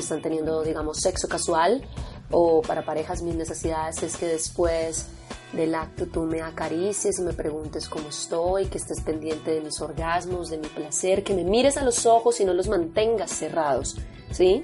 están 0.01 0.22
teniendo, 0.22 0.62
digamos, 0.62 0.99
sexo 0.99 1.28
casual. 1.28 1.82
O 2.30 2.61
para 2.62 2.84
parejas, 2.84 3.22
mis 3.22 3.34
necesidades 3.34 4.03
es 4.03 4.16
que 4.16 4.26
después 4.26 5.07
del 5.53 5.74
acto 5.74 6.07
tú 6.07 6.22
me 6.22 6.42
acaricies 6.42 7.20
me 7.20 7.32
preguntes 7.32 7.88
cómo 7.88 8.09
estoy, 8.09 8.66
que 8.66 8.78
estés 8.78 9.01
pendiente 9.01 9.53
de 9.53 9.61
mis 9.62 9.80
orgasmos, 9.80 10.51
de 10.51 10.59
mi 10.59 10.68
placer, 10.68 11.24
que 11.24 11.34
me 11.34 11.44
mires 11.44 11.76
a 11.78 11.84
los 11.84 12.05
ojos 12.05 12.40
y 12.40 12.44
no 12.44 12.53
los 12.53 12.68
mantengas 12.68 13.30
cerrados. 13.30 13.96
¿Sí? 14.30 14.61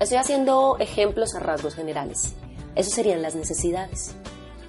Estoy 0.00 0.18
haciendo 0.18 0.76
ejemplos 0.78 1.34
a 1.34 1.40
rasgos 1.40 1.74
generales. 1.74 2.34
Esas 2.74 2.94
serían 2.94 3.22
las 3.22 3.34
necesidades. 3.34 4.14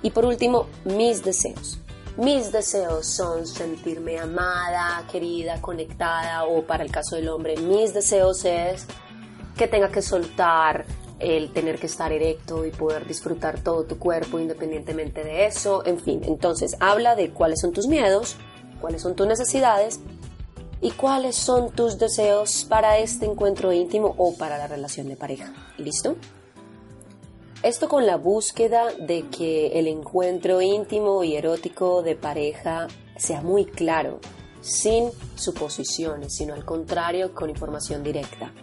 Y 0.01 0.11
por 0.11 0.25
último, 0.25 0.67
mis 0.85 1.23
deseos. 1.23 1.79
Mis 2.17 2.51
deseos 2.51 3.05
son 3.05 3.45
sentirme 3.45 4.17
amada, 4.17 5.03
querida, 5.11 5.61
conectada 5.61 6.45
o 6.45 6.63
para 6.63 6.83
el 6.83 6.91
caso 6.91 7.15
del 7.15 7.29
hombre, 7.29 7.57
mis 7.57 7.93
deseos 7.93 8.43
es 8.43 8.87
que 9.57 9.67
tenga 9.67 9.89
que 9.89 10.01
soltar 10.01 10.85
el 11.19 11.51
tener 11.51 11.79
que 11.79 11.87
estar 11.87 12.11
erecto 12.11 12.65
y 12.65 12.71
poder 12.71 13.07
disfrutar 13.07 13.59
todo 13.61 13.83
tu 13.83 13.97
cuerpo 13.97 14.39
independientemente 14.39 15.23
de 15.23 15.45
eso. 15.45 15.85
En 15.85 15.99
fin, 15.99 16.21
entonces 16.23 16.77
habla 16.79 17.15
de 17.15 17.31
cuáles 17.31 17.61
son 17.61 17.73
tus 17.73 17.87
miedos, 17.87 18.35
cuáles 18.79 19.01
son 19.01 19.15
tus 19.15 19.27
necesidades 19.27 19.99
y 20.79 20.91
cuáles 20.91 21.35
son 21.35 21.71
tus 21.71 21.97
deseos 21.97 22.65
para 22.69 22.99
este 22.99 23.25
encuentro 23.25 23.73
íntimo 23.73 24.13
o 24.17 24.35
para 24.35 24.57
la 24.57 24.67
relación 24.67 25.09
de 25.09 25.15
pareja. 25.15 25.51
¿Listo? 25.77 26.15
Esto 27.63 27.89
con 27.89 28.05
la 28.05 28.17
búsqueda 28.17 28.91
de 28.99 29.25
que 29.29 29.79
el 29.79 29.87
encuentro 29.87 30.61
íntimo 30.61 31.23
y 31.23 31.35
erótico 31.35 32.03
de 32.03 32.15
pareja 32.15 32.87
sea 33.15 33.41
muy 33.41 33.65
claro, 33.65 34.19
sin 34.61 35.09
suposiciones, 35.35 36.35
sino 36.35 36.53
al 36.53 36.63
contrario, 36.63 37.33
con 37.33 37.49
información 37.49 38.03
directa. 38.03 38.53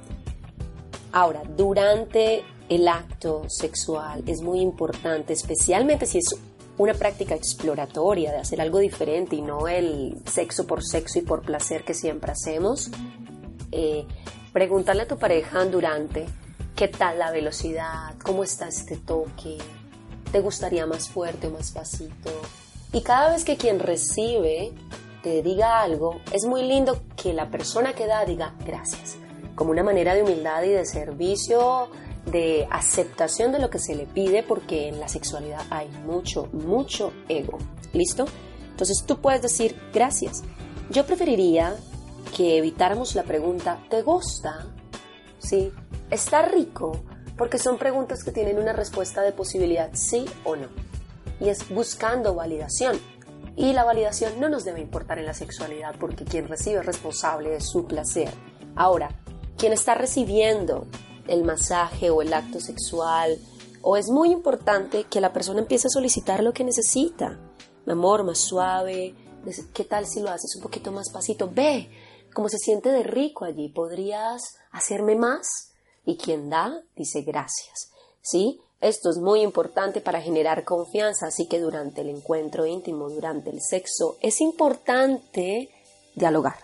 Ahora, 1.14 1.42
durante 1.56 2.44
el 2.68 2.88
acto 2.88 3.44
sexual 3.48 4.24
es 4.26 4.42
muy 4.42 4.60
importante, 4.60 5.32
especialmente 5.32 6.06
si 6.06 6.18
es 6.18 6.34
una 6.76 6.94
práctica 6.94 7.36
exploratoria 7.36 8.32
de 8.32 8.38
hacer 8.38 8.60
algo 8.60 8.80
diferente 8.80 9.36
y 9.36 9.40
no 9.42 9.68
el 9.68 10.16
sexo 10.26 10.66
por 10.66 10.82
sexo 10.82 11.20
y 11.20 11.22
por 11.22 11.42
placer 11.42 11.84
que 11.84 11.94
siempre 11.94 12.32
hacemos, 12.32 12.90
eh, 13.70 14.04
preguntarle 14.52 15.02
a 15.02 15.06
tu 15.08 15.16
pareja 15.16 15.64
durante 15.66 16.26
¿Qué 16.74 16.88
tal 16.88 17.20
la 17.20 17.30
velocidad? 17.30 18.16
¿Cómo 18.24 18.42
está 18.42 18.66
este 18.66 18.96
toque? 18.96 19.58
¿Te 20.32 20.40
gustaría 20.40 20.84
más 20.86 21.08
fuerte 21.08 21.46
o 21.46 21.50
más 21.50 21.70
pasito? 21.70 22.32
Y 22.92 23.02
cada 23.02 23.30
vez 23.30 23.44
que 23.44 23.56
quien 23.56 23.78
recibe 23.78 24.72
te 25.22 25.40
diga 25.42 25.80
algo, 25.80 26.20
es 26.32 26.44
muy 26.46 26.64
lindo 26.64 27.00
que 27.14 27.32
la 27.32 27.48
persona 27.48 27.92
que 27.92 28.08
da 28.08 28.24
diga 28.24 28.54
gracias, 28.66 29.16
como 29.54 29.70
una 29.70 29.82
manera 29.82 30.14
de 30.14 30.22
humildad 30.22 30.62
y 30.62 30.70
de 30.70 30.84
servicio, 30.84 31.88
de 32.26 32.66
aceptación 32.70 33.52
de 33.52 33.58
lo 33.58 33.70
que 33.70 33.78
se 33.78 33.94
le 33.94 34.06
pide, 34.06 34.42
porque 34.42 34.88
en 34.88 35.00
la 35.00 35.08
sexualidad 35.08 35.62
hay 35.70 35.88
mucho, 36.04 36.48
mucho 36.52 37.12
ego. 37.28 37.58
¿Listo? 37.92 38.26
Entonces 38.70 39.04
tú 39.06 39.20
puedes 39.20 39.42
decir 39.42 39.76
gracias. 39.92 40.42
Yo 40.90 41.06
preferiría 41.06 41.76
que 42.36 42.58
evitáramos 42.58 43.14
la 43.14 43.22
pregunta 43.22 43.78
¿te 43.88 44.02
gusta? 44.02 44.66
¿Sí? 45.38 45.72
está 46.10 46.42
rico 46.42 46.92
porque 47.36 47.58
son 47.58 47.78
preguntas 47.78 48.22
que 48.22 48.30
tienen 48.30 48.58
una 48.58 48.72
respuesta 48.72 49.22
de 49.22 49.32
posibilidad 49.32 49.90
sí 49.94 50.24
o 50.44 50.54
no. 50.56 50.68
Y 51.40 51.48
es 51.48 51.68
buscando 51.68 52.34
validación. 52.34 52.98
Y 53.56 53.72
la 53.72 53.84
validación 53.84 54.38
no 54.40 54.48
nos 54.48 54.64
debe 54.64 54.80
importar 54.80 55.18
en 55.18 55.26
la 55.26 55.34
sexualidad 55.34 55.96
porque 55.98 56.24
quien 56.24 56.48
recibe 56.48 56.80
es 56.80 56.86
responsable 56.86 57.50
de 57.50 57.60
su 57.60 57.86
placer. 57.86 58.30
Ahora, 58.76 59.10
quien 59.56 59.72
está 59.72 59.94
recibiendo 59.94 60.86
el 61.28 61.44
masaje 61.44 62.10
o 62.10 62.22
el 62.22 62.32
acto 62.32 62.60
sexual, 62.60 63.38
o 63.82 63.96
es 63.96 64.08
muy 64.08 64.30
importante 64.30 65.04
que 65.04 65.20
la 65.20 65.32
persona 65.32 65.60
empiece 65.60 65.88
a 65.88 65.90
solicitar 65.90 66.42
lo 66.42 66.52
que 66.52 66.64
necesita. 66.64 67.38
Mi 67.86 67.92
amor, 67.92 68.24
más 68.24 68.38
suave, 68.38 69.14
¿qué 69.74 69.84
tal 69.84 70.06
si 70.06 70.20
lo 70.20 70.30
haces 70.30 70.56
un 70.56 70.62
poquito 70.62 70.90
más 70.90 71.10
pasito? 71.10 71.50
Ve, 71.52 71.90
cómo 72.32 72.48
se 72.48 72.58
siente 72.58 72.90
de 72.90 73.02
rico 73.02 73.44
allí, 73.44 73.68
¿podrías 73.68 74.56
hacerme 74.70 75.16
más? 75.16 75.72
Y 76.06 76.16
quien 76.16 76.50
da 76.50 76.82
dice 76.96 77.22
gracias. 77.22 77.90
¿sí? 78.24 78.60
Esto 78.80 79.10
es 79.10 79.18
muy 79.18 79.40
importante 79.40 80.00
para 80.00 80.20
generar 80.20 80.64
confianza, 80.64 81.26
así 81.28 81.46
que 81.46 81.60
durante 81.60 82.00
el 82.00 82.08
encuentro 82.08 82.66
íntimo, 82.66 83.08
durante 83.08 83.50
el 83.50 83.60
sexo, 83.62 84.16
es 84.20 84.40
importante 84.40 85.70
dialogar. 86.14 86.63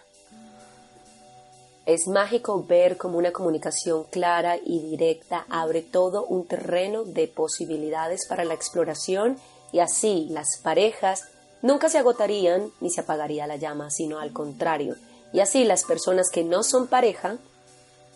Es 1.90 2.06
mágico 2.06 2.62
ver 2.68 2.96
cómo 2.96 3.18
una 3.18 3.32
comunicación 3.32 4.04
clara 4.04 4.56
y 4.64 4.78
directa 4.78 5.44
abre 5.50 5.82
todo 5.82 6.24
un 6.24 6.46
terreno 6.46 7.02
de 7.02 7.26
posibilidades 7.26 8.28
para 8.28 8.44
la 8.44 8.54
exploración 8.54 9.38
y 9.72 9.80
así 9.80 10.28
las 10.30 10.60
parejas 10.62 11.24
nunca 11.62 11.88
se 11.88 11.98
agotarían 11.98 12.70
ni 12.80 12.90
se 12.90 13.00
apagaría 13.00 13.48
la 13.48 13.56
llama, 13.56 13.90
sino 13.90 14.20
al 14.20 14.32
contrario. 14.32 14.94
Y 15.32 15.40
así 15.40 15.64
las 15.64 15.82
personas 15.82 16.30
que 16.30 16.44
no 16.44 16.62
son 16.62 16.86
pareja 16.86 17.38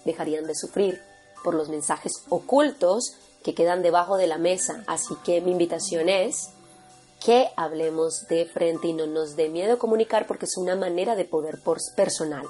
dejarían 0.05 0.47
de 0.47 0.55
sufrir 0.55 1.03
por 1.43 1.55
los 1.55 1.69
mensajes 1.69 2.13
ocultos 2.29 3.17
que 3.43 3.57
quedan 3.57 3.83
debajo 3.83 4.17
de 4.17 4.29
la 4.29 4.39
mesa. 4.39 4.85
Así 4.87 5.17
que 5.25 5.41
mi 5.41 5.51
invitación 5.51 6.09
es 6.09 6.51
que 7.25 7.49
hablemos 7.57 8.29
de 8.29 8.47
frente 8.47 8.87
y 8.87 8.93
no 8.93 9.09
nos 9.09 9.35
dé 9.35 9.49
miedo 9.49 9.81
comunicar 9.81 10.29
porque 10.29 10.45
es 10.45 10.57
una 10.59 10.77
manera 10.77 11.17
de 11.17 11.25
poder 11.25 11.59
personal. 11.97 12.47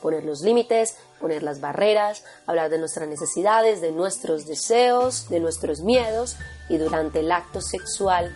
Poner 0.00 0.24
los 0.24 0.42
límites, 0.42 0.96
poner 1.20 1.42
las 1.42 1.60
barreras, 1.60 2.24
hablar 2.46 2.70
de 2.70 2.78
nuestras 2.78 3.08
necesidades, 3.08 3.80
de 3.80 3.92
nuestros 3.92 4.46
deseos, 4.46 5.28
de 5.28 5.40
nuestros 5.40 5.80
miedos 5.80 6.36
y 6.68 6.78
durante 6.78 7.20
el 7.20 7.32
acto 7.32 7.60
sexual 7.60 8.34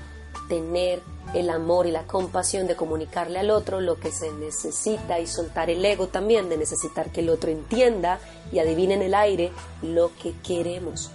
tener 0.48 1.00
el 1.34 1.50
amor 1.50 1.86
y 1.86 1.92
la 1.92 2.06
compasión 2.06 2.66
de 2.66 2.76
comunicarle 2.76 3.38
al 3.38 3.50
otro 3.50 3.80
lo 3.80 3.98
que 3.98 4.10
se 4.10 4.30
necesita 4.32 5.18
y 5.18 5.26
soltar 5.26 5.70
el 5.70 5.84
ego 5.84 6.08
también 6.08 6.48
de 6.48 6.58
necesitar 6.58 7.10
que 7.10 7.20
el 7.20 7.30
otro 7.30 7.50
entienda 7.50 8.18
y 8.50 8.58
adivine 8.58 8.94
en 8.94 9.02
el 9.02 9.14
aire 9.14 9.52
lo 9.82 10.10
que 10.22 10.34
queremos. 10.42 11.10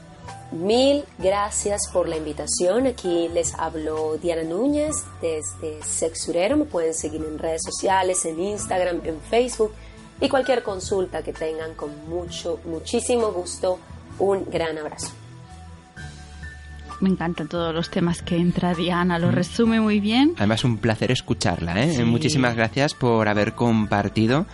Mil 0.52 1.04
gracias 1.20 1.90
por 1.92 2.08
la 2.08 2.16
invitación. 2.16 2.88
Aquí 2.88 3.28
les 3.28 3.54
habló 3.56 4.18
Diana 4.18 4.44
Núñez 4.44 4.96
desde 5.22 5.84
Sexurero. 5.84 6.56
Me 6.56 6.66
pueden 6.66 6.94
seguir 6.94 7.22
en 7.22 7.38
redes 7.38 7.64
sociales, 7.64 8.26
en 8.26 8.40
Instagram, 8.40 9.02
en 9.04 9.20
Facebook 9.22 9.74
y 10.20 10.30
cualquier 10.30 10.64
consulta 10.64 11.22
que 11.24 11.34
tengan 11.34 11.74
con 11.76 12.10
mucho, 12.10 12.60
muchísimo 12.66 13.32
gusto. 13.32 13.80
Un 14.20 14.50
gran 14.50 14.78
abrazo. 14.78 15.12
Me 17.00 17.10
encantan 17.10 17.48
todos 17.48 17.74
los 17.76 17.92
temas 17.92 18.24
que 18.24 18.38
entra 18.38 18.74
Diana, 18.74 19.20
lo 19.20 19.30
resume 19.30 19.80
muy 19.80 20.00
bien. 20.00 20.34
Además, 20.38 20.64
un 20.64 20.80
placer 20.80 21.12
escucharla. 21.12 21.84
¿eh? 21.84 22.04
Muchísimas 22.04 22.56
gracias 22.56 22.96
por 22.96 23.28
haber 23.28 23.54
compartido 23.54 24.48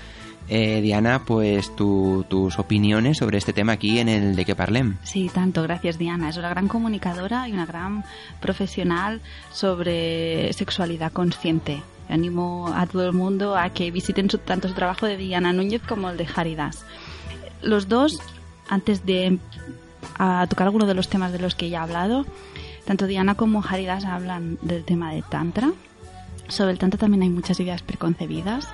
eh, 0.49 0.81
Diana, 0.81 1.23
pues 1.25 1.73
tus 1.75 2.59
opiniones 2.59 3.17
sobre 3.17 3.37
este 3.37 3.53
tema 3.53 3.73
aquí 3.73 3.99
en 3.99 4.09
el 4.09 4.35
De 4.35 4.43
que 4.43 4.55
Parlem. 4.55 4.97
Sí, 5.03 5.31
tanto, 5.33 5.63
gracias 5.63 5.97
Diana. 5.97 6.29
Es 6.29 6.37
una 6.37 6.49
gran 6.49 6.67
comunicadora 6.67 7.47
y 7.47 7.53
una 7.53 7.65
gran 7.65 8.03
profesional 8.41 9.21
sobre 9.51 10.51
sexualidad 10.53 11.13
consciente. 11.13 11.81
Animo 12.09 12.71
a 12.75 12.85
todo 12.85 13.05
el 13.05 13.13
mundo 13.13 13.55
a 13.57 13.69
que 13.69 13.91
visiten 13.91 14.27
tanto 14.27 14.67
su 14.67 14.73
trabajo 14.73 15.05
de 15.05 15.17
Diana 15.17 15.53
Núñez 15.53 15.81
como 15.87 16.09
el 16.09 16.17
de 16.17 16.25
Jaridas. 16.25 16.85
Los 17.61 17.87
dos, 17.87 18.19
antes 18.69 19.05
de 19.05 19.39
tocar 20.17 20.67
alguno 20.67 20.85
de 20.85 20.93
los 20.93 21.09
temas 21.09 21.31
de 21.31 21.39
los 21.39 21.55
que 21.55 21.69
ya 21.69 21.79
he 21.79 21.83
hablado, 21.83 22.25
tanto 22.85 23.07
Diana 23.07 23.35
como 23.35 23.61
Jaridas 23.61 24.05
hablan 24.05 24.57
del 24.61 24.83
tema 24.83 25.13
de 25.13 25.21
Tantra. 25.21 25.71
Sobre 26.49 26.71
el 26.71 26.79
Tantra 26.79 26.99
también 26.99 27.23
hay 27.23 27.29
muchas 27.29 27.59
ideas 27.59 27.81
preconcebidas 27.81 28.67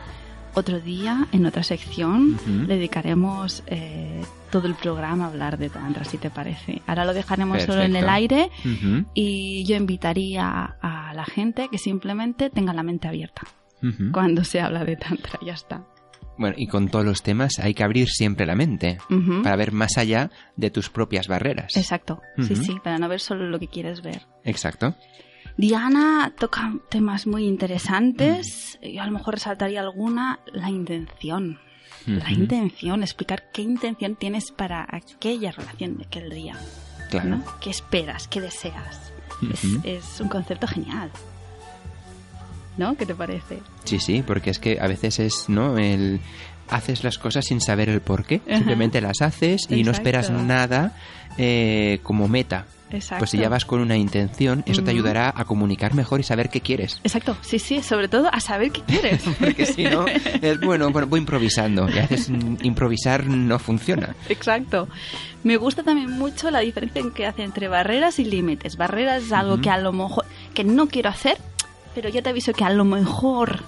otro 0.55 0.79
día, 0.79 1.27
en 1.31 1.45
otra 1.45 1.63
sección, 1.63 2.37
dedicaremos 2.67 3.63
eh, 3.67 4.23
todo 4.51 4.67
el 4.67 4.75
programa 4.75 5.27
hablar 5.27 5.57
de 5.57 5.69
Tantra, 5.69 6.03
si 6.03 6.17
te 6.17 6.29
parece. 6.29 6.81
Ahora 6.87 7.05
lo 7.05 7.13
dejaremos 7.13 7.63
solo 7.63 7.81
en 7.81 7.95
el 7.95 8.09
aire 8.09 8.49
y 9.13 9.65
yo 9.65 9.75
invitaría 9.75 10.75
a 10.81 11.13
la 11.13 11.25
gente 11.25 11.69
que 11.69 11.77
simplemente 11.77 12.49
tenga 12.49 12.73
la 12.73 12.83
mente 12.83 13.07
abierta 13.07 13.43
cuando 14.11 14.43
se 14.43 14.59
habla 14.59 14.83
de 14.83 14.95
Tantra, 14.95 15.39
ya 15.41 15.53
está. 15.53 15.83
Bueno, 16.37 16.55
y 16.57 16.67
con 16.67 16.87
todos 16.87 17.03
los 17.03 17.21
temas 17.21 17.59
hay 17.59 17.73
que 17.73 17.83
abrir 17.83 18.07
siempre 18.07 18.45
la 18.45 18.55
mente 18.55 18.97
para 19.43 19.57
ver 19.57 19.73
más 19.73 19.97
allá 19.97 20.31
de 20.55 20.71
tus 20.71 20.89
propias 20.89 21.27
barreras. 21.27 21.75
Exacto, 21.75 22.21
sí, 22.37 22.55
sí, 22.55 22.77
para 22.83 22.97
no 22.97 23.09
ver 23.09 23.19
solo 23.19 23.49
lo 23.49 23.59
que 23.59 23.67
quieres 23.67 24.01
ver. 24.01 24.21
Exacto. 24.45 24.95
Diana 25.57 26.33
toca 26.39 26.73
temas 26.89 27.27
muy 27.27 27.45
interesantes. 27.45 28.79
Yo 28.81 29.01
a 29.01 29.05
lo 29.05 29.11
mejor 29.11 29.33
resaltaría 29.33 29.81
alguna, 29.81 30.39
la 30.53 30.69
intención. 30.69 31.59
La 32.05 32.31
intención, 32.31 33.03
explicar 33.03 33.51
qué 33.51 33.61
intención 33.61 34.15
tienes 34.15 34.51
para 34.51 34.87
aquella 34.89 35.51
relación 35.51 35.97
de 35.97 36.05
aquel 36.05 36.29
día. 36.29 36.55
Claro. 37.09 37.43
¿Qué 37.61 37.69
esperas? 37.69 38.27
¿Qué 38.27 38.41
deseas? 38.41 39.11
es, 39.83 40.19
un 40.19 40.27
concepto 40.27 40.67
genial. 40.67 41.09
¿No? 42.77 42.95
¿Qué 42.95 43.05
te 43.05 43.15
parece? 43.15 43.59
Sí, 43.83 43.99
sí, 43.99 44.23
porque 44.25 44.51
es 44.51 44.59
que 44.59 44.79
a 44.79 44.87
veces 44.87 45.19
es, 45.19 45.49
¿no? 45.49 45.77
El 45.77 46.21
haces 46.69 47.03
las 47.03 47.17
cosas 47.17 47.45
sin 47.45 47.61
saber 47.61 47.89
el 47.89 48.01
por 48.01 48.25
qué. 48.25 48.41
Simplemente 48.47 49.01
las 49.01 49.21
haces 49.21 49.67
y 49.69 49.83
no 49.83 49.91
esperas 49.91 50.29
nada 50.29 50.95
eh, 51.37 51.99
como 52.03 52.27
meta. 52.27 52.65
Pues 52.89 53.29
si 53.29 53.37
ya 53.37 53.49
vas 53.49 53.65
con 53.65 53.81
una 53.81 53.97
intención, 53.97 54.63
eso 54.65 54.83
te 54.83 54.91
ayudará 54.91 55.31
a 55.35 55.45
comunicar 55.45 55.93
mejor 55.93 56.19
y 56.19 56.23
saber 56.23 56.49
qué 56.49 56.61
quieres. 56.61 56.99
Exacto, 57.03 57.37
sí, 57.41 57.59
sí, 57.59 57.83
sobre 57.83 58.07
todo 58.07 58.29
a 58.33 58.39
saber 58.39 58.71
qué 58.71 58.81
quieres. 58.81 59.23
Porque 59.39 59.65
si 59.65 59.83
no, 59.83 60.05
es 60.07 60.59
bueno, 60.59 60.89
bueno, 60.89 61.07
voy 61.07 61.19
improvisando. 61.19 61.87
Y 61.89 61.99
a 61.99 62.07
veces 62.07 62.29
improvisar 62.61 63.25
no 63.27 63.59
funciona. 63.59 64.15
Exacto. 64.27 64.87
Me 65.43 65.57
gusta 65.57 65.83
también 65.83 66.11
mucho 66.11 66.49
la 66.51 66.59
diferencia 66.59 67.03
que 67.13 67.25
hace 67.25 67.43
entre 67.43 67.67
barreras 67.67 68.19
y 68.19 68.25
límites. 68.25 68.75
Barreras 68.75 69.23
es 69.23 69.31
algo 69.31 69.61
que 69.61 69.69
a 69.69 69.77
lo 69.77 69.93
mejor, 69.93 70.25
que 70.53 70.63
no 70.63 70.87
quiero 70.87 71.09
hacer, 71.09 71.37
pero 71.93 72.09
ya 72.09 72.21
te 72.21 72.29
aviso 72.29 72.53
que 72.53 72.63
a 72.63 72.71
lo 72.71 72.85
mejor 72.85 73.63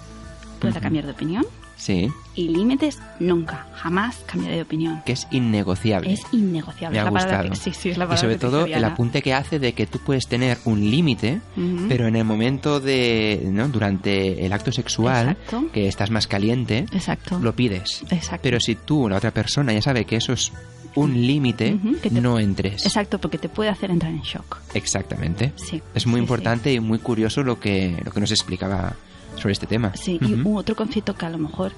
pueda 0.60 0.80
cambiar 0.80 1.06
de 1.06 1.12
opinión. 1.12 1.46
Sí. 1.82 2.12
Y 2.36 2.50
límites 2.50 3.00
nunca, 3.20 3.66
jamás 3.74 4.18
cambiaré 4.28 4.58
de 4.58 4.62
opinión. 4.62 5.02
Que 5.04 5.14
es 5.14 5.28
innegociable. 5.32 6.14
Es 6.14 6.22
innegociable. 6.32 7.02
Me 7.02 7.08
ha 7.08 7.10
gustado. 7.10 7.56
sí, 7.56 7.72
sí, 7.74 7.90
es 7.90 7.98
la 7.98 8.08
y 8.14 8.18
sobre 8.18 8.38
todo 8.38 8.68
el 8.68 8.84
apunte 8.84 9.24
que 9.24 9.34
hace 9.34 9.58
de 9.58 9.74
que 9.74 9.88
tú 9.88 9.98
puedes 9.98 10.28
tener 10.28 10.60
un 10.66 10.80
límite, 10.92 11.42
pero 11.90 12.06
en 12.06 12.16
el 12.16 12.24
momento 12.24 12.80
de, 12.80 13.48
¿no? 13.52 13.68
Durante 13.68 14.46
el 14.46 14.54
acto 14.54 14.72
sexual, 14.72 15.38
que 15.74 15.88
estás 15.88 16.12
más 16.12 16.28
caliente, 16.28 16.86
Exacto. 16.94 17.40
lo 17.40 17.56
pides. 17.56 18.04
Exacto. 18.12 18.42
Pero 18.44 18.60
si 18.60 18.76
tú, 18.76 19.10
la 19.10 19.18
otra 19.18 19.32
persona, 19.32 19.74
ya 19.74 19.82
sabe 19.82 20.06
que 20.06 20.18
eso 20.18 20.34
es 20.34 20.52
un 20.94 21.20
límite, 21.26 21.80
no 22.12 22.38
entres. 22.38 22.86
Exacto, 22.86 23.20
porque 23.20 23.40
te 23.40 23.50
puede 23.50 23.72
hacer 23.72 23.90
entrar 23.90 24.12
en 24.12 24.22
shock. 24.22 24.60
Exactamente. 24.76 25.52
Sí. 25.56 25.82
Es 25.96 26.06
muy 26.06 26.20
importante 26.20 26.72
y 26.72 26.80
muy 26.80 27.00
curioso 27.00 27.42
lo 27.42 27.60
que, 27.60 28.00
lo 28.06 28.12
que 28.12 28.20
nos 28.20 28.30
explicaba 28.30 28.96
sobre 29.36 29.54
este 29.54 29.68
tema. 29.68 29.96
Sí, 29.96 30.20
y 30.22 30.42
otro 30.46 30.76
concepto 30.76 31.16
que 31.16 31.26
a 31.26 31.30
lo 31.30 31.38
mejor 31.38 31.74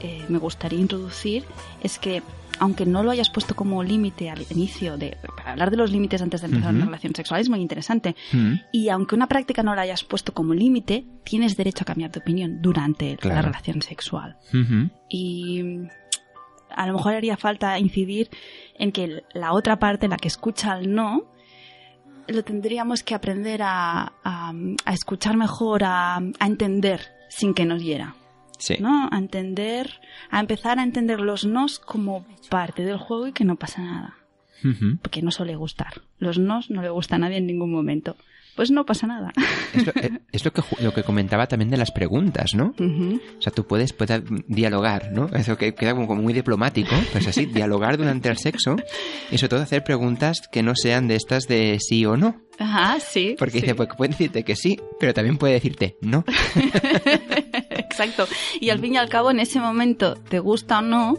eh, 0.00 0.24
me 0.28 0.38
gustaría 0.38 0.78
introducir 0.78 1.44
es 1.82 1.98
que 1.98 2.22
aunque 2.58 2.86
no 2.86 3.02
lo 3.02 3.10
hayas 3.10 3.30
puesto 3.30 3.54
como 3.54 3.82
límite 3.82 4.30
al 4.30 4.44
inicio 4.50 4.96
de 4.96 5.16
para 5.36 5.52
hablar 5.52 5.70
de 5.70 5.76
los 5.76 5.90
límites 5.90 6.22
antes 6.22 6.40
de 6.40 6.46
empezar 6.46 6.74
una 6.74 6.86
relación 6.86 7.14
sexual 7.14 7.40
es 7.40 7.48
muy 7.48 7.60
interesante. 7.60 8.16
Y 8.72 8.88
aunque 8.88 9.14
una 9.14 9.26
práctica 9.26 9.62
no 9.62 9.74
la 9.74 9.82
hayas 9.82 10.04
puesto 10.04 10.32
como 10.32 10.54
límite 10.54 11.04
tienes 11.24 11.56
derecho 11.56 11.82
a 11.82 11.86
cambiar 11.86 12.10
de 12.10 12.20
opinión 12.20 12.62
durante 12.62 13.18
la 13.22 13.42
relación 13.42 13.82
sexual. 13.82 14.36
Y 15.08 15.62
a 16.70 16.86
lo 16.86 16.94
mejor 16.94 17.14
haría 17.14 17.36
falta 17.36 17.78
incidir 17.78 18.30
en 18.78 18.92
que 18.92 19.22
la 19.32 19.52
otra 19.52 19.78
parte 19.78 20.08
la 20.08 20.16
que 20.16 20.28
escucha 20.28 20.78
el 20.78 20.94
no 20.94 21.35
lo 22.28 22.44
tendríamos 22.44 23.02
que 23.02 23.14
aprender 23.14 23.60
a, 23.62 24.12
a, 24.24 24.92
escuchar 24.92 25.36
mejor, 25.36 25.84
a, 25.84 26.16
a, 26.16 26.46
entender 26.46 27.00
sin 27.28 27.54
que 27.54 27.64
nos 27.64 27.82
hiera. 27.82 28.14
Sí. 28.58 28.76
¿no? 28.80 29.08
A 29.12 29.18
entender, 29.18 30.00
a 30.30 30.40
empezar 30.40 30.78
a 30.78 30.82
entender 30.82 31.20
los 31.20 31.44
nos 31.44 31.78
como 31.78 32.24
parte 32.48 32.84
del 32.84 32.96
juego 32.96 33.26
y 33.28 33.32
que 33.32 33.44
no 33.44 33.56
pasa 33.56 33.82
nada. 33.82 34.16
Porque 35.02 35.22
no 35.22 35.30
suele 35.30 35.54
gustar. 35.54 36.02
Los 36.18 36.38
nos 36.38 36.70
no 36.70 36.82
le 36.82 36.88
gusta 36.88 37.16
a 37.16 37.18
nadie 37.18 37.36
en 37.36 37.46
ningún 37.46 37.70
momento 37.70 38.16
pues 38.56 38.70
no 38.70 38.84
pasa 38.86 39.06
nada. 39.06 39.32
Es 39.74 39.86
lo, 39.86 39.92
eh, 39.96 40.10
es 40.32 40.44
lo, 40.44 40.52
que, 40.52 40.62
lo 40.80 40.94
que 40.94 41.02
comentaba 41.02 41.46
también 41.46 41.70
de 41.70 41.76
las 41.76 41.92
preguntas, 41.92 42.54
¿no? 42.54 42.74
O 42.78 43.42
sea, 43.42 43.52
tú 43.52 43.66
puedes, 43.66 43.92
puedes 43.92 44.22
dialogar, 44.48 45.12
¿no? 45.12 45.28
Eso 45.34 45.56
que 45.56 45.74
queda 45.74 45.94
como 45.94 46.14
muy 46.16 46.32
diplomático, 46.32 46.94
pues 47.12 47.26
así, 47.28 47.46
dialogar 47.54 47.98
durante 47.98 48.28
el 48.28 48.38
sexo 48.38 48.76
y 49.30 49.38
sobre 49.38 49.50
todo 49.50 49.62
hacer 49.62 49.84
preguntas 49.84 50.42
que 50.50 50.62
no 50.62 50.74
sean 50.74 51.06
de 51.06 51.16
estas 51.16 51.46
de 51.46 51.78
sí 51.80 52.06
o 52.06 52.16
no. 52.16 52.40
Ajá, 52.58 52.98
sí. 53.00 53.36
Porque 53.38 53.60
dice, 53.60 53.74
pues 53.74 53.90
puede 53.96 54.12
decirte 54.12 54.42
que 54.42 54.56
sí, 54.56 54.80
pero 54.98 55.12
también 55.12 55.36
puede 55.36 55.54
decirte 55.54 55.96
no. 56.00 56.24
Exacto. 57.98 58.26
Y 58.60 58.70
al 58.70 58.78
fin 58.80 58.94
y 58.94 58.96
al 58.98 59.08
cabo, 59.08 59.30
en 59.30 59.40
ese 59.40 59.58
momento, 59.60 60.14
te 60.28 60.38
gusta 60.38 60.78
o 60.78 60.82
no, 60.82 61.18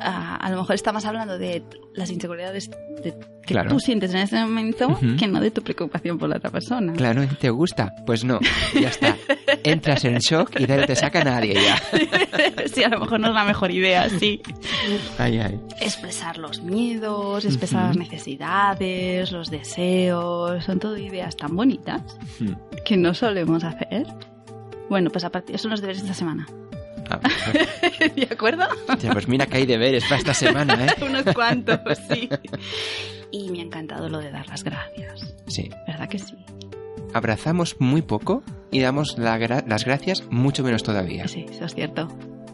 a, 0.00 0.36
a 0.36 0.50
lo 0.50 0.58
mejor 0.58 0.74
estamos 0.74 1.04
hablando 1.04 1.38
de 1.38 1.62
las 1.94 2.10
inseguridades 2.10 2.70
de- 3.02 3.14
que 3.46 3.54
Claro. 3.54 3.70
tú 3.70 3.80
sientes 3.80 4.12
en 4.12 4.18
ese 4.18 4.40
momento 4.40 4.86
Ujú. 4.88 5.16
que 5.18 5.26
no 5.26 5.40
de 5.40 5.50
tu 5.50 5.60
preocupación 5.62 6.18
por 6.18 6.28
la 6.28 6.36
otra 6.36 6.50
persona. 6.50 6.92
Claro, 6.92 7.26
¿te 7.40 7.50
gusta? 7.50 7.92
Pues 8.06 8.22
no, 8.24 8.38
ya 8.80 8.88
está. 8.90 9.16
Entras 9.64 10.04
en 10.04 10.18
shock 10.18 10.60
y 10.60 10.66
de 10.66 10.74
ahí 10.74 10.80
no 10.80 10.86
te 10.86 10.94
saca 10.94 11.24
nadie 11.24 11.54
ya. 11.54 11.76
sí, 12.72 12.84
a 12.84 12.88
lo 12.88 13.00
mejor 13.00 13.18
no 13.18 13.28
es 13.28 13.34
la 13.34 13.42
mejor 13.44 13.72
idea, 13.72 14.08
sí. 14.08 14.40
Ay, 15.18 15.38
ay. 15.40 15.60
Expresar 15.80 16.38
los 16.38 16.62
miedos, 16.62 17.44
expresar 17.44 17.80
Ujú. 17.90 17.98
las 17.98 18.08
necesidades, 18.08 19.32
los 19.32 19.50
deseos, 19.50 20.64
son 20.64 20.78
todo 20.78 20.96
ideas 20.96 21.36
tan 21.36 21.56
bonitas 21.56 22.02
Hmm. 22.38 22.52
que 22.84 22.96
no 22.96 23.14
solemos 23.14 23.64
hacer. 23.64 24.06
Bueno, 24.90 25.08
pues 25.10 25.24
a 25.24 25.30
partir 25.30 25.58
son 25.58 25.70
los 25.70 25.80
deberes 25.80 26.02
de 26.02 26.08
esta 26.10 26.18
semana. 26.18 26.46
Ah, 27.08 27.18
pues, 27.20 28.14
¿De 28.14 28.28
acuerdo? 28.30 28.64
ya, 29.00 29.12
pues 29.12 29.26
mira 29.26 29.46
que 29.46 29.56
hay 29.56 29.66
deberes 29.66 30.04
para 30.04 30.16
esta 30.16 30.34
semana, 30.34 30.86
¿eh? 30.86 30.88
Unos 31.02 31.24
cuantos, 31.34 31.80
sí. 32.10 32.28
Y 33.30 33.50
me 33.50 33.60
ha 33.60 33.62
encantado 33.62 34.08
lo 34.10 34.18
de 34.18 34.30
dar 34.30 34.46
las 34.48 34.62
gracias. 34.62 35.34
Sí. 35.46 35.70
¿Verdad 35.86 36.08
que 36.08 36.18
sí? 36.18 36.36
Abrazamos 37.14 37.76
muy 37.80 38.02
poco 38.02 38.42
y 38.70 38.80
damos 38.80 39.18
la 39.18 39.38
gra- 39.38 39.64
las 39.66 39.84
gracias 39.84 40.22
mucho 40.30 40.62
menos 40.62 40.82
todavía. 40.82 41.26
Sí, 41.26 41.46
eso 41.50 41.64
es 41.64 41.74
cierto. 41.74 42.08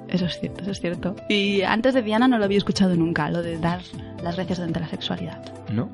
Eso 0.09 0.27
es 0.27 0.39
cierto, 0.39 0.63
eso 0.63 0.71
es 0.71 0.81
cierto. 0.81 1.17
Y 1.29 1.63
antes 1.63 1.93
de 1.93 2.01
Diana 2.03 2.29
no 2.29 2.39
lo 2.39 2.45
había 2.45 2.59
escuchado 2.59 2.95
nunca, 2.95 3.29
lo 3.29 3.43
de 3.43 3.59
dar 3.59 3.81
las 4.23 4.37
gracias 4.37 4.59
durante 4.59 4.79
la 4.81 4.89
sexualidad. 4.89 5.43
¿No? 5.73 5.91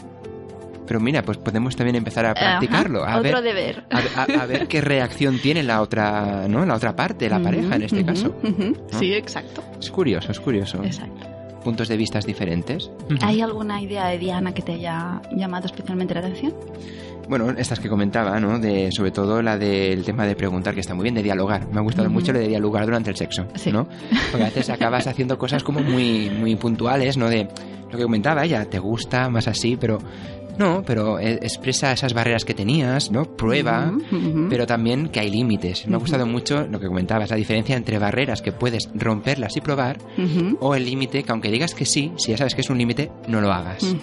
Pero 0.93 1.01
mira, 1.03 1.23
pues 1.23 1.39
podemos 1.39 1.75
también 1.75 1.97
empezar 1.97 2.27
a 2.27 2.35
practicarlo. 2.35 3.03
A 3.03 3.17
Otro 3.17 3.41
ver, 3.41 3.43
deber. 3.43 3.85
a, 3.91 4.21
a- 4.21 4.43
a 4.43 4.45
ver 4.47 4.69
qué 4.69 4.81
reacción 4.83 5.39
tiene 5.39 5.63
la 5.63 5.81
otra, 5.81 6.47
¿no? 6.49 6.67
La 6.67 6.75
otra 6.75 6.95
parte, 6.95 7.31
la 7.31 7.41
pareja 7.41 7.77
en 7.77 7.83
este 7.85 8.01
Ujú, 8.01 8.07
caso. 8.07 8.35
ujú. 8.43 8.77
¿no? 8.93 8.99
Sí, 8.99 9.15
exacto. 9.15 9.65
Es 9.81 9.91
curioso, 9.91 10.31
es 10.33 10.39
curioso. 10.39 10.85
Exacto. 10.85 11.27
Puntos 11.65 11.89
de 11.89 11.97
vistas 11.97 12.27
diferentes. 12.27 12.91
¿Hay 13.23 13.41
alguna 13.41 13.81
idea 13.81 14.09
de 14.09 14.19
Diana 14.19 14.53
que 14.53 14.61
te 14.61 14.73
haya 14.73 15.23
llamado 15.35 15.65
especialmente 15.65 16.13
la 16.13 16.21
atención? 16.21 16.53
Bueno, 17.27 17.49
estas 17.57 17.81
que 17.81 17.89
comentaba, 17.89 18.39
¿no? 18.39 18.59
De, 18.59 18.91
sobre 18.93 19.13
todo 19.13 19.41
la 19.41 19.57
del 19.57 20.05
tema 20.05 20.27
de 20.27 20.37
preguntar, 20.37 20.75
que 20.75 20.81
está 20.81 20.93
muy 20.95 21.05
bien, 21.05 21.15
de 21.15 21.23
dialogar. 21.23 21.69
Me 21.69 21.79
ha 21.79 21.83
gustado 21.83 22.09
Ujú. 22.09 22.15
mucho 22.19 22.35
lo 22.35 22.39
de 22.39 22.49
dialogar 22.49 22.85
durante 22.85 23.09
el 23.09 23.17
sexo, 23.17 23.47
Sí. 23.55 23.73
¿no? 23.73 23.87
Porque 24.31 24.43
a 24.45 24.49
veces 24.49 24.69
acabas 24.69 25.07
haciendo 25.07 25.39
cosas 25.39 25.63
como 25.65 25.81
muy, 25.81 26.29
muy 26.29 26.55
puntuales, 26.57 27.17
¿no? 27.17 27.31
De 27.31 27.49
lo 27.91 27.97
que 27.97 28.03
comentaba 28.05 28.45
ella, 28.45 28.67
te 28.69 28.79
gusta, 28.79 29.31
más 29.31 29.49
así, 29.49 29.79
pero... 29.81 29.99
No, 30.59 30.83
pero 30.85 31.19
eh, 31.19 31.39
expresa 31.43 31.93
esas 31.93 32.15
barreras 32.15 32.45
que 32.45 32.55
tenías, 32.55 33.11
¿no? 33.11 33.25
Prueba, 33.25 33.93
pero 34.49 34.67
también 34.67 35.09
que 35.09 35.21
hay 35.21 35.31
límites. 35.31 35.87
Me 35.87 35.97
ha 35.97 35.99
gustado 35.99 36.27
mucho 36.27 36.67
lo 36.67 36.79
que 36.81 36.87
comentabas, 36.87 37.31
la 37.31 37.37
diferencia 37.37 37.77
entre 37.77 37.99
barreras 37.99 38.43
que 38.43 38.53
puedes 38.53 38.89
romperlas 38.95 39.57
y 39.57 39.61
probar, 39.61 39.99
o 40.61 40.75
el 40.75 40.85
límite 40.85 41.23
que 41.23 41.33
aunque 41.33 41.51
digas 41.51 41.75
que 41.75 41.85
sí, 41.85 42.13
si 42.17 42.33
ya 42.33 42.39
sabes 42.39 42.55
que 42.55 42.61
es 42.61 42.71
un 42.71 42.79
límite, 42.79 43.11
no 43.29 43.41
lo 43.41 43.53
hagas. 43.53 43.95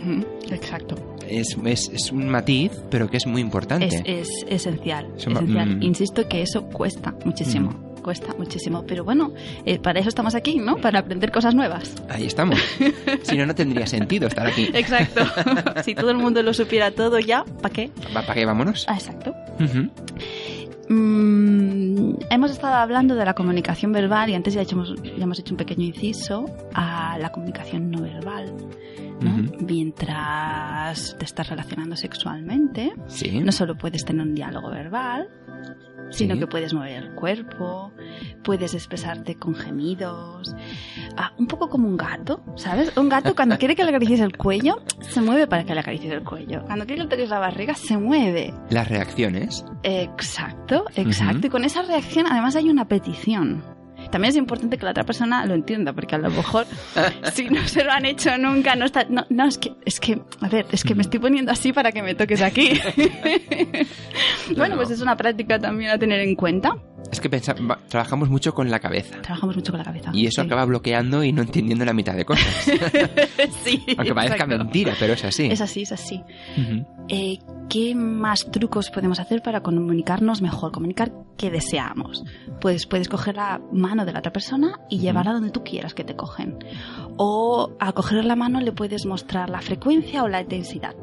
Exacto. 0.50 0.96
Es, 1.28 1.56
es, 1.64 1.90
es 1.94 2.12
un 2.12 2.28
matiz, 2.28 2.72
pero 2.90 3.10
que 3.10 3.18
es 3.18 3.28
muy 3.28 3.42
importante. 3.42 3.86
Es, 3.86 4.02
es 4.06 4.30
esencial. 4.50 5.08
Mm. 5.28 5.84
Insisto 5.84 6.28
que 6.28 6.42
eso 6.42 6.64
cuesta 6.70 7.14
muchísimo. 7.24 7.89
Cuesta 8.10 8.34
muchísimo. 8.40 8.84
Pero 8.88 9.04
bueno, 9.04 9.34
eh, 9.66 9.78
para 9.78 10.00
eso 10.00 10.10
estamos 10.10 10.34
aquí, 10.34 10.58
¿no? 10.58 10.78
Para 10.78 10.98
aprender 10.98 11.32
cosas 11.32 11.54
nuevas. 11.54 11.94
Ahí 12.10 12.26
estamos. 12.26 12.60
si 13.22 13.38
no, 13.38 13.46
no 13.46 13.54
tendría 13.54 13.86
sentido 13.86 14.28
estar 14.28 14.48
aquí. 14.48 14.68
Exacto. 14.74 15.22
si 15.86 15.94
todo 15.94 16.10
el 16.10 16.18
mundo 16.18 16.42
lo 16.42 16.52
supiera 16.56 16.90
todo 16.90 17.20
ya, 17.20 17.44
¿para 17.62 17.72
qué? 17.72 17.92
¿Va- 18.08 18.24
¿Para 18.24 18.34
qué 18.34 18.46
vámonos? 18.48 18.86
Ah, 18.88 18.96
exacto. 18.96 19.36
Ujú. 19.60 19.90
Mm, 20.92 22.16
hemos 22.32 22.50
estado 22.50 22.74
hablando 22.74 23.14
de 23.14 23.24
la 23.26 23.36
comunicación 23.36 23.92
verbal 23.92 24.32
y 24.32 24.34
antes 24.34 24.56
ya, 24.56 24.64
hemos, 24.64 24.96
ya 25.04 25.24
hemos 25.24 25.38
hecho 25.38 25.54
un 25.54 25.58
pequeño 25.58 25.84
inciso 25.86 26.46
a 26.74 27.20
la 27.20 27.32
comunicación 27.32 27.92
no 27.92 28.02
verbal. 28.02 28.52
Mientras 29.20 31.16
te 31.18 31.26
estás 31.26 31.50
relacionando 31.50 31.96
sexualmente, 31.96 32.92
Sí. 33.08 33.40
no 33.40 33.52
solo 33.52 33.78
puedes 33.78 34.06
tener 34.06 34.26
un 34.26 34.34
diálogo 34.34 34.70
verbal, 34.70 35.30
sino 36.12 36.34
Sí. 36.34 36.40
que 36.40 36.48
puedes 36.48 36.74
mover 36.74 37.04
el 37.04 37.16
cuerpo, 37.16 37.92
puedes 38.44 38.74
expresarte 38.74 39.36
con 39.36 39.54
gemidos, 39.56 40.56
ah, 41.18 41.34
un 41.38 41.46
poco 41.48 41.70
como 41.70 41.88
un 41.88 41.98
gato, 41.98 42.42
¿sabes? 42.56 42.96
Un 42.98 43.10
gato 43.10 43.36
cuando 43.36 43.58
quiere 43.58 43.76
que 43.76 43.84
le 43.84 43.90
acaricies 43.90 44.20
el 44.22 44.36
cuello, 44.36 44.82
se 45.02 45.22
mueve 45.22 45.46
para 45.48 45.64
que 45.66 45.74
le 45.74 45.82
acaricies 45.82 46.12
el 46.14 46.24
cuello. 46.24 46.64
Cuando 46.66 46.86
quiere 46.86 47.02
que 47.02 47.04
le 47.04 47.10
toques 47.10 47.30
la 47.30 47.40
barriga, 47.40 47.76
se 47.76 47.98
mueve. 47.98 48.54
Las 48.72 48.88
reacciones. 48.88 49.64
Exacto, 49.84 50.86
exacto. 50.96 51.48
Y 51.48 51.50
con 51.50 51.64
esa 51.64 51.82
reacción 51.84 52.26
además 52.28 52.56
hay 52.56 52.70
una 52.70 52.88
petición. 52.88 53.64
También 54.12 54.30
es 54.32 54.38
importante 54.38 54.78
que 54.78 54.86
la 54.86 54.92
otra 54.92 55.04
persona 55.04 55.46
lo 55.46 55.54
entienda, 55.54 55.94
porque 55.94 56.16
a 56.16 56.18
lo 56.18 56.30
mejor 56.30 56.66
si 57.34 57.50
no 57.50 57.68
se 57.68 57.84
lo 57.84 57.92
han 57.92 58.06
hecho 58.06 58.38
nunca, 58.38 58.76
no 58.76 58.86
está... 58.86 59.06
No, 59.10 59.26
no, 59.30 59.46
es 59.46 59.58
que, 59.58 59.74
es 59.86 60.00
que, 60.00 60.22
a 60.42 60.50
ver, 60.50 60.66
es 60.72 60.84
que 60.84 60.96
me 60.96 61.02
estoy 61.02 61.20
poniendo 61.20 61.52
así 61.52 61.74
para 61.74 61.92
que 61.92 62.02
me 62.02 62.16
toques 62.16 62.42
aquí. 62.42 62.80
bueno, 64.56 64.76
no. 64.76 64.82
pues 64.82 64.92
es 64.92 65.02
una 65.02 65.16
práctica 65.16 65.60
también 65.60 65.92
a 65.92 65.98
tener 65.98 66.20
en 66.22 66.36
cuenta. 66.36 66.76
Es 67.12 67.20
que 67.20 67.30
pensa- 67.30 67.56
va- 67.70 67.80
trabajamos 67.88 68.30
mucho 68.30 68.54
con 68.54 68.70
la 68.70 68.80
cabeza. 68.80 69.22
Trabajamos 69.22 69.56
mucho 69.56 69.72
con 69.72 69.80
la 69.80 69.86
cabeza. 69.86 70.12
Y 70.14 70.28
eso 70.28 70.42
Sí. 70.42 70.46
acaba 70.48 70.66
bloqueando 70.66 71.24
y 71.24 71.32
no 71.32 71.42
entendiendo 71.42 71.84
la 71.86 71.94
mitad 71.94 72.14
de 72.16 72.26
cosas. 72.26 72.46
sí, 73.64 73.84
Aunque 73.98 74.14
parezca 74.14 74.36
exacto. 74.44 74.58
mentira, 74.58 74.94
pero 75.00 75.14
es 75.14 75.24
así. 75.26 75.46
Es 75.48 75.62
así, 75.62 75.82
es 75.84 75.92
así. 75.92 76.22
Ujú. 76.58 76.86
Eh, 77.10 77.40
¿Qué 77.70 77.94
más 77.94 78.50
trucos 78.52 78.90
podemos 78.90 79.20
hacer 79.20 79.42
para 79.44 79.62
comunicarnos 79.62 80.42
mejor? 80.42 80.72
Comunicar 80.72 81.12
qué 81.38 81.52
deseamos. 81.52 82.24
Pues 82.62 82.88
puedes 82.88 83.08
coger 83.08 83.36
la 83.36 83.62
mano 83.72 84.06
de 84.06 84.12
la 84.14 84.20
otra 84.20 84.32
persona 84.34 84.80
y 84.90 84.98
llevarla 85.00 85.34
donde 85.34 85.52
tú 85.52 85.64
quieras 85.64 85.94
que 85.94 86.04
te 86.04 86.16
cogen. 86.16 86.58
O 87.18 87.72
al 87.80 87.94
coger 87.94 88.26
la 88.26 88.36
mano 88.36 88.60
le 88.60 88.72
puedes 88.72 89.06
mostrar 89.06 89.50
la 89.52 89.62
frecuencia 89.62 90.24
o 90.24 90.28
la 90.28 90.42
intensidad. 90.42 90.96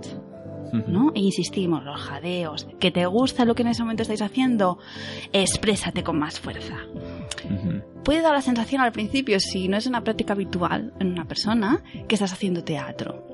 ¿No? 0.86 1.12
E 1.14 1.20
insistimos, 1.20 1.84
los 1.84 2.00
jadeos, 2.00 2.66
que 2.78 2.90
te 2.90 3.06
gusta 3.06 3.44
lo 3.44 3.54
que 3.54 3.62
en 3.62 3.68
ese 3.68 3.82
momento 3.82 4.02
estáis 4.02 4.22
haciendo, 4.22 4.78
exprésate 5.32 6.02
con 6.02 6.18
más 6.18 6.40
fuerza. 6.40 6.76
Puede 8.04 8.22
dar 8.22 8.32
la 8.32 8.42
sensación 8.42 8.80
al 8.80 8.92
principio, 8.92 9.40
si 9.40 9.68
no 9.68 9.76
es 9.76 9.86
una 9.86 10.02
práctica 10.04 10.32
habitual 10.32 10.92
en 11.00 11.08
una 11.12 11.26
persona, 11.26 11.82
que 12.08 12.14
estás 12.14 12.32
haciendo 12.32 12.64
teatro. 12.64 13.24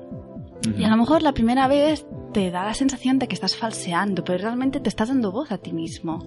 Y 0.77 0.83
a 0.83 0.89
lo 0.89 0.97
mejor 0.97 1.21
la 1.21 1.33
primera 1.33 1.67
vez 1.67 2.05
te 2.33 2.51
da 2.51 2.65
la 2.65 2.73
sensación 2.73 3.19
de 3.19 3.27
que 3.27 3.35
estás 3.35 3.55
falseando, 3.55 4.23
pero 4.23 4.39
realmente 4.39 4.79
te 4.79 4.89
estás 4.89 5.09
dando 5.09 5.31
voz 5.31 5.51
a 5.51 5.59
ti 5.59 5.71
mismo. 5.71 6.25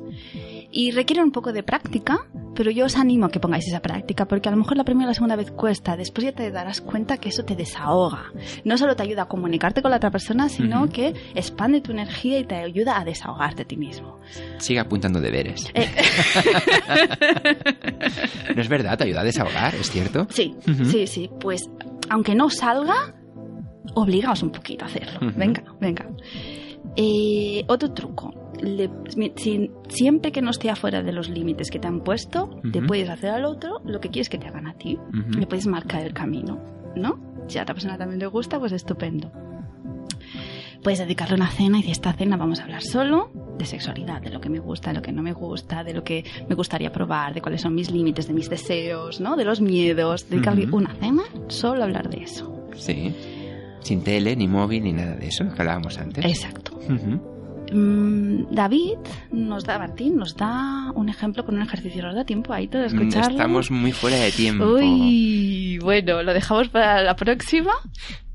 Y 0.70 0.92
requiere 0.92 1.22
un 1.22 1.32
poco 1.32 1.52
de 1.52 1.62
práctica, 1.62 2.26
pero 2.54 2.70
yo 2.70 2.86
os 2.86 2.96
animo 2.96 3.26
a 3.26 3.30
que 3.30 3.40
pongáis 3.40 3.66
esa 3.66 3.80
práctica, 3.80 4.26
porque 4.26 4.48
a 4.48 4.52
lo 4.52 4.58
mejor 4.58 4.76
la 4.76 4.84
primera 4.84 5.06
y 5.06 5.08
la 5.08 5.14
segunda 5.14 5.36
vez 5.36 5.50
cuesta, 5.50 5.96
después 5.96 6.26
ya 6.26 6.32
te 6.32 6.50
darás 6.50 6.80
cuenta 6.80 7.18
que 7.18 7.28
eso 7.28 7.44
te 7.44 7.56
desahoga. 7.56 8.32
No 8.64 8.78
solo 8.78 8.94
te 8.94 9.02
ayuda 9.02 9.22
a 9.22 9.28
comunicarte 9.28 9.82
con 9.82 9.90
la 9.90 9.96
otra 9.98 10.10
persona, 10.10 10.48
sino 10.48 10.88
que 10.88 11.14
expande 11.34 11.80
tu 11.80 11.90
energía 11.90 12.38
y 12.38 12.44
te 12.44 12.54
ayuda 12.54 13.00
a 13.00 13.04
desahogarte 13.04 13.62
a 13.62 13.66
ti 13.66 13.76
mismo. 13.76 14.20
Sigue 14.58 14.80
apuntando 14.80 15.20
deberes. 15.20 15.66
Eh. 15.74 15.86
no 18.54 18.62
es 18.62 18.68
verdad, 18.68 18.96
te 18.96 19.04
ayuda 19.04 19.22
a 19.22 19.24
desahogar, 19.24 19.74
¿es 19.74 19.90
cierto? 19.90 20.26
Sí, 20.30 20.54
sí, 20.84 21.06
sí. 21.06 21.30
Pues 21.40 21.68
aunque 22.08 22.34
no 22.34 22.50
salga, 22.50 23.14
obligaos 23.94 24.42
un 24.42 24.50
poquito 24.50 24.84
a 24.84 24.88
hacerlo. 24.88 25.32
Venga, 25.36 25.62
venga. 25.80 26.06
Eh, 26.96 27.64
otro 27.68 27.92
truco. 27.92 28.32
Le- 28.62 28.88
mi- 29.16 29.32
si- 29.36 29.70
siempre 29.88 30.32
que 30.32 30.40
no 30.40 30.50
esté 30.50 30.70
afuera 30.70 31.02
de 31.02 31.12
los 31.12 31.28
límites 31.28 31.70
que 31.70 31.78
te 31.78 31.86
han 31.88 32.00
puesto, 32.00 32.60
te 32.72 32.80
puedes 32.82 33.08
hacer 33.10 33.30
al 33.30 33.44
otro 33.44 33.80
lo 33.84 34.00
que 34.00 34.08
quieres 34.08 34.28
que 34.28 34.38
te 34.38 34.46
hagan 34.48 34.66
a 34.66 34.74
ti. 34.74 34.96
Ujú. 35.08 35.38
Le 35.40 35.46
puedes 35.46 35.66
marcar 35.66 36.02
el 36.06 36.14
camino, 36.14 36.58
¿no? 36.94 37.18
Si 37.48 37.58
a 37.58 37.62
otra 37.62 37.74
persona 37.74 37.98
también 37.98 38.18
le 38.18 38.26
gusta, 38.26 38.58
pues 38.58 38.72
estupendo. 38.72 39.30
Puedes 40.82 41.00
dedicarle 41.00 41.34
una 41.34 41.48
cena 41.50 41.78
y 41.80 41.82
de 41.82 41.90
esta 41.90 42.12
cena 42.12 42.36
vamos 42.36 42.60
a 42.60 42.64
hablar 42.64 42.82
solo 42.82 43.30
de 43.58 43.64
sexualidad, 43.66 44.20
de 44.22 44.30
lo 44.30 44.40
que 44.40 44.48
me 44.48 44.60
gusta, 44.60 44.90
de 44.90 44.96
lo 44.96 45.02
que 45.02 45.10
no 45.12 45.22
me 45.22 45.32
gusta, 45.32 45.82
de 45.82 45.92
lo 45.94 46.04
que 46.04 46.24
me 46.48 46.54
gustaría 46.54 46.92
probar, 46.92 47.34
de 47.34 47.40
cuáles 47.42 47.62
son 47.62 47.74
mis 47.74 47.90
límites, 47.90 48.28
de 48.28 48.34
mis 48.34 48.48
deseos, 48.48 49.20
¿no? 49.20 49.36
De 49.36 49.44
los 49.44 49.60
miedos. 49.60 50.28
Dedicarle 50.30 50.66
Ujú. 50.66 50.76
una 50.76 50.94
cena 50.94 51.22
solo 51.48 51.82
a 51.82 51.84
hablar 51.86 52.08
de 52.08 52.22
eso. 52.22 52.68
Sí. 52.76 53.12
Sin 53.86 54.02
tele, 54.02 54.34
ni 54.34 54.48
móvil, 54.48 54.82
ni 54.82 54.92
nada 54.92 55.14
de 55.14 55.28
eso, 55.28 55.44
que 55.54 55.62
hablábamos 55.62 55.96
antes. 55.98 56.24
Exacto. 56.24 56.72
Mm, 57.72 58.46
David 58.50 58.98
nos 59.30 59.64
da, 59.64 59.78
Martín, 59.78 60.16
nos 60.16 60.36
da 60.36 60.90
un 60.94 61.08
ejemplo 61.08 61.44
con 61.44 61.54
un 61.56 61.62
ejercicio. 61.62 62.02
¿Nos 62.02 62.14
da 62.16 62.24
tiempo 62.24 62.52
ahí 62.52 62.66
de 62.66 62.78
Mm, 62.78 62.86
escucharlo? 62.86 63.30
Estamos 63.30 63.70
muy 63.70 63.92
fuera 63.92 64.16
de 64.16 64.32
tiempo. 64.32 64.64
Uy, 64.64 65.78
bueno, 65.82 66.22
lo 66.24 66.32
dejamos 66.34 66.68
para 66.68 67.02
la 67.02 67.14
próxima. 67.14 67.72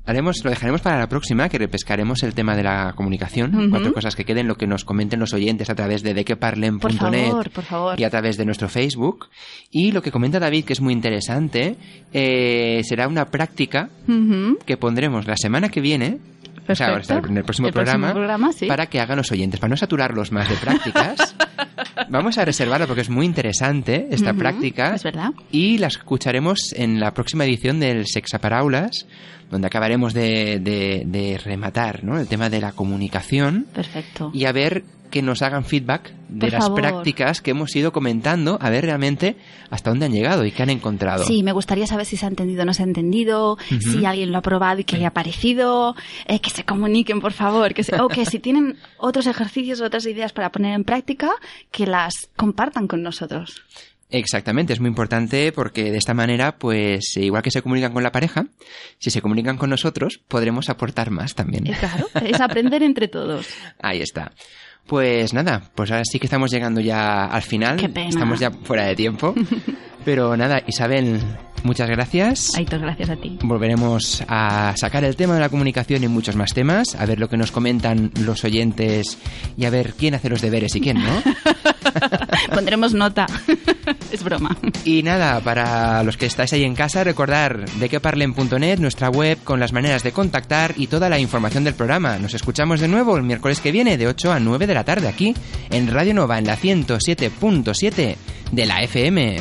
Haremos, 0.04 0.42
lo 0.42 0.50
dejaremos 0.50 0.80
para 0.80 0.98
la 0.98 1.08
próxima, 1.08 1.48
que 1.48 1.58
repescaremos 1.58 2.22
el 2.24 2.34
tema 2.34 2.56
de 2.56 2.64
la 2.64 2.92
comunicación. 2.96 3.70
Cuatro 3.70 3.92
cosas 3.92 4.16
que 4.16 4.24
queden, 4.24 4.48
lo 4.48 4.56
que 4.56 4.66
nos 4.66 4.84
comenten 4.84 5.20
los 5.20 5.32
oyentes 5.32 5.70
a 5.70 5.76
través 5.76 6.02
de 6.02 6.10
Por 6.10 6.16
dequeparlen.net 6.16 6.98
favor, 6.98 7.50
por 7.50 7.64
favor. 7.64 8.00
y 8.00 8.04
a 8.04 8.10
través 8.10 8.36
de 8.36 8.44
nuestro 8.44 8.68
Facebook. 8.68 9.28
Y 9.70 9.92
lo 9.92 10.02
que 10.02 10.10
comenta 10.10 10.40
David, 10.40 10.64
que 10.64 10.72
es 10.72 10.80
muy 10.80 10.92
interesante, 10.92 11.76
eh, 12.12 12.80
será 12.84 13.06
una 13.06 13.26
práctica 13.26 13.90
que 14.66 14.76
pondremos 14.76 15.26
la 15.26 15.36
semana 15.36 15.68
que 15.68 15.80
viene, 15.80 16.18
o 16.68 16.74
sea, 16.74 17.00
en 17.08 17.36
el 17.36 17.44
próximo 17.44 17.68
El 17.68 17.74
programa, 17.74 18.12
programa, 18.12 18.52
sí. 18.52 18.66
para 18.66 18.86
que 18.86 19.00
hagan 19.00 19.18
los 19.18 19.30
oyentes, 19.30 19.60
para 19.60 19.70
no 19.70 19.76
saturarlos 19.76 20.32
más 20.32 20.48
de 20.48 20.56
prácticas, 20.56 21.36
Vamos 22.08 22.38
a 22.38 22.44
reservarlo 22.44 22.86
porque 22.86 23.02
es 23.02 23.10
muy 23.10 23.26
interesante 23.26 24.08
esta 24.10 24.34
práctica. 24.34 24.94
Es 24.94 25.02
verdad. 25.02 25.30
Y 25.50 25.78
la 25.78 25.86
escucharemos 25.86 26.72
en 26.74 27.00
la 27.00 27.12
próxima 27.14 27.44
edición 27.44 27.80
del 27.80 28.06
Sexaparaulas, 28.06 29.06
donde 29.52 29.68
acabaremos 29.68 30.12
de, 30.14 30.58
de- 30.58 31.04
de 31.06 31.38
rematar 31.38 32.02
¿no? 32.02 32.18
el 32.18 32.26
tema 32.26 32.50
de 32.50 32.60
la 32.60 32.72
comunicación 32.72 33.66
Perfecto. 33.72 34.30
y 34.34 34.46
a 34.46 34.52
ver 34.52 34.82
que 35.10 35.20
nos 35.20 35.42
hagan 35.42 35.66
feedback 35.66 36.10
de 36.30 36.46
Por 36.46 36.52
las 36.52 36.64
favor. 36.64 36.80
prácticas 36.80 37.42
que 37.42 37.50
hemos 37.50 37.76
ido 37.76 37.92
comentando, 37.92 38.56
a 38.62 38.70
ver 38.70 38.86
realmente 38.86 39.36
hasta 39.68 39.90
dónde 39.90 40.06
han 40.06 40.12
llegado 40.12 40.46
y 40.46 40.52
qué 40.52 40.62
han 40.62 40.70
encontrado. 40.70 41.24
Sí, 41.24 41.42
me 41.42 41.52
gustaría 41.52 41.86
saber 41.86 42.06
si 42.06 42.16
se 42.16 42.24
ha 42.24 42.30
entendido 42.30 42.62
o 42.62 42.64
no 42.64 42.72
se 42.72 42.82
ha 42.82 42.86
entendido, 42.86 43.58
si 43.68 44.06
alguien 44.06 44.32
lo 44.32 44.38
ha 44.38 44.40
probado 44.40 44.80
y 44.80 44.84
que 44.84 44.96
haya 44.96 45.10
parecido, 45.10 45.94
eh, 46.26 46.40
que 46.40 46.48
se 46.48 46.64
comuniquen, 46.64 47.20
por 47.20 47.32
favor, 47.34 47.74
que 47.74 47.84
se- 47.84 48.00
o 48.00 48.08
que 48.08 48.24
si 48.24 48.38
tienen 48.38 48.78
otros 48.96 49.26
ejercicios 49.26 49.82
o 49.82 49.84
otras 49.84 50.06
ideas 50.06 50.32
para 50.32 50.50
poner 50.50 50.72
en 50.74 50.84
práctica, 50.84 51.30
que 51.70 51.86
las 51.86 52.14
compartan 52.34 52.88
con 52.88 53.02
nosotros. 53.02 53.62
Exactamente, 54.12 54.74
es 54.74 54.80
muy 54.80 54.88
importante 54.88 55.52
porque 55.52 55.90
de 55.90 55.96
esta 55.96 56.14
manera, 56.14 56.58
pues 56.58 57.16
igual 57.16 57.42
que 57.42 57.50
se 57.50 57.62
comunican 57.62 57.92
con 57.92 58.02
la 58.02 58.12
pareja, 58.12 58.46
si 58.98 59.10
se 59.10 59.22
comunican 59.22 59.56
con 59.56 59.70
nosotros, 59.70 60.20
podremos 60.28 60.68
aportar 60.68 61.10
más 61.10 61.34
también. 61.34 61.66
Eh, 61.66 61.76
claro, 61.78 62.08
es 62.24 62.40
aprender 62.40 62.82
entre 62.82 63.08
todos. 63.08 63.46
Ahí 63.80 64.02
está. 64.02 64.32
Pues 64.86 65.32
nada, 65.32 65.62
pues 65.74 65.90
ahora 65.90 66.04
sí 66.04 66.18
que 66.18 66.26
estamos 66.26 66.50
llegando 66.50 66.80
ya 66.80 67.24
al 67.24 67.42
final. 67.42 67.76
Qué 67.76 67.88
pena. 67.88 68.10
Estamos 68.10 68.38
ya 68.38 68.50
fuera 68.50 68.84
de 68.84 68.96
tiempo. 68.96 69.34
Pero 70.04 70.36
nada, 70.36 70.62
Isabel, 70.66 71.20
muchas 71.62 71.88
gracias. 71.88 72.54
Aitor, 72.56 72.80
gracias 72.80 73.10
a 73.10 73.16
ti. 73.16 73.38
Volveremos 73.42 74.24
a 74.26 74.74
sacar 74.76 75.04
el 75.04 75.14
tema 75.14 75.34
de 75.34 75.40
la 75.40 75.48
comunicación 75.48 76.02
y 76.02 76.08
muchos 76.08 76.34
más 76.34 76.52
temas, 76.52 76.96
a 76.96 77.06
ver 77.06 77.20
lo 77.20 77.28
que 77.28 77.36
nos 77.36 77.52
comentan 77.52 78.10
los 78.20 78.44
oyentes 78.44 79.18
y 79.56 79.64
a 79.64 79.70
ver 79.70 79.94
quién 79.94 80.14
hace 80.14 80.28
los 80.28 80.42
deberes 80.42 80.74
y 80.74 80.80
quién 80.80 80.98
no. 80.98 81.22
Pondremos 82.54 82.94
nota. 82.94 83.26
es 84.12 84.22
broma. 84.22 84.56
Y 84.84 85.02
nada, 85.02 85.40
para 85.40 86.02
los 86.02 86.16
que 86.16 86.26
estáis 86.26 86.52
ahí 86.52 86.64
en 86.64 86.74
casa, 86.74 87.04
recordar 87.04 87.68
de 87.68 87.88
queparlen.net, 87.88 88.78
nuestra 88.78 89.10
web 89.10 89.38
con 89.44 89.60
las 89.60 89.72
maneras 89.72 90.02
de 90.02 90.12
contactar 90.12 90.74
y 90.76 90.86
toda 90.86 91.08
la 91.08 91.18
información 91.18 91.64
del 91.64 91.74
programa. 91.74 92.18
Nos 92.18 92.34
escuchamos 92.34 92.80
de 92.80 92.88
nuevo 92.88 93.16
el 93.16 93.22
miércoles 93.22 93.60
que 93.60 93.72
viene 93.72 93.96
de 93.96 94.06
8 94.06 94.32
a 94.32 94.40
9 94.40 94.66
de 94.66 94.74
la 94.74 94.84
tarde 94.84 95.08
aquí 95.08 95.34
en 95.70 95.88
Radio 95.88 96.14
Nova 96.14 96.38
en 96.38 96.46
la 96.46 96.56
107.7 96.56 98.16
de 98.50 98.66
la 98.66 98.82
FM. 98.82 99.36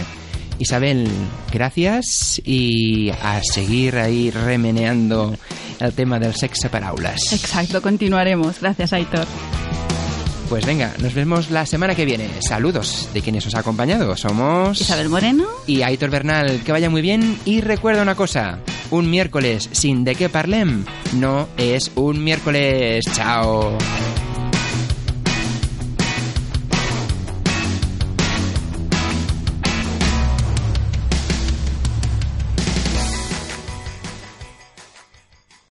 Isabel, 0.60 1.08
gracias 1.52 2.39
y 2.45 3.10
a 3.10 3.41
seguir 3.41 3.97
ahí 3.97 4.30
remeneando 4.30 5.36
el 5.80 5.93
tema 5.93 6.20
del 6.20 6.36
sexo 6.36 6.70
para 6.70 6.89
aulas. 6.89 7.34
Exacto, 7.34 7.82
continuaremos. 7.82 8.62
Gracias, 8.62 8.93
Aitor. 8.93 9.26
Pues 10.52 10.66
venga, 10.66 10.93
nos 10.99 11.14
vemos 11.14 11.49
la 11.49 11.66
semana 11.66 11.95
que 11.95 12.04
viene. 12.04 12.30
Saludos 12.45 13.08
de 13.14 13.22
quienes 13.22 13.47
os 13.47 13.56
ha 13.56 13.60
acompañado. 13.60 14.18
Somos 14.18 14.82
Isabel 14.82 15.08
Moreno. 15.08 15.45
y 15.66 15.82
Aitor 15.82 16.10
Bernal. 16.10 16.60
Que 16.66 16.74
vaya 16.74 16.89
muy 16.89 17.02
bien 17.02 17.39
y 17.45 17.62
recuerda 17.62 18.02
una 18.02 18.16
cosa. 18.16 18.60
Un 18.89 19.10
miércoles 19.10 19.70
sin 19.72 20.04
de 20.04 20.14
qué 20.16 20.28
parlem 20.28 20.84
no 21.14 21.47
es 21.56 21.93
un 21.95 22.22
miércoles. 22.22 23.06
Chao. 23.16 23.78